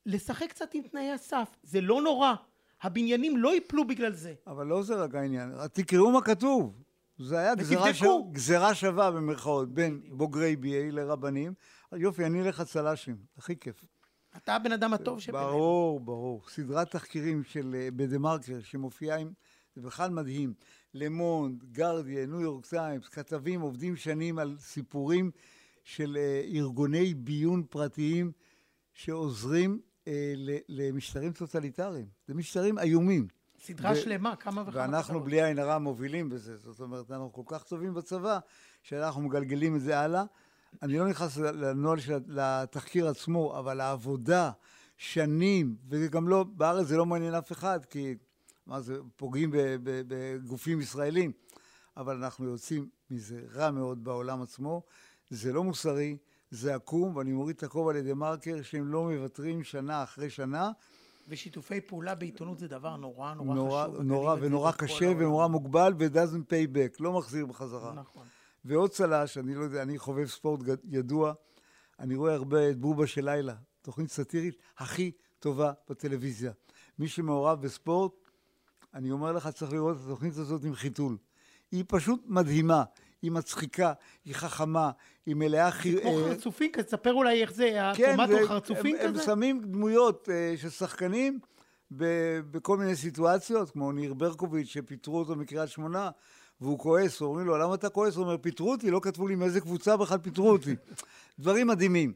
לשחק 0.06 0.50
קצת 0.50 0.74
עם 0.74 0.82
תנאי 0.82 1.10
הסף. 1.10 1.56
זה 1.62 1.80
לא 1.80 2.02
נורא. 2.02 2.34
הבניינים 2.82 3.36
לא 3.36 3.54
ייפלו 3.54 3.86
בגלל 3.86 4.12
זה. 4.12 4.34
אבל 4.46 4.66
לא 4.66 4.82
זה 4.82 4.94
רק 4.94 5.14
העניין, 5.14 5.52
תקראו 5.72 6.12
מה 6.12 6.22
כתוב. 6.22 6.82
זה 7.18 7.38
היה 7.38 7.54
גזירה, 7.54 7.94
ש... 7.94 8.02
גזירה 8.32 8.74
שווה 8.74 9.10
במרכאות 9.10 9.74
בין 9.74 10.00
בוגרי 10.08 10.56
BA 10.62 10.92
לרבנים. 10.92 11.54
יופי, 11.92 12.26
אני 12.26 12.42
אלך 12.42 12.60
הצל"שים, 12.60 13.16
הכי 13.38 13.56
כיף. 13.56 13.84
אתה 14.36 14.54
הבן 14.54 14.72
אדם 14.72 14.92
הטוב 14.92 15.20
שבינינו. 15.20 15.50
ברור, 15.50 16.00
ברור. 16.00 16.42
סדרת 16.48 16.90
תחקירים 16.90 17.44
של 17.44 17.74
אה, 17.78 17.88
בדה-מרקר 17.96 18.60
שמופיעה 18.62 19.18
עם... 19.18 19.32
זה 19.74 19.82
בכלל 19.82 20.10
מדהים. 20.10 20.54
למונד, 20.96 21.64
גרדיאן, 21.72 22.26
ניו 22.26 22.40
יורק 22.40 22.66
טיימס, 22.66 23.08
כתבים 23.08 23.60
עובדים 23.60 23.96
שנים 23.96 24.38
על 24.38 24.56
סיפורים 24.58 25.30
של 25.84 26.16
אה, 26.16 26.42
ארגוני 26.54 27.14
ביון 27.14 27.62
פרטיים 27.70 28.32
שעוזרים 28.92 29.80
אה, 30.08 30.34
למשטרים 30.68 31.32
טוטליטריים. 31.32 32.06
זה 32.28 32.34
משטרים 32.34 32.78
איומים. 32.78 33.28
סדרה 33.60 33.92
ו- 33.92 33.96
שלמה, 33.96 34.36
כמה 34.36 34.62
וכמה. 34.62 34.80
ואנחנו 34.80 35.20
בלי 35.20 35.42
עין 35.42 35.58
הרע 35.58 35.78
מובילים 35.78 36.28
בזה. 36.28 36.56
זאת 36.56 36.80
אומרת, 36.80 37.10
אנחנו 37.10 37.32
כל 37.32 37.42
כך 37.46 37.62
טובים 37.62 37.94
בצבא, 37.94 38.38
שאנחנו 38.82 39.22
מגלגלים 39.22 39.76
את 39.76 39.80
זה 39.80 39.98
הלאה. 39.98 40.24
אני 40.82 40.98
לא 40.98 41.08
נכנס 41.08 41.36
לנוהל 41.36 42.00
של 42.00 42.20
התחקיר 42.40 43.08
עצמו, 43.08 43.58
אבל 43.58 43.80
העבודה, 43.80 44.50
שנים, 44.96 45.76
וגם 45.88 46.28
לא, 46.28 46.44
בארץ 46.44 46.86
זה 46.86 46.96
לא 46.96 47.06
מעניין 47.06 47.34
אף 47.34 47.52
אחד, 47.52 47.84
כי 47.84 48.14
מה 48.66 48.80
זה, 48.80 48.98
פוגעים 49.16 49.50
בגופים 49.82 50.80
ישראלים, 50.80 51.32
אבל 51.96 52.16
אנחנו 52.24 52.44
יוצאים 52.44 52.88
מזה 53.10 53.40
רע 53.52 53.70
מאוד 53.70 54.04
בעולם 54.04 54.42
עצמו. 54.42 54.82
זה 55.30 55.52
לא 55.52 55.64
מוסרי, 55.64 56.16
זה 56.50 56.74
עקום, 56.74 57.16
ואני 57.16 57.32
מוריד 57.32 57.56
את 57.56 57.62
הכובע 57.62 57.92
לדה 57.92 58.14
מרקר, 58.14 58.62
שהם 58.62 58.88
לא 58.88 59.10
מוותרים 59.10 59.64
שנה 59.64 60.02
אחרי 60.02 60.30
שנה. 60.30 60.70
ושיתופי 61.28 61.80
פעולה 61.80 62.14
בעיתונות 62.14 62.58
זה 62.58 62.68
דבר 62.68 62.96
נורא 62.96 63.34
נורא, 63.34 63.54
נורא 63.54 63.86
חשוב. 63.88 64.02
נורא 64.02 64.36
ונורא 64.40 64.72
קשה 64.72 65.10
ונורא 65.18 65.46
מוגבל, 65.46 65.94
ו-doesn't 65.98 66.50
pay 66.50 66.76
back, 66.76 66.96
לא 67.00 67.12
מחזיר 67.12 67.46
בחזרה. 67.46 67.92
נכון. 67.94 68.26
ועוד 68.64 68.90
צל"ש, 68.90 69.38
אני 69.38 69.54
לא 69.54 69.64
יודע, 69.64 69.82
אני 69.82 69.98
חובב 69.98 70.26
ספורט 70.26 70.60
ידוע, 70.84 71.32
אני 71.98 72.14
רואה 72.14 72.34
הרבה 72.34 72.70
את 72.70 72.78
בובה 72.78 73.06
של 73.06 73.24
לילה, 73.24 73.54
תוכנית 73.82 74.10
סאטירית 74.10 74.56
הכי 74.78 75.12
טובה 75.38 75.72
בטלוויזיה. 75.88 76.52
מי 76.98 77.08
שמעורב 77.08 77.60
בספורט, 77.60 78.12
אני 78.96 79.10
אומר 79.10 79.32
לך, 79.32 79.48
צריך 79.48 79.72
לראות 79.72 79.96
את 79.96 80.02
התוכנית 80.04 80.36
הזאת 80.36 80.64
עם 80.64 80.74
חיתול. 80.74 81.16
היא 81.72 81.84
פשוט 81.88 82.20
מדהימה, 82.26 82.84
היא 83.22 83.30
מצחיקה, 83.30 83.92
היא 84.24 84.34
חכמה, 84.34 84.90
היא 85.26 85.34
מלאה 85.34 85.70
חיר... 85.70 86.00
כמו 86.00 86.18
אה, 86.18 86.24
חרצופים 86.28 86.72
כזה, 86.72 86.84
תספר 86.84 87.12
אולי 87.12 87.42
איך 87.42 87.52
זה, 87.52 87.78
כן, 87.94 88.20
הטומטו 88.20 88.46
חרצופים 88.48 88.96
כזה? 88.96 89.08
הם 89.08 89.24
שמים 89.26 89.60
דמויות 89.60 90.28
uh, 90.28 90.60
של 90.60 90.70
שחקנים 90.70 91.38
בכל 91.90 92.76
מיני 92.76 92.96
סיטואציות, 92.96 93.70
כמו 93.70 93.92
ניר 93.92 94.14
ברקוביץ', 94.14 94.68
שפיטרו 94.68 95.18
אותו 95.18 95.36
מקריית 95.36 95.70
שמונה, 95.70 96.10
והוא 96.60 96.78
כועס, 96.78 97.20
אומרים 97.20 97.46
לו, 97.46 97.58
למה 97.58 97.74
אתה 97.74 97.88
כועס? 97.88 98.16
הוא 98.16 98.24
אומר, 98.24 98.36
פיטרו 98.38 98.70
אותי, 98.70 98.90
לא 98.90 99.00
כתבו 99.02 99.28
לי 99.28 99.34
מאיזה 99.34 99.60
קבוצה 99.60 99.96
בכלל 99.96 100.18
פיטרו 100.18 100.50
אותי. 100.52 100.74
דברים 101.38 101.66
מדהימים. 101.66 102.12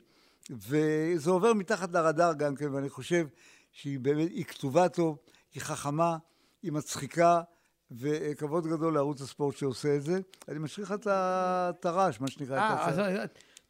וזה 0.50 1.30
עובר 1.30 1.52
מתחת 1.52 1.92
לרדאר 1.92 2.32
גם 2.32 2.56
כן, 2.56 2.74
ואני 2.74 2.88
חושב 2.88 3.26
שהיא 3.72 3.98
באמת, 3.98 4.30
היא 4.30 4.44
כתובה 4.44 4.88
טוב, 4.88 5.18
היא 5.54 5.62
חכמה, 5.62 6.16
היא 6.62 6.72
מצחיקה, 6.72 7.42
וכבוד 7.90 8.66
גדול 8.66 8.94
לערוץ 8.94 9.20
הספורט 9.20 9.56
שעושה 9.56 9.96
את 9.96 10.02
זה. 10.02 10.20
אני 10.48 10.58
משאיר 10.58 10.86
לך 10.86 10.94
את 11.06 11.86
הרעש, 11.86 12.20
מה 12.20 12.28
שנקרא. 12.28 12.58
אה, 12.58 12.88
אז, 12.88 13.00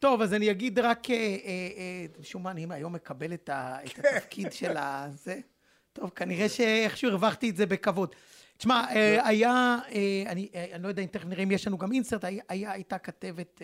טוב, 0.01 0.23
אז 0.23 0.35
אני 0.35 0.51
אגיד 0.51 0.79
רק, 0.79 1.11
אה, 1.11 1.17
אה, 1.17 1.39
אה, 1.47 2.07
משום 2.21 2.43
מה, 2.43 2.51
אני 2.51 2.67
היום 2.71 2.93
מקבל 2.93 3.35
את 3.35 3.51
התפקיד 3.53 4.53
של 4.53 4.77
הזה. 4.77 5.41
טוב, 5.93 6.11
כנראה 6.11 6.49
שאיכשהו 6.49 7.11
הרווחתי 7.11 7.51
את 7.51 7.57
זה 7.57 7.67
בכבוד. 7.67 8.15
תשמע, 8.57 8.87
לא. 8.95 9.27
היה, 9.27 9.79
אני, 10.27 10.49
אני 10.73 10.83
לא 10.83 10.89
יודע 10.89 11.03
אם 11.03 11.07
תכף 11.07 11.25
נראה 11.25 11.43
אם 11.43 11.51
יש 11.51 11.67
לנו 11.67 11.79
גם 11.79 11.93
אינסרט, 11.93 12.25
היה, 12.49 12.73
הייתה 12.73 12.99
כתבת 12.99 13.63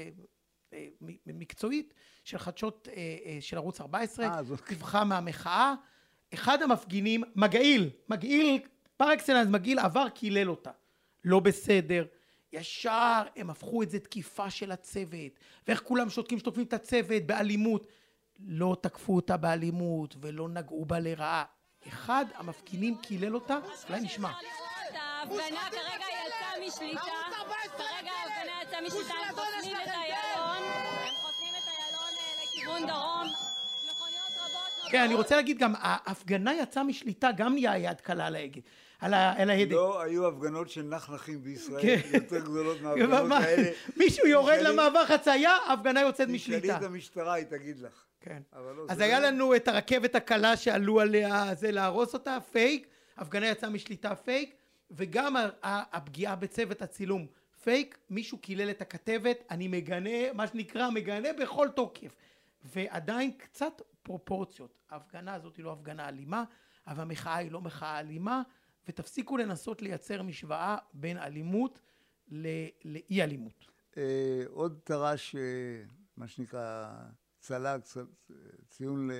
מקצועית 1.26 1.94
של 2.24 2.38
חדשות 2.38 2.88
של 3.40 3.56
ערוץ 3.56 3.80
14, 3.80 4.42
דיווחה 4.68 5.04
מהמחאה. 5.04 5.74
אחד 6.34 6.62
המפגינים, 6.62 7.22
מגעיל, 7.36 7.90
מגעיל 8.08 8.60
פר 8.96 9.14
אקסלנס 9.14 9.48
מגעיל 9.48 9.78
עבר 9.78 10.08
קילל 10.08 10.50
אותה. 10.50 10.70
לא 11.24 11.40
בסדר. 11.40 12.04
ישר 12.52 13.22
הם 13.36 13.50
הפכו 13.50 13.82
את 13.82 13.90
זה 13.90 13.98
תקיפה 13.98 14.50
של 14.50 14.72
הצוות. 14.72 15.32
ואיך 15.68 15.82
כולם 15.82 16.10
שותקים 16.10 16.38
שתוקפים 16.38 16.64
את 16.64 16.72
הצוות 16.72 17.22
באלימות. 17.22 17.86
לא 18.46 18.76
תקפו 18.80 19.16
אותה 19.16 19.36
באלימות 19.36 20.16
ולא 20.20 20.48
נגעו 20.48 20.84
בה 20.84 20.98
לרעה. 20.98 21.44
אחד 21.88 22.24
המפגינים 22.34 22.96
קילל 22.96 23.34
אותה, 23.34 23.58
אולי 23.88 24.00
נשמע. 24.00 24.30
ההפגנה 25.28 25.70
כרגע 25.70 26.04
יצאה 26.26 26.66
משליטה, 26.66 27.00
כרגע 27.76 28.10
ההפגנה 28.12 28.62
יצאה 28.62 28.80
משליטה, 28.80 29.14
הם 29.28 29.34
חוסמים 29.34 29.76
את 29.76 29.88
איילון, 29.88 30.62
הם 31.06 31.14
חוסמים 31.22 31.54
את 31.58 31.68
איילון 31.68 32.12
אה, 32.18 32.44
לכיוון 32.44 32.86
דרום. 32.86 33.55
כן, 34.90 35.00
אני 35.02 35.14
רוצה 35.14 35.36
להגיד 35.36 35.58
גם, 35.58 35.72
ההפגנה 35.78 36.54
יצאה 36.54 36.82
משליטה, 36.82 37.30
גם 37.36 37.54
נהיה 37.54 37.78
יד 37.78 38.00
קלה 38.00 38.26
על 38.26 38.34
ההגה. 38.36 38.60
על 39.00 39.14
ההדק. 39.14 39.70
לא 39.70 40.02
היו 40.02 40.28
הפגנות 40.28 40.70
של 40.70 40.82
נחנחים 40.82 41.42
בישראל, 41.42 41.82
כן. 41.82 42.00
יותר 42.14 42.38
גדולות 42.38 42.80
מההפגנות 42.82 43.32
האלה. 43.32 43.70
מישהו 43.96 44.26
יורד 44.26 44.58
למעבר 44.62 45.06
חצייה, 45.06 45.50
ההפגנה 45.50 46.00
יוצאת 46.00 46.28
משליטה. 46.28 46.60
תשאלי 46.62 46.76
את 46.78 46.82
המשטרה, 46.82 47.32
היא 47.34 47.44
תגיד 47.44 47.78
לך. 47.78 48.04
כן. 48.20 48.42
לא, 48.54 48.84
אז 48.88 49.00
היה 49.00 49.20
לא- 49.20 49.26
לנו 49.28 49.56
את 49.56 49.68
הרכבת 49.68 50.14
הקלה 50.14 50.56
שעלו 50.56 51.00
עליה, 51.00 51.54
זה 51.54 51.70
להרוס 51.70 52.14
אותה, 52.14 52.38
פייק, 52.52 52.86
הפגנה 53.16 53.46
יצאה 53.46 53.70
משליטה 53.70 54.14
פייק, 54.14 54.54
וגם 54.90 55.36
הפגיעה 55.62 56.36
בצוות 56.36 56.82
הצילום 56.82 57.26
פייק, 57.64 57.98
מישהו 58.10 58.38
קילל 58.38 58.70
את 58.70 58.82
הכתבת, 58.82 59.44
אני 59.50 59.68
מגנה, 59.68 60.32
מה 60.34 60.46
שנקרא, 60.46 60.90
מגנה 60.90 61.28
בכל 61.32 61.68
תוקף. 61.68 62.16
ועדיין 62.64 63.30
קצת 63.38 63.82
פרופורציות. 64.06 64.78
ההפגנה 64.90 65.34
הזאת 65.34 65.56
היא 65.56 65.64
לא 65.64 65.72
הפגנה 65.72 66.08
אלימה, 66.08 66.44
אבל 66.86 67.02
המחאה 67.02 67.36
היא 67.36 67.50
לא 67.50 67.60
מחאה 67.60 68.00
אלימה, 68.00 68.42
ותפסיקו 68.88 69.36
לנסות 69.36 69.82
לייצר 69.82 70.22
משוואה 70.22 70.76
בין 70.92 71.18
אלימות 71.18 71.80
לאי 72.28 73.22
אלימות. 73.22 73.66
אה, 73.96 74.44
עוד 74.48 74.80
תר"ש, 74.84 75.36
אה, 75.36 75.40
מה 76.16 76.28
שנקרא 76.28 76.94
צל"ג, 77.40 77.78
ציון 78.68 79.10
ל... 79.10 79.12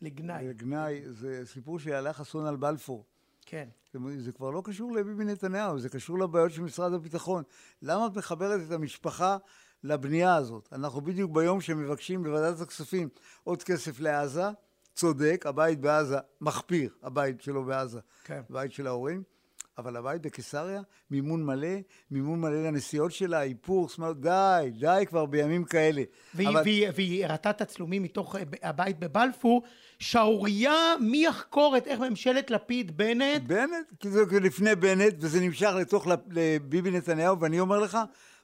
לגנאי. 0.00 0.48
לגנאי, 0.48 1.02
זה 1.12 1.42
סיפור 1.44 1.78
שהלך 1.78 2.16
חסון 2.16 2.46
על 2.46 2.56
בלפור. 2.56 3.04
כן. 3.46 3.68
זה, 3.92 3.98
זה 4.20 4.32
כבר 4.32 4.50
לא 4.50 4.62
קשור 4.64 4.92
לביבי 4.92 5.24
נתניהו, 5.24 5.78
זה 5.78 5.88
קשור 5.88 6.18
לבעיות 6.18 6.52
של 6.52 6.62
משרד 6.62 6.92
הביטחון. 6.92 7.44
למה 7.82 8.06
את 8.06 8.16
מחברת 8.16 8.60
את 8.66 8.72
המשפחה 8.72 9.36
לבנייה 9.84 10.34
הזאת? 10.34 10.68
אנחנו 10.72 11.00
בדיוק 11.00 11.32
ביום 11.32 11.60
שמבקשים 11.60 12.22
בוועדת 12.22 12.60
הכספים 12.60 13.08
עוד 13.44 13.62
כסף 13.62 14.00
לעזה, 14.00 14.44
צודק, 14.94 15.44
הבית 15.46 15.80
בעזה 15.80 16.18
מחפיר, 16.40 16.90
הבית 17.02 17.42
שלו 17.42 17.64
בעזה, 17.64 18.00
כן. 18.24 18.40
הבית 18.50 18.72
של 18.72 18.86
ההורים, 18.86 19.22
אבל 19.78 19.96
הבית 19.96 20.22
בקיסריה, 20.22 20.82
מימון 21.10 21.46
מלא, 21.46 21.76
מימון 22.10 22.40
מלא 22.40 22.66
לנסיעות 22.66 23.12
שלה, 23.12 23.42
איפור, 23.42 23.88
סמארט, 23.88 24.16
די, 24.16 24.70
די 24.78 25.04
כבר 25.08 25.26
בימים 25.26 25.64
כאלה. 25.64 26.02
והיא, 26.34 26.48
אבל... 26.48 26.62
והיא, 26.62 26.88
והיא 26.94 27.24
הראתה 27.24 27.52
תצלומים 27.52 28.02
מתוך 28.02 28.36
אה, 28.36 28.42
הבית 28.62 28.98
בבלפור, 28.98 29.62
שערורייה, 29.98 30.94
מי 31.00 31.24
יחקור 31.26 31.76
את 31.76 31.86
איך 31.86 32.00
ממשלת 32.00 32.50
לפיד 32.50 32.96
בנט? 32.96 33.42
בנט, 33.46 33.92
כי 34.00 34.10
זה 34.10 34.24
לפני 34.40 34.74
בנט, 34.74 35.14
וזה 35.18 35.40
נמשך 35.40 35.70
לתוך 35.80 36.06
לביבי 36.30 36.90
נתניהו, 36.90 37.40
ואני 37.40 37.60
אומר 37.60 37.78
לך, 37.78 37.98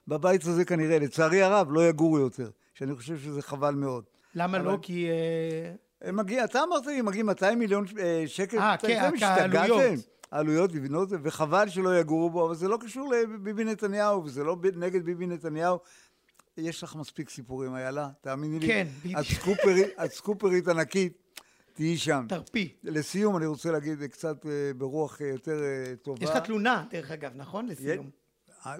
בבית 0.07 0.45
הזה 0.45 0.65
כנראה, 0.65 0.99
לצערי 0.99 1.41
הרב, 1.41 1.67
לא 1.71 1.89
יגורו 1.89 2.19
יותר, 2.19 2.49
שאני 2.73 2.95
חושב 2.95 3.17
שזה 3.17 3.41
חבל 3.41 3.75
מאוד. 3.75 4.03
למה 4.35 4.57
אבל... 4.57 4.65
לא? 4.65 4.77
כי... 4.81 5.07
אה, 6.03 6.11
מגיע, 6.11 6.43
אתה 6.43 6.63
אמרת 6.63 6.85
לי, 6.85 7.01
מגיעים 7.01 7.25
200 7.25 7.59
מיליון 7.59 7.85
אה, 7.99 8.23
שקל. 8.27 8.59
אה, 8.59 8.77
כן, 8.77 9.09
העלויות. 9.21 9.81
העלויות 10.31 10.73
לבנות, 10.73 11.09
וחבל 11.23 11.69
שלא 11.69 11.99
יגורו 11.99 12.29
בו, 12.29 12.45
אבל 12.45 12.55
זה 12.55 12.67
לא 12.67 12.77
קשור 12.81 13.11
לביבי 13.11 13.63
נתניהו, 13.63 14.23
וזה 14.23 14.43
לא 14.43 14.57
נגד 14.75 15.05
ביבי 15.05 15.27
נתניהו. 15.27 15.77
יש 16.57 16.83
לך 16.83 16.95
מספיק 16.95 17.29
סיפורים, 17.29 17.75
איילה, 17.75 18.09
תאמיני 18.21 18.59
לי. 18.59 18.67
כן, 18.67 18.87
בדיוק. 18.99 19.19
את 20.05 20.11
סקופרית 20.11 20.67
ענקית, 20.67 21.13
תהיי 21.73 21.97
שם. 21.97 22.25
תרפי. 22.29 22.73
לסיום, 22.83 23.37
אני 23.37 23.45
רוצה 23.45 23.71
להגיד 23.71 24.03
קצת 24.03 24.45
אה, 24.45 24.71
ברוח 24.77 25.21
יותר 25.21 25.59
טובה. 26.01 26.23
יש 26.23 26.29
לך 26.29 26.37
תלונה, 26.37 26.85
דרך 26.89 27.11
אגב, 27.11 27.31
נכון? 27.35 27.65
לסיום. 27.65 28.09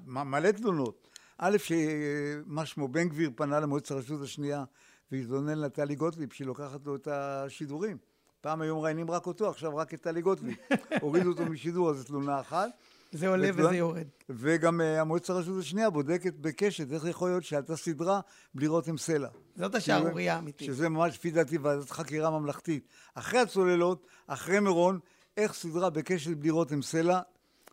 מלא 0.06 0.52
תלונות. 0.52 1.08
א', 1.38 1.58
שמה 1.58 2.66
שמו, 2.66 2.88
בן 2.88 3.10
גביר 3.10 3.32
פנה 3.36 3.60
למועצת 3.60 3.92
הרשות 3.92 4.22
השנייה 4.22 4.64
והתלונן 5.12 5.60
לטלי 5.60 5.96
גוטליב 5.96 6.34
שהיא 6.34 6.48
לוקחת 6.48 6.86
לו 6.86 6.96
את 6.96 7.08
השידורים. 7.12 7.98
פעם 8.42 8.62
היו 8.62 8.78
מראיינים 8.78 9.12
רק 9.12 9.28
אותו, 9.28 9.50
עכשיו 9.50 9.78
רק 9.78 9.94
את 9.94 10.02
טלי 10.02 10.22
גוטליב. 10.22 10.56
הורידו 11.02 11.30
אותו 11.30 11.46
משידור, 11.46 11.90
אז 11.90 11.98
זו 11.98 12.04
תלונה 12.04 12.40
אחת. 12.40 12.70
זה 13.12 13.28
עולה 13.28 13.50
וזה 13.56 13.76
יורד. 13.76 14.08
וגם 14.30 14.82
uh, 14.82 14.84
המועצת 14.84 15.30
הרשות 15.30 15.60
השנייה 15.60 15.90
בודקת 15.90 16.34
בקשת 16.34 16.92
איך 16.92 17.06
יכול 17.06 17.30
להיות 17.30 17.44
שהייתה 17.44 17.76
סדרה 17.76 18.20
בלי 18.56 18.68
רותם 18.68 18.98
סלע. 18.98 19.30
זאת 19.56 19.76
השערורייה 19.76 20.36
האמיתית. 20.36 20.68
שזה 20.68 20.90
ממש, 20.90 21.16
לפי 21.16 21.32
דעתי, 21.32 21.58
ועדת 21.58 21.90
חקירה 21.90 22.40
ממלכתית. 22.40 22.88
אחרי 23.14 23.40
הצוללות, 23.40 24.08
אחרי 24.28 24.60
מירון, 24.60 25.00
איך 25.38 25.54
סדרה 25.54 25.90
בקשת 25.90 26.38
בלי 26.38 26.50
רותם 26.50 26.82
סלע? 26.82 27.22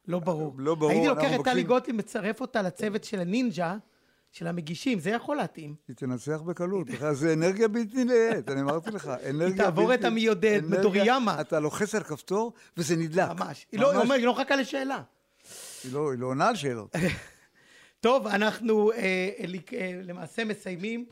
לא 0.09 0.19
ברור. 0.19 0.55
לא 0.59 0.75
ברור. 0.75 0.91
הייתי 0.91 1.09
לוקח 1.09 1.35
את 1.35 1.45
טלי 1.45 1.63
גוטליב, 1.63 1.97
מצרף 1.97 2.41
אותה 2.41 2.63
לצוות 2.63 3.05
של 3.05 3.21
הנינג'ה. 3.21 3.77
של 4.35 4.47
המגישים, 4.47 4.99
זה 4.99 5.11
יכול 5.11 5.37
להתאים. 5.37 5.75
היא 5.89 5.97
תנצח 5.97 6.41
בקלות, 6.41 6.87
זה 7.13 7.33
אנרגיה 7.33 7.69
בלתי 7.69 8.05
נהיית, 8.05 8.51
אני 8.51 8.61
אמרתי 8.61 8.91
לך, 8.91 9.07
אנרגיה 9.31 9.31
בלתי... 9.33 9.45
היא 9.45 9.57
תעבור 9.57 9.95
את 9.95 10.05
המי 10.05 10.21
יודעת, 10.21 10.63
מדוריאמה. 10.63 11.41
אתה 11.41 11.61
לוחץ 11.61 11.95
על 11.95 12.03
כפתור 12.03 12.53
וזה 12.77 12.97
נדלק. 12.97 13.29
ממש. 13.29 13.67
היא 13.73 13.81
לא 13.81 14.33
מחכה 14.33 14.57
לשאלה. 14.57 15.03
היא 15.85 15.93
לא, 15.93 16.11
היא 16.11 16.19
לא 16.19 16.27
עונה 16.27 16.49
על 16.49 16.57
שאלות. 16.57 16.97
טוב, 18.01 18.27
אנחנו 18.27 18.93
אה, 18.93 19.31
אה, 19.73 20.01
למעשה 20.03 20.45
מסיימים 20.45 21.07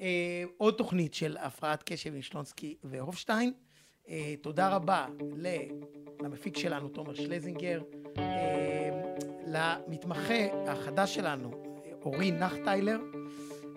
אה, 0.00 0.44
עוד 0.56 0.74
תוכנית 0.74 1.14
של 1.14 1.36
הפרעת 1.40 1.82
קשב 1.82 2.14
עם 2.14 2.22
שלונסקי 2.22 2.76
והופשטיין. 2.84 3.52
אה, 4.08 4.34
תודה 4.40 4.68
רבה 4.68 5.06
למפיק 6.20 6.56
שלנו, 6.56 6.88
תומר 6.88 7.14
שלזינגר, 7.14 7.80
אה, 8.18 8.90
למתמחה 9.46 10.34
החדש 10.66 11.14
שלנו, 11.14 11.50
אורי 12.04 12.30
נחטיילר, 12.30 13.00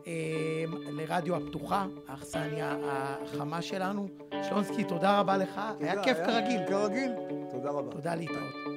אה, 0.08 0.64
לרדיו 0.92 1.36
הפתוחה, 1.36 1.86
האכסניה 2.08 2.78
החמה 2.82 3.62
שלנו. 3.62 4.08
שלונסקי, 4.50 4.84
תודה 4.84 5.20
רבה 5.20 5.38
לך, 5.38 5.62
היה 5.80 5.96
תודה, 5.96 6.04
כיף 6.04 6.18
כרגיל. 6.18 6.62
כרגיל. 6.68 7.12
תודה 7.52 7.70
רבה. 7.72 7.92
תודה 7.92 8.16
להתראות. 8.16 8.69